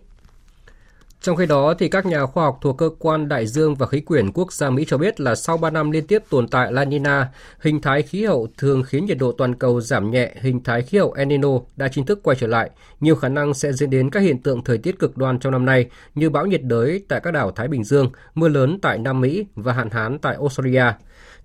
Trong 1.24 1.36
khi 1.36 1.46
đó, 1.46 1.74
thì 1.80 1.90
các 1.90 2.06
nhà 2.06 2.26
khoa 2.26 2.44
học 2.44 2.58
thuộc 2.62 2.78
cơ 2.78 2.90
quan 3.00 3.28
đại 3.28 3.48
dương 3.48 3.76
và 3.76 3.88
khí 3.88 4.02
quyển 4.02 4.32
quốc 4.32 4.54
gia 4.54 4.70
Mỹ 4.70 4.86
cho 4.88 4.98
biết 4.98 5.20
là 5.20 5.36
sau 5.36 5.58
3 5.58 5.70
năm 5.70 5.92
liên 5.92 6.08
tiếp 6.08 6.24
tồn 6.30 6.48
tại 6.48 6.72
La 6.72 6.86
Nina, 6.86 7.32
hình 7.60 7.82
thái 7.82 8.02
khí 8.02 8.26
hậu 8.26 8.48
thường 8.58 8.84
khiến 8.84 9.06
nhiệt 9.06 9.18
độ 9.18 9.32
toàn 9.32 9.56
cầu 9.56 9.82
giảm 9.82 10.12
nhẹ, 10.12 10.36
hình 10.42 10.64
thái 10.64 10.82
khí 10.82 10.98
hậu 10.98 11.14
El 11.14 11.28
Nino 11.28 11.50
đã 11.76 11.88
chính 11.88 12.06
thức 12.06 12.20
quay 12.24 12.38
trở 12.40 12.48
lại, 12.48 12.70
nhiều 13.00 13.16
khả 13.16 13.30
năng 13.30 13.54
sẽ 13.54 13.74
dẫn 13.74 13.90
đến 13.90 14.10
các 14.10 14.20
hiện 14.20 14.42
tượng 14.42 14.64
thời 14.64 14.78
tiết 14.78 15.00
cực 15.00 15.18
đoan 15.18 15.40
trong 15.40 15.52
năm 15.52 15.66
nay 15.66 15.86
như 16.16 16.30
bão 16.30 16.46
nhiệt 16.46 16.64
đới 16.64 17.04
tại 17.08 17.20
các 17.24 17.32
đảo 17.32 17.52
Thái 17.52 17.68
Bình 17.68 17.84
Dương, 17.84 18.10
mưa 18.36 18.48
lớn 18.48 18.80
tại 18.82 18.98
Nam 18.98 19.22
Mỹ 19.22 19.46
và 19.56 19.74
hạn 19.74 19.90
hán 19.90 20.20
tại 20.20 20.36
Australia. 20.40 20.86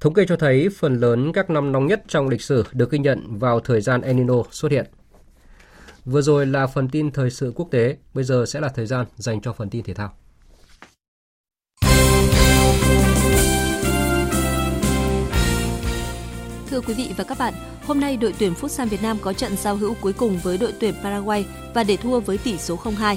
Thống 0.01 0.15
kê 0.15 0.25
cho 0.29 0.37
thấy 0.37 0.69
phần 0.79 0.95
lớn 1.01 1.33
các 1.33 1.51
năm 1.51 1.73
nóng 1.73 1.87
nhất 1.87 2.03
trong 2.09 2.29
lịch 2.29 2.43
sử 2.43 2.65
được 2.73 2.91
ghi 2.91 2.99
nhận 2.99 3.39
vào 3.39 3.61
thời 3.61 3.81
gian 3.81 4.01
El 4.01 4.17
Nino 4.17 4.43
xuất 4.51 4.73
hiện. 4.73 4.87
Vừa 6.11 6.23
rồi 6.23 6.47
là 6.47 6.67
phần 6.67 6.89
tin 6.89 7.11
thời 7.11 7.31
sự 7.31 7.53
quốc 7.55 7.69
tế, 7.71 7.97
bây 8.15 8.25
giờ 8.25 8.45
sẽ 8.47 8.61
là 8.61 8.69
thời 8.69 8.87
gian 8.87 9.07
dành 9.17 9.41
cho 9.41 9.53
phần 9.53 9.71
tin 9.71 9.83
thể 9.83 9.95
thao. 9.95 10.13
Thưa 16.71 16.81
quý 16.81 16.95
vị 16.95 17.13
và 17.17 17.25
các 17.25 17.39
bạn, 17.39 17.55
hôm 17.85 18.01
nay 18.01 18.17
đội 18.17 18.35
tuyển 18.39 18.53
Futsal 18.53 18.89
Việt 18.89 19.03
Nam 19.03 19.19
có 19.23 19.33
trận 19.33 19.57
giao 19.57 19.77
hữu 19.77 19.95
cuối 20.01 20.13
cùng 20.13 20.39
với 20.39 20.59
đội 20.59 20.73
tuyển 20.81 20.95
Paraguay 21.03 21.47
và 21.75 21.85
để 21.85 21.97
thua 21.97 22.21
với 22.21 22.39
tỷ 22.39 22.59
số 22.59 22.77
0-2. 22.77 23.17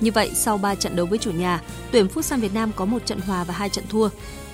Như 0.00 0.10
vậy, 0.12 0.30
sau 0.34 0.58
3 0.58 0.74
trận 0.74 0.96
đấu 0.96 1.06
với 1.06 1.18
chủ 1.18 1.30
nhà, 1.30 1.62
tuyển 1.90 2.06
Futsal 2.06 2.40
Việt 2.40 2.54
Nam 2.54 2.72
có 2.76 2.84
một 2.84 3.06
trận 3.06 3.20
hòa 3.20 3.44
và 3.44 3.54
hai 3.54 3.68
trận 3.68 3.84
thua. 3.88 4.08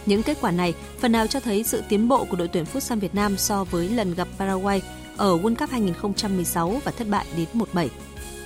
Những 0.07 0.23
kết 0.23 0.39
quả 0.41 0.51
này 0.51 0.75
phần 0.99 1.13
nào 1.13 1.27
cho 1.27 1.41
thấy 1.41 1.65
sự 1.65 1.83
tiến 1.89 2.09
bộ 2.09 2.25
của 2.25 2.37
đội 2.37 2.49
tuyển 2.49 2.65
Futsal 2.73 3.01
Việt 3.01 3.15
Nam 3.15 3.37
so 3.37 3.65
với 3.65 3.89
lần 3.89 4.15
gặp 4.15 4.29
Paraguay 4.39 4.83
ở 5.19 5.37
World 5.37 5.55
Cup 5.57 5.71
2016 5.71 6.81
và 6.85 6.93
thất 6.93 7.09
bại 7.09 7.27
đến 7.37 7.47
1-7. 7.55 7.89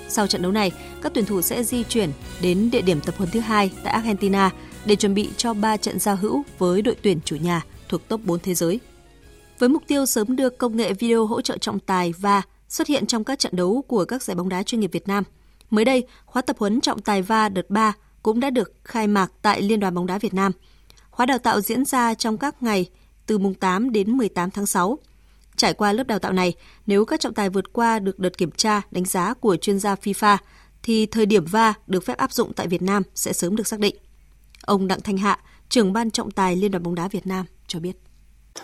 Sau 0.09 0.27
trận 0.27 0.43
đấu 0.43 0.53
này, 0.53 0.73
các 1.03 1.12
tuyển 1.14 1.25
thủ 1.25 1.43
sẽ 1.43 1.64
di 1.64 1.85
chuyển 1.85 2.11
đến 2.43 2.70
địa 2.70 2.83
điểm 2.83 3.01
tập 3.01 3.14
huấn 3.18 3.31
thứ 3.31 3.41
hai 3.41 3.70
tại 3.85 3.93
Argentina 3.93 4.51
để 4.85 4.97
chuẩn 4.97 5.14
bị 5.14 5.29
cho 5.37 5.55
3 5.55 5.77
trận 5.77 5.99
giao 5.99 6.16
hữu 6.16 6.43
với 6.59 6.83
đội 6.83 6.97
tuyển 7.03 7.18
chủ 7.25 7.37
nhà 7.37 7.62
thuộc 7.89 8.09
top 8.09 8.20
4 8.25 8.41
thế 8.41 8.55
giới. 8.55 8.81
Với 9.59 9.68
mục 9.68 9.83
tiêu 9.87 10.07
sớm 10.07 10.37
đưa 10.37 10.51
công 10.51 10.77
nghệ 10.77 10.93
video 10.93 11.27
hỗ 11.27 11.41
trợ 11.41 11.59
trọng 11.59 11.79
tài 11.79 12.12
và 12.18 12.43
xuất 12.68 12.89
hiện 12.89 13.07
trong 13.07 13.25
các 13.25 13.39
trận 13.39 13.57
đấu 13.57 13.85
của 13.89 14.05
các 14.05 14.23
giải 14.23 14.35
bóng 14.35 14.49
đá 14.49 14.62
chuyên 14.62 14.81
nghiệp 14.81 14.91
Việt 14.93 15.09
Nam, 15.09 15.25
mới 15.70 15.85
đây, 15.85 16.07
khóa 16.27 16.43
tập 16.43 16.57
huấn 16.59 16.81
trọng 16.81 17.03
tài 17.03 17.23
VAR 17.23 17.53
đợt 17.53 17.70
3 17.70 17.93
cũng 18.23 18.41
đã 18.41 18.51
được 18.51 18.73
khai 18.85 19.07
mạc 19.07 19.33
tại 19.43 19.62
Liên 19.62 19.81
đoàn 19.81 19.95
bóng 19.95 20.07
đá 20.07 20.18
Việt 20.18 20.35
Nam. 20.35 20.53
Khóa 21.11 21.27
đào 21.27 21.39
tạo 21.39 21.61
diễn 21.61 21.85
ra 21.85 22.14
trong 22.14 22.39
các 22.39 22.62
ngày 22.62 22.91
từ 23.27 23.39
mùng 23.39 23.55
8 23.55 23.93
đến 23.93 24.11
18 24.11 24.51
tháng 24.51 24.66
6 24.66 24.99
Trải 25.57 25.74
qua 25.74 25.92
lớp 25.92 26.07
đào 26.07 26.18
tạo 26.18 26.32
này, 26.32 26.55
nếu 26.86 27.05
các 27.05 27.20
trọng 27.20 27.34
tài 27.34 27.50
vượt 27.50 27.72
qua 27.72 27.98
được 27.98 28.18
đợt 28.18 28.38
kiểm 28.38 28.50
tra, 28.50 28.82
đánh 28.90 29.05
giá 29.05 29.34
của 29.34 29.57
chuyên 29.57 29.78
gia 29.78 29.94
FIFA, 29.94 30.38
thì 30.82 31.07
thời 31.07 31.26
điểm 31.26 31.44
va 31.44 31.74
được 31.86 32.05
phép 32.05 32.16
áp 32.18 32.32
dụng 32.32 32.53
tại 32.53 32.68
Việt 32.68 32.82
Nam 32.82 33.03
sẽ 33.14 33.32
sớm 33.32 33.57
được 33.57 33.66
xác 33.66 33.80
định. 33.80 33.96
Ông 34.62 34.88
Đặng 34.88 35.00
Thanh 35.00 35.16
Hạ, 35.16 35.38
trưởng 35.68 35.92
ban 35.92 36.11
trọng 36.11 36.30
tài 36.30 36.57
Liên 36.57 36.70
đoàn 36.70 36.82
bóng 36.82 36.94
đá 36.94 37.09
Việt 37.09 37.26
Nam 37.26 37.46
cho 37.66 37.80
biết. 37.80 37.96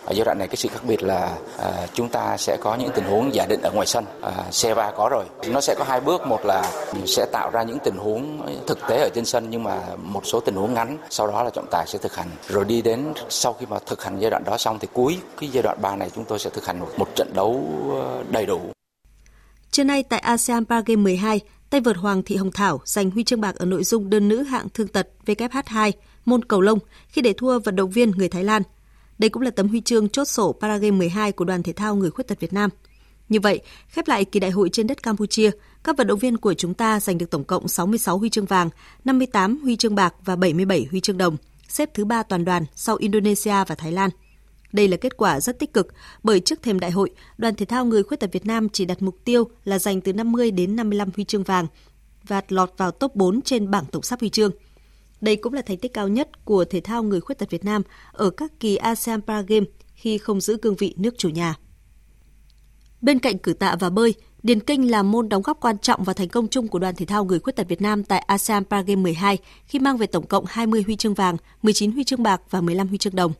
Ở 0.05 0.13
giai 0.13 0.25
đoạn 0.25 0.37
này 0.37 0.47
cái 0.47 0.55
sự 0.55 0.69
khác 0.69 0.81
biệt 0.87 1.03
là 1.03 1.37
à, 1.57 1.87
chúng 1.93 2.09
ta 2.09 2.37
sẽ 2.37 2.57
có 2.61 2.75
những 2.75 2.89
tình 2.95 3.05
huống 3.05 3.33
giả 3.33 3.45
định 3.45 3.61
ở 3.61 3.71
ngoài 3.71 3.87
sân. 3.87 4.05
À, 4.21 4.31
xe 4.51 4.73
va 4.73 4.91
có 4.97 5.09
rồi. 5.09 5.25
Nó 5.47 5.61
sẽ 5.61 5.75
có 5.77 5.83
hai 5.83 6.01
bước, 6.01 6.27
một 6.27 6.45
là 6.45 6.71
sẽ 7.05 7.25
tạo 7.31 7.49
ra 7.53 7.63
những 7.63 7.77
tình 7.83 7.97
huống 7.97 8.47
thực 8.67 8.79
tế 8.87 9.01
ở 9.01 9.09
trên 9.15 9.25
sân 9.25 9.49
nhưng 9.49 9.63
mà 9.63 9.81
một 9.97 10.25
số 10.25 10.39
tình 10.39 10.55
huống 10.55 10.73
ngắn, 10.73 10.97
sau 11.09 11.27
đó 11.27 11.43
là 11.43 11.49
trọng 11.49 11.67
tài 11.71 11.87
sẽ 11.87 11.99
thực 11.99 12.15
hành. 12.15 12.27
Rồi 12.47 12.65
đi 12.65 12.81
đến 12.81 13.13
sau 13.29 13.53
khi 13.53 13.65
mà 13.69 13.77
thực 13.85 14.03
hành 14.03 14.19
giai 14.19 14.31
đoạn 14.31 14.43
đó 14.43 14.57
xong 14.57 14.79
thì 14.79 14.87
cuối 14.93 15.17
cái 15.39 15.49
giai 15.49 15.63
đoạn 15.63 15.77
3 15.81 15.95
này 15.95 16.09
chúng 16.15 16.25
tôi 16.25 16.39
sẽ 16.39 16.49
thực 16.49 16.65
hành 16.65 16.79
một, 16.79 16.89
một 16.97 17.15
trận 17.15 17.31
đấu 17.33 17.65
ờ, 17.91 18.23
đầy 18.29 18.45
đủ. 18.45 18.59
Trưa 19.71 19.83
nay 19.83 20.03
tại 20.03 20.19
ASEAN 20.19 20.65
Paragame 20.65 21.03
12, 21.03 21.39
tay 21.69 21.81
vợt 21.81 21.97
Hoàng 21.97 22.23
Thị 22.23 22.35
Hồng 22.35 22.51
Thảo 22.51 22.79
giành 22.85 23.11
huy 23.11 23.23
chương 23.23 23.41
bạc 23.41 23.55
ở 23.55 23.65
nội 23.65 23.83
dung 23.83 24.09
đơn 24.09 24.27
nữ 24.27 24.43
hạng 24.43 24.67
thương 24.73 24.87
tật 24.87 25.07
WH2 25.25 25.91
môn 26.25 26.43
cầu 26.43 26.61
lông 26.61 26.79
khi 27.07 27.21
để 27.21 27.33
thua 27.33 27.59
vận 27.59 27.75
động 27.75 27.89
viên 27.89 28.11
người 28.11 28.29
Thái 28.29 28.43
Lan– 28.43 28.63
đây 29.19 29.29
cũng 29.29 29.41
là 29.41 29.51
tấm 29.51 29.67
huy 29.67 29.81
chương 29.81 30.09
chốt 30.09 30.25
sổ 30.25 30.55
Paragame 30.61 30.97
12 30.97 31.31
của 31.31 31.45
đoàn 31.45 31.63
thể 31.63 31.73
thao 31.73 31.95
người 31.95 32.11
khuyết 32.11 32.27
tật 32.27 32.39
Việt 32.39 32.53
Nam. 32.53 32.69
Như 33.29 33.39
vậy, 33.39 33.61
khép 33.87 34.07
lại 34.07 34.25
kỳ 34.25 34.39
đại 34.39 34.51
hội 34.51 34.69
trên 34.69 34.87
đất 34.87 35.03
Campuchia, 35.03 35.51
các 35.83 35.97
vận 35.97 36.07
động 36.07 36.19
viên 36.19 36.37
của 36.37 36.53
chúng 36.53 36.73
ta 36.73 36.99
giành 36.99 37.17
được 37.17 37.29
tổng 37.29 37.43
cộng 37.43 37.67
66 37.67 38.17
huy 38.17 38.29
chương 38.29 38.45
vàng, 38.45 38.69
58 39.05 39.59
huy 39.63 39.75
chương 39.75 39.95
bạc 39.95 40.13
và 40.25 40.35
77 40.35 40.87
huy 40.91 40.99
chương 40.99 41.17
đồng, 41.17 41.37
xếp 41.67 41.89
thứ 41.93 42.05
ba 42.05 42.23
toàn 42.23 42.45
đoàn 42.45 42.65
sau 42.75 42.95
Indonesia 42.95 43.63
và 43.67 43.75
Thái 43.75 43.91
Lan. 43.91 44.09
Đây 44.71 44.87
là 44.87 44.97
kết 44.97 45.17
quả 45.17 45.39
rất 45.39 45.59
tích 45.59 45.73
cực 45.73 45.87
bởi 46.23 46.39
trước 46.39 46.63
thềm 46.63 46.79
đại 46.79 46.91
hội, 46.91 47.09
đoàn 47.37 47.55
thể 47.55 47.65
thao 47.65 47.85
người 47.85 48.03
khuyết 48.03 48.19
tật 48.19 48.31
Việt 48.31 48.45
Nam 48.45 48.69
chỉ 48.69 48.85
đặt 48.85 49.01
mục 49.01 49.17
tiêu 49.25 49.43
là 49.63 49.79
giành 49.79 50.01
từ 50.01 50.13
50 50.13 50.51
đến 50.51 50.75
55 50.75 51.09
huy 51.15 51.23
chương 51.23 51.43
vàng 51.43 51.67
và 52.27 52.41
lọt 52.49 52.73
vào 52.77 52.91
top 52.91 53.15
4 53.15 53.41
trên 53.41 53.71
bảng 53.71 53.85
tổng 53.85 54.03
sắp 54.03 54.19
huy 54.19 54.29
chương– 54.29 54.51
đây 55.21 55.35
cũng 55.35 55.53
là 55.53 55.61
thành 55.61 55.77
tích 55.77 55.93
cao 55.93 56.07
nhất 56.07 56.45
của 56.45 56.65
thể 56.65 56.81
thao 56.81 57.03
người 57.03 57.21
khuyết 57.21 57.37
tật 57.37 57.49
Việt 57.49 57.65
Nam 57.65 57.81
ở 58.11 58.29
các 58.29 58.51
kỳ 58.59 58.75
ASEAN 58.75 59.21
Paragames 59.21 59.69
khi 59.93 60.17
không 60.17 60.41
giữ 60.41 60.57
cương 60.57 60.75
vị 60.75 60.93
nước 60.97 61.17
chủ 61.17 61.29
nhà. 61.29 61.55
Bên 63.01 63.19
cạnh 63.19 63.37
cử 63.37 63.53
tạ 63.53 63.75
và 63.79 63.89
bơi, 63.89 64.13
điền 64.43 64.59
kinh 64.59 64.91
là 64.91 65.03
môn 65.03 65.29
đóng 65.29 65.41
góp 65.41 65.59
quan 65.61 65.77
trọng 65.77 66.03
vào 66.03 66.13
thành 66.13 66.27
công 66.27 66.47
chung 66.47 66.67
của 66.67 66.79
đoàn 66.79 66.95
thể 66.95 67.05
thao 67.05 67.25
người 67.25 67.39
khuyết 67.39 67.55
tật 67.55 67.67
Việt 67.67 67.81
Nam 67.81 68.03
tại 68.03 68.19
ASEAN 68.19 68.65
Paragames 68.65 69.03
12 69.03 69.37
khi 69.65 69.79
mang 69.79 69.97
về 69.97 70.07
tổng 70.07 70.27
cộng 70.27 70.45
20 70.47 70.83
huy 70.85 70.95
chương 70.95 71.13
vàng, 71.13 71.37
19 71.61 71.91
huy 71.91 72.03
chương 72.03 72.23
bạc 72.23 72.41
và 72.49 72.61
15 72.61 72.87
huy 72.87 72.97
chương 72.97 73.15
đồng. 73.15 73.33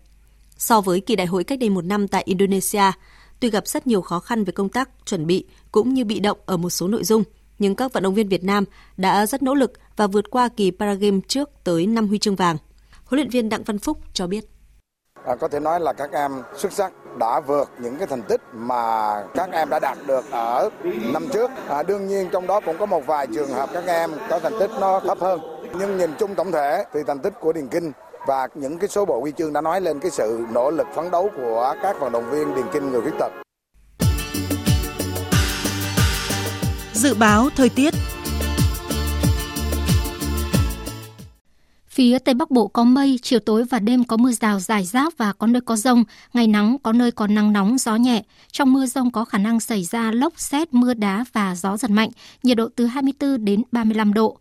So 0.57 0.81
với 0.81 1.01
kỳ 1.01 1.15
đại 1.15 1.27
hội 1.27 1.43
cách 1.43 1.59
đây 1.59 1.69
một 1.69 1.85
năm 1.85 2.07
tại 2.07 2.23
Indonesia, 2.25 2.91
tuy 3.39 3.49
gặp 3.49 3.67
rất 3.67 3.87
nhiều 3.87 4.01
khó 4.01 4.19
khăn 4.19 4.43
về 4.43 4.51
công 4.51 4.69
tác 4.69 4.89
chuẩn 5.05 5.27
bị 5.27 5.45
cũng 5.71 5.93
như 5.93 6.05
bị 6.05 6.19
động 6.19 6.37
ở 6.45 6.57
một 6.57 6.69
số 6.69 6.87
nội 6.87 7.03
dung– 7.03 7.23
nhưng 7.59 7.75
các 7.75 7.93
vận 7.93 8.03
động 8.03 8.13
viên 8.13 8.29
Việt 8.29 8.43
Nam 8.43 8.63
đã 8.97 9.25
rất 9.25 9.43
nỗ 9.43 9.53
lực 9.53 9.73
và 9.95 10.07
vượt 10.07 10.29
qua 10.29 10.49
kỳ 10.57 10.71
Paragame 10.71 11.19
trước 11.27 11.49
tới 11.63 11.87
5 11.87 12.07
huy 12.07 12.19
chương 12.19 12.35
vàng. 12.35 12.57
Huấn 13.05 13.19
luyện 13.19 13.29
viên 13.29 13.49
Đặng 13.49 13.63
Văn 13.63 13.79
Phúc 13.79 13.97
cho 14.13 14.27
biết. 14.27 14.45
À, 15.25 15.35
có 15.35 15.47
thể 15.47 15.59
nói 15.59 15.79
là 15.79 15.93
các 15.93 16.11
em 16.11 16.31
xuất 16.57 16.71
sắc 16.71 16.93
đã 17.17 17.39
vượt 17.39 17.69
những 17.81 17.95
cái 17.97 18.07
thành 18.07 18.21
tích 18.21 18.41
mà 18.53 19.13
các 19.33 19.49
em 19.51 19.69
đã 19.69 19.79
đạt 19.79 19.97
được 20.07 20.25
ở 20.31 20.69
năm 21.13 21.25
trước. 21.33 21.51
À, 21.69 21.83
đương 21.83 22.07
nhiên 22.07 22.29
trong 22.31 22.47
đó 22.47 22.59
cũng 22.59 22.77
có 22.77 22.85
một 22.85 23.07
vài 23.07 23.27
trường 23.27 23.49
hợp 23.49 23.69
các 23.73 23.83
em 23.87 24.11
có 24.29 24.39
thành 24.39 24.53
tích 24.59 24.71
nó 24.79 24.99
thấp 24.99 25.19
hơn. 25.19 25.39
Nhưng 25.79 25.97
nhìn 25.97 26.11
chung 26.19 26.35
tổng 26.35 26.51
thể 26.51 26.83
thì 26.93 26.99
thành 27.07 27.19
tích 27.19 27.33
của 27.39 27.53
Điền 27.53 27.67
Kinh 27.67 27.91
và 28.27 28.47
những 28.55 28.77
cái 28.77 28.89
số 28.89 29.05
bộ 29.05 29.19
huy 29.19 29.31
chương 29.31 29.53
đã 29.53 29.61
nói 29.61 29.81
lên 29.81 29.99
cái 29.99 30.11
sự 30.11 30.45
nỗ 30.53 30.71
lực 30.71 30.87
phấn 30.95 31.11
đấu 31.11 31.29
của 31.37 31.75
các 31.81 31.99
vận 31.99 32.11
động 32.11 32.31
viên 32.31 32.55
Điền 32.55 32.65
Kinh 32.73 32.91
người 32.91 33.01
khuyết 33.01 33.13
tật. 33.19 33.31
Dự 36.99 37.13
báo 37.13 37.49
thời 37.55 37.69
tiết 37.69 37.93
Phía 41.87 42.19
Tây 42.19 42.35
Bắc 42.35 42.51
Bộ 42.51 42.67
có 42.67 42.83
mây, 42.83 43.19
chiều 43.21 43.39
tối 43.39 43.63
và 43.63 43.79
đêm 43.79 44.03
có 44.03 44.17
mưa 44.17 44.31
rào 44.31 44.59
rải 44.59 44.83
rác 44.83 45.17
và 45.17 45.33
có 45.33 45.47
nơi 45.47 45.61
có 45.61 45.75
rông, 45.75 46.03
ngày 46.33 46.47
nắng 46.47 46.77
có 46.83 46.93
nơi 46.93 47.11
có 47.11 47.27
nắng 47.27 47.53
nóng, 47.53 47.77
gió 47.77 47.95
nhẹ. 47.95 48.23
Trong 48.51 48.73
mưa 48.73 48.85
rông 48.85 49.11
có 49.11 49.25
khả 49.25 49.37
năng 49.37 49.59
xảy 49.59 49.83
ra 49.83 50.11
lốc, 50.11 50.33
xét, 50.39 50.73
mưa 50.73 50.93
đá 50.93 51.25
và 51.33 51.55
gió 51.55 51.77
giật 51.77 51.91
mạnh, 51.91 52.09
nhiệt 52.43 52.57
độ 52.57 52.67
từ 52.75 52.85
24 52.85 53.45
đến 53.45 53.63
35 53.71 54.13
độ. 54.13 54.37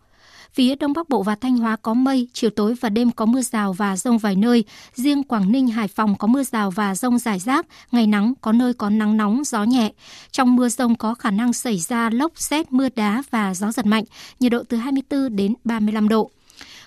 Phía 0.58 0.74
Đông 0.74 0.92
Bắc 0.92 1.08
Bộ 1.08 1.22
và 1.22 1.34
Thanh 1.34 1.56
Hóa 1.56 1.76
có 1.76 1.94
mây, 1.94 2.28
chiều 2.32 2.50
tối 2.50 2.74
và 2.80 2.88
đêm 2.88 3.10
có 3.10 3.26
mưa 3.26 3.40
rào 3.42 3.72
và 3.72 3.96
rông 3.96 4.18
vài 4.18 4.36
nơi. 4.36 4.64
Riêng 4.94 5.22
Quảng 5.22 5.52
Ninh, 5.52 5.68
Hải 5.68 5.88
Phòng 5.88 6.14
có 6.18 6.26
mưa 6.26 6.42
rào 6.42 6.70
và 6.70 6.94
rông 6.94 7.18
rải 7.18 7.38
rác, 7.38 7.66
ngày 7.92 8.06
nắng 8.06 8.34
có 8.40 8.52
nơi 8.52 8.74
có 8.74 8.90
nắng 8.90 9.16
nóng, 9.16 9.44
gió 9.44 9.64
nhẹ. 9.64 9.92
Trong 10.30 10.56
mưa 10.56 10.68
rông 10.68 10.94
có 10.94 11.14
khả 11.14 11.30
năng 11.30 11.52
xảy 11.52 11.78
ra 11.78 12.10
lốc, 12.10 12.32
xét, 12.34 12.72
mưa 12.72 12.88
đá 12.96 13.22
và 13.30 13.54
gió 13.54 13.72
giật 13.72 13.86
mạnh, 13.86 14.04
nhiệt 14.40 14.52
độ 14.52 14.62
từ 14.68 14.76
24 14.76 15.36
đến 15.36 15.54
35 15.64 16.08
độ. 16.08 16.30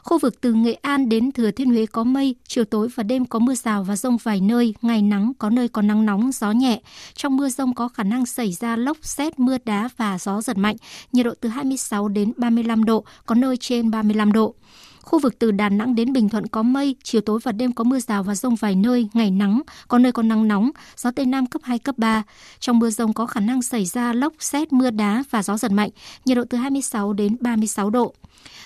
Khu 0.03 0.17
vực 0.19 0.41
từ 0.41 0.53
Nghệ 0.53 0.73
An 0.73 1.09
đến 1.09 1.31
Thừa 1.31 1.51
Thiên 1.51 1.69
Huế 1.69 1.85
có 1.85 2.03
mây, 2.03 2.35
chiều 2.47 2.65
tối 2.65 2.87
và 2.95 3.03
đêm 3.03 3.25
có 3.25 3.39
mưa 3.39 3.55
rào 3.55 3.83
và 3.83 3.95
rông 3.95 4.17
vài 4.17 4.41
nơi, 4.41 4.73
ngày 4.81 5.01
nắng 5.01 5.33
có 5.39 5.49
nơi 5.49 5.67
có 5.67 5.81
nắng 5.81 6.05
nóng, 6.05 6.31
gió 6.31 6.51
nhẹ. 6.51 6.81
Trong 7.13 7.37
mưa 7.37 7.49
rông 7.49 7.73
có 7.73 7.87
khả 7.87 8.03
năng 8.03 8.25
xảy 8.25 8.53
ra 8.53 8.75
lốc, 8.75 8.97
xét, 9.01 9.39
mưa 9.39 9.57
đá 9.65 9.89
và 9.97 10.17
gió 10.17 10.41
giật 10.41 10.57
mạnh, 10.57 10.75
nhiệt 11.11 11.25
độ 11.25 11.33
từ 11.41 11.49
26 11.49 12.07
đến 12.07 12.33
35 12.37 12.83
độ, 12.83 13.03
có 13.25 13.35
nơi 13.35 13.57
trên 13.57 13.91
35 13.91 14.31
độ. 14.31 14.55
Khu 15.01 15.19
vực 15.19 15.39
từ 15.39 15.51
Đà 15.51 15.69
Nẵng 15.69 15.95
đến 15.95 16.13
Bình 16.13 16.29
Thuận 16.29 16.47
có 16.47 16.63
mây, 16.63 16.95
chiều 17.03 17.21
tối 17.21 17.39
và 17.43 17.51
đêm 17.51 17.71
có 17.71 17.83
mưa 17.83 17.99
rào 17.99 18.23
và 18.23 18.35
rông 18.35 18.55
vài 18.55 18.75
nơi, 18.75 19.07
ngày 19.13 19.31
nắng, 19.31 19.61
có 19.87 19.97
nơi 19.97 20.11
có 20.11 20.23
nắng 20.23 20.47
nóng, 20.47 20.71
gió 20.97 21.11
Tây 21.11 21.25
Nam 21.25 21.45
cấp 21.45 21.61
2, 21.65 21.79
cấp 21.79 21.97
3. 21.97 22.23
Trong 22.59 22.79
mưa 22.79 22.89
rông 22.89 23.13
có 23.13 23.25
khả 23.25 23.39
năng 23.39 23.61
xảy 23.61 23.85
ra 23.85 24.13
lốc, 24.13 24.33
xét, 24.39 24.73
mưa 24.73 24.89
đá 24.89 25.23
và 25.29 25.43
gió 25.43 25.57
giật 25.57 25.71
mạnh, 25.71 25.89
nhiệt 26.25 26.37
độ 26.37 26.43
từ 26.49 26.57
26 26.57 27.13
đến 27.13 27.37
36 27.39 27.89
độ. 27.89 28.13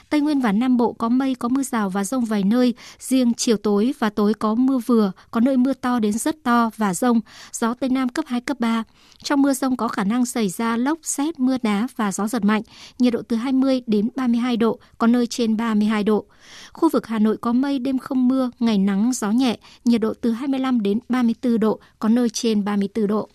Tây 0.10 0.22
Nguyên 0.22 0.40
và 0.40 0.52
Nam 0.52 0.78
Bộ 0.78 0.94
có 0.94 1.10
mây, 1.10 1.36
có 1.36 1.50
mưa 1.50 1.64
rào 1.64 1.90
và 1.90 2.04
rông 2.04 2.26
vài 2.26 2.44
nơi. 2.44 2.74
Riêng 3.00 3.34
chiều 3.34 3.58
tối 3.58 3.94
và 4.00 4.10
tối 4.10 4.34
có 4.34 4.56
mưa 4.56 4.78
vừa, 4.78 5.12
có 5.32 5.40
nơi 5.40 5.58
mưa 5.58 5.74
to 5.74 6.00
đến 6.00 6.14
rất 6.14 6.44
to 6.44 6.70
và 6.78 6.94
rông. 6.94 7.22
Gió 7.52 7.74
Tây 7.74 7.90
Nam 7.90 8.10
cấp 8.10 8.26
2, 8.28 8.42
cấp 8.42 8.60
3. 8.60 8.84
Trong 9.24 9.42
mưa 9.42 9.54
rông 9.54 9.78
có 9.78 9.88
khả 9.88 10.04
năng 10.04 10.26
xảy 10.26 10.50
ra 10.50 10.78
lốc, 10.78 11.00
xét, 11.04 11.40
mưa 11.40 11.58
đá 11.64 11.88
và 11.96 12.12
gió 12.12 12.28
giật 12.28 12.44
mạnh. 12.44 12.62
Nhiệt 13.00 13.14
độ 13.14 13.22
từ 13.28 13.36
20 13.36 13.82
đến 13.88 14.10
32 14.16 14.58
độ, 14.58 14.80
có 14.98 15.08
nơi 15.08 15.28
trên 15.28 15.58
32 15.58 16.04
độ. 16.04 16.26
Khu 16.74 16.90
vực 16.90 17.08
Hà 17.08 17.20
Nội 17.20 17.38
có 17.38 17.54
mây, 17.54 17.80
đêm 17.80 18.00
không 18.00 18.28
mưa, 18.28 18.52
ngày 18.60 18.78
nắng, 18.78 19.12
gió 19.14 19.32
nhẹ. 19.32 19.58
Nhiệt 19.86 20.02
độ 20.02 20.14
từ 20.22 20.32
25 20.32 20.82
đến 20.82 21.00
34 21.10 21.60
độ, 21.60 21.80
có 22.00 22.10
nơi 22.10 22.30
trên 22.30 22.66
34 22.66 23.08
độ. 23.08 23.30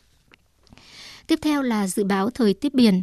Tiếp 1.27 1.39
theo 1.43 1.63
là 1.63 1.87
dự 1.87 2.05
báo 2.05 2.31
thời 2.31 2.55
tiết 2.55 2.75
biển. 2.75 3.03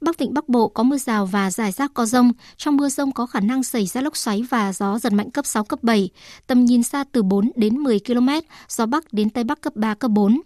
Bắc 0.00 0.18
Vịnh 0.18 0.34
Bắc 0.34 0.48
Bộ 0.48 0.68
có 0.68 0.82
mưa 0.82 0.98
rào 0.98 1.26
và 1.26 1.50
rải 1.50 1.72
rác 1.72 1.94
có 1.94 2.06
rông. 2.06 2.32
Trong 2.56 2.76
mưa 2.76 2.88
rông 2.88 3.12
có 3.12 3.26
khả 3.26 3.40
năng 3.40 3.62
xảy 3.62 3.86
ra 3.86 4.00
lốc 4.00 4.16
xoáy 4.16 4.42
và 4.50 4.72
gió 4.72 4.98
giật 4.98 5.12
mạnh 5.12 5.30
cấp 5.30 5.46
6, 5.46 5.64
cấp 5.64 5.78
7. 5.82 6.10
Tầm 6.46 6.64
nhìn 6.64 6.82
xa 6.82 7.04
từ 7.12 7.22
4 7.22 7.50
đến 7.56 7.78
10 7.78 8.00
km, 8.06 8.28
gió 8.68 8.86
Bắc 8.86 9.12
đến 9.12 9.30
Tây 9.30 9.44
Bắc 9.44 9.60
cấp 9.60 9.76
3, 9.76 9.94
cấp 9.94 10.10
4. 10.10 10.40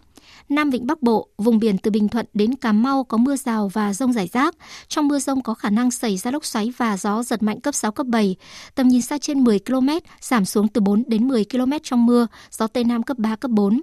Nam 0.48 0.70
Vịnh 0.70 0.86
Bắc 0.86 1.03
Bộ, 1.03 1.28
vùng 1.38 1.59
biển 1.59 1.78
từ 1.78 1.90
Bình 1.90 2.09
Thuận 2.09 2.26
đến 2.34 2.55
Cà 2.55 2.72
Mau 2.72 3.05
có 3.05 3.16
mưa 3.16 3.36
rào 3.36 3.68
và 3.68 3.94
rông 3.94 4.12
rải 4.12 4.28
rác. 4.32 4.55
Trong 4.88 5.09
mưa 5.09 5.18
rông 5.18 5.42
có 5.42 5.55
khả 5.55 5.70
năng 5.70 5.90
xảy 5.90 6.16
ra 6.16 6.30
lốc 6.30 6.44
xoáy 6.44 6.72
và 6.76 6.96
gió 6.96 7.22
giật 7.22 7.42
mạnh 7.42 7.61
cấp 7.61 7.74
6, 7.74 7.92
cấp 7.92 8.07
7. 8.07 8.36
Tầm 8.74 8.88
nhìn 8.88 9.03
xa 9.03 9.18
trên 9.18 9.44
10 9.44 9.59
km, 9.59 9.88
giảm 10.20 10.44
xuống 10.44 10.68
từ 10.68 10.80
4 10.80 11.03
đến 11.07 11.28
10 11.28 11.44
km 11.44 11.72
trong 11.82 12.07
mưa, 12.07 12.26
gió 12.50 12.66
Tây 12.66 12.84
Nam 12.84 13.03
cấp 13.03 13.18
3, 13.18 13.36
cấp 13.36 13.50
4. 13.50 13.80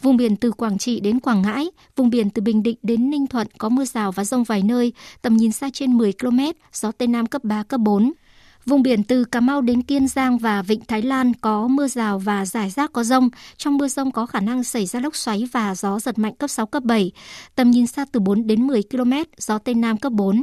Vùng 0.00 0.16
biển 0.16 0.36
từ 0.36 0.52
Quảng 0.52 0.78
Trị 0.78 1.00
đến 1.00 1.20
Quảng 1.20 1.42
Ngãi, 1.42 1.66
vùng 1.96 2.10
biển 2.10 2.30
từ 2.30 2.42
Bình 2.42 2.62
Định 2.62 2.76
đến 2.82 3.10
Ninh 3.10 3.26
Thuận 3.26 3.46
có 3.58 3.68
mưa 3.68 3.84
rào 3.84 4.12
và 4.12 4.24
rông 4.24 4.44
vài 4.44 4.62
nơi, 4.62 4.92
tầm 5.22 5.36
nhìn 5.36 5.52
xa 5.52 5.70
trên 5.72 5.98
10 5.98 6.12
km, 6.12 6.40
gió 6.72 6.92
Tây 6.92 7.08
Nam 7.08 7.26
cấp 7.26 7.44
3, 7.44 7.62
cấp 7.62 7.80
4. 7.80 8.12
Vùng 8.66 8.82
biển 8.82 9.04
từ 9.04 9.24
Cà 9.24 9.40
Mau 9.40 9.60
đến 9.60 9.82
Kiên 9.82 10.08
Giang 10.08 10.38
và 10.38 10.62
Vịnh 10.62 10.80
Thái 10.88 11.02
Lan 11.02 11.32
có 11.34 11.66
mưa 11.66 11.88
rào 11.88 12.18
và 12.18 12.46
rải 12.46 12.70
rác 12.70 12.92
có 12.92 13.04
rông. 13.04 13.30
Trong 13.56 13.76
mưa 13.76 13.88
rông 13.88 14.10
có 14.10 14.26
khả 14.26 14.40
năng 14.40 14.64
xảy 14.64 14.86
ra 14.86 15.00
lốc 15.00 15.16
xoáy 15.16 15.48
và 15.52 15.74
gió 15.74 15.98
giật 15.98 16.18
mạnh 16.18 16.34
cấp 16.34 16.50
6, 16.50 16.66
cấp 16.66 16.82
7. 16.82 17.12
Tầm 17.54 17.70
nhìn 17.70 17.86
xa 17.86 18.04
từ 18.12 18.20
4 18.20 18.46
đến 18.46 18.66
10 18.66 18.82
km, 18.90 19.12
gió 19.38 19.58
Tây 19.58 19.74
Nam 19.74 19.96
cấp 19.96 20.12
4. 20.12 20.42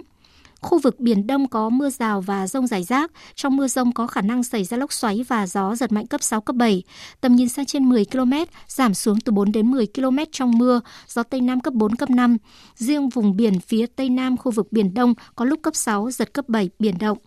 Khu 0.62 0.80
vực 0.80 1.00
Biển 1.00 1.28
Đông 1.28 1.48
có 1.48 1.70
mưa 1.70 1.90
rào 1.90 2.22
và 2.22 2.48
rông 2.48 2.68
rải 2.68 2.84
rác. 2.84 3.12
Trong 3.36 3.58
mưa 3.58 3.68
rông 3.68 3.92
có 3.92 4.08
khả 4.08 4.22
năng 4.22 4.44
xảy 4.44 4.64
ra 4.64 4.78
lốc 4.78 4.94
xoáy 4.94 5.26
và 5.28 5.48
gió 5.48 5.76
giật 5.76 5.92
mạnh 5.92 6.08
cấp 6.08 6.24
6, 6.24 6.42
cấp 6.42 6.56
7. 6.56 6.84
Tầm 7.22 7.36
nhìn 7.36 7.50
xa 7.50 7.64
trên 7.68 7.90
10 7.90 8.06
km, 8.06 8.34
giảm 8.68 8.94
xuống 8.94 9.20
từ 9.20 9.32
4 9.32 9.52
đến 9.52 9.72
10 9.72 9.88
km 9.96 10.18
trong 10.32 10.58
mưa, 10.58 10.82
gió 11.08 11.24
Tây 11.24 11.42
Nam 11.42 11.60
cấp 11.60 11.74
4, 11.74 11.96
cấp 11.96 12.10
5. 12.10 12.38
Riêng 12.76 13.10
vùng 13.10 13.38
biển 13.38 13.60
phía 13.60 13.86
Tây 13.96 14.10
Nam 14.10 14.38
khu 14.38 14.52
vực 14.52 14.68
Biển 14.72 14.94
Đông 14.94 15.14
có 15.36 15.46
lúc 15.46 15.60
cấp 15.62 15.76
6, 15.76 16.12
giật 16.12 16.34
cấp 16.34 16.50
7, 16.50 16.70
biển 16.80 16.96
động. 17.00 17.18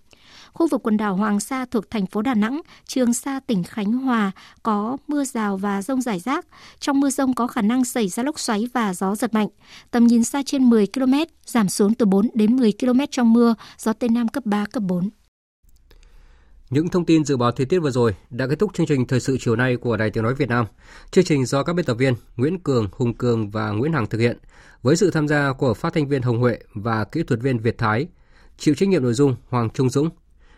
Khu 0.53 0.69
vực 0.69 0.83
quần 0.83 0.97
đảo 0.97 1.17
Hoàng 1.17 1.41
Sa 1.41 1.65
thuộc 1.65 1.91
thành 1.91 2.07
phố 2.07 2.23
Đà 2.23 2.35
Nẵng, 2.35 2.61
Trường 2.87 3.15
Sa 3.15 3.41
tỉnh 3.47 3.65
Khánh 3.65 3.93
Hòa 3.93 4.33
có 4.63 4.97
mưa 5.09 5.25
rào 5.25 5.57
và 5.57 5.83
rông 5.83 6.01
rải 6.01 6.21
rác. 6.21 6.47
Trong 6.79 7.01
mưa 7.01 7.11
rông 7.11 7.35
có 7.35 7.47
khả 7.47 7.63
năng 7.63 7.85
xảy 7.85 8.09
ra 8.09 8.23
lốc 8.23 8.41
xoáy 8.41 8.69
và 8.75 8.95
gió 8.95 9.15
giật 9.15 9.35
mạnh. 9.35 9.49
Tầm 9.91 10.07
nhìn 10.07 10.25
xa 10.25 10.43
trên 10.47 10.71
10 10.71 10.87
km, 10.87 11.15
giảm 11.47 11.69
xuống 11.69 11.95
từ 11.95 12.07
4 12.07 12.29
đến 12.35 12.57
10 12.57 12.73
km 12.81 13.01
trong 13.11 13.33
mưa, 13.33 13.55
gió 13.79 13.93
Tây 13.93 14.11
Nam 14.11 14.29
cấp 14.29 14.47
3, 14.47 14.65
cấp 14.73 14.83
4. 14.83 15.11
Những 16.71 16.89
thông 16.89 17.05
tin 17.05 17.25
dự 17.25 17.37
báo 17.37 17.53
thời 17.53 17.67
tiết 17.67 17.79
vừa 17.79 17.91
rồi 17.91 18.15
đã 18.31 18.47
kết 18.47 18.59
thúc 18.59 18.75
chương 18.75 18.87
trình 18.87 19.07
thời 19.07 19.21
sự 19.21 19.37
chiều 19.41 19.57
nay 19.57 19.77
của 19.77 19.97
Đài 19.97 20.11
Tiếng 20.11 20.25
nói 20.25 20.35
Việt 20.35 20.49
Nam. 20.49 20.67
Chương 21.11 21.25
trình 21.25 21.47
do 21.47 21.63
các 21.63 21.73
biên 21.73 21.85
tập 21.85 21.95
viên 21.95 22.15
Nguyễn 22.37 22.59
Cường, 22.59 22.89
Hùng 22.93 23.15
Cường 23.15 23.51
và 23.51 23.71
Nguyễn 23.71 23.93
Hằng 23.93 24.07
thực 24.07 24.19
hiện 24.19 24.39
với 24.83 24.97
sự 24.97 25.11
tham 25.11 25.29
gia 25.29 25.53
của 25.53 25.75
phát 25.75 25.95
thanh 25.95 26.09
viên 26.09 26.23
Hồng 26.23 26.39
Huệ 26.39 26.59
và 26.75 27.05
kỹ 27.05 27.23
thuật 27.23 27.41
viên 27.41 27.59
Việt 27.59 27.79
Thái. 27.79 28.07
Chịu 28.59 28.75
trách 28.75 28.89
nhiệm 28.89 29.03
nội 29.03 29.15
dung 29.15 29.37
Hoàng 29.49 29.71
Trung 29.71 29.91
Dũng. 29.91 30.09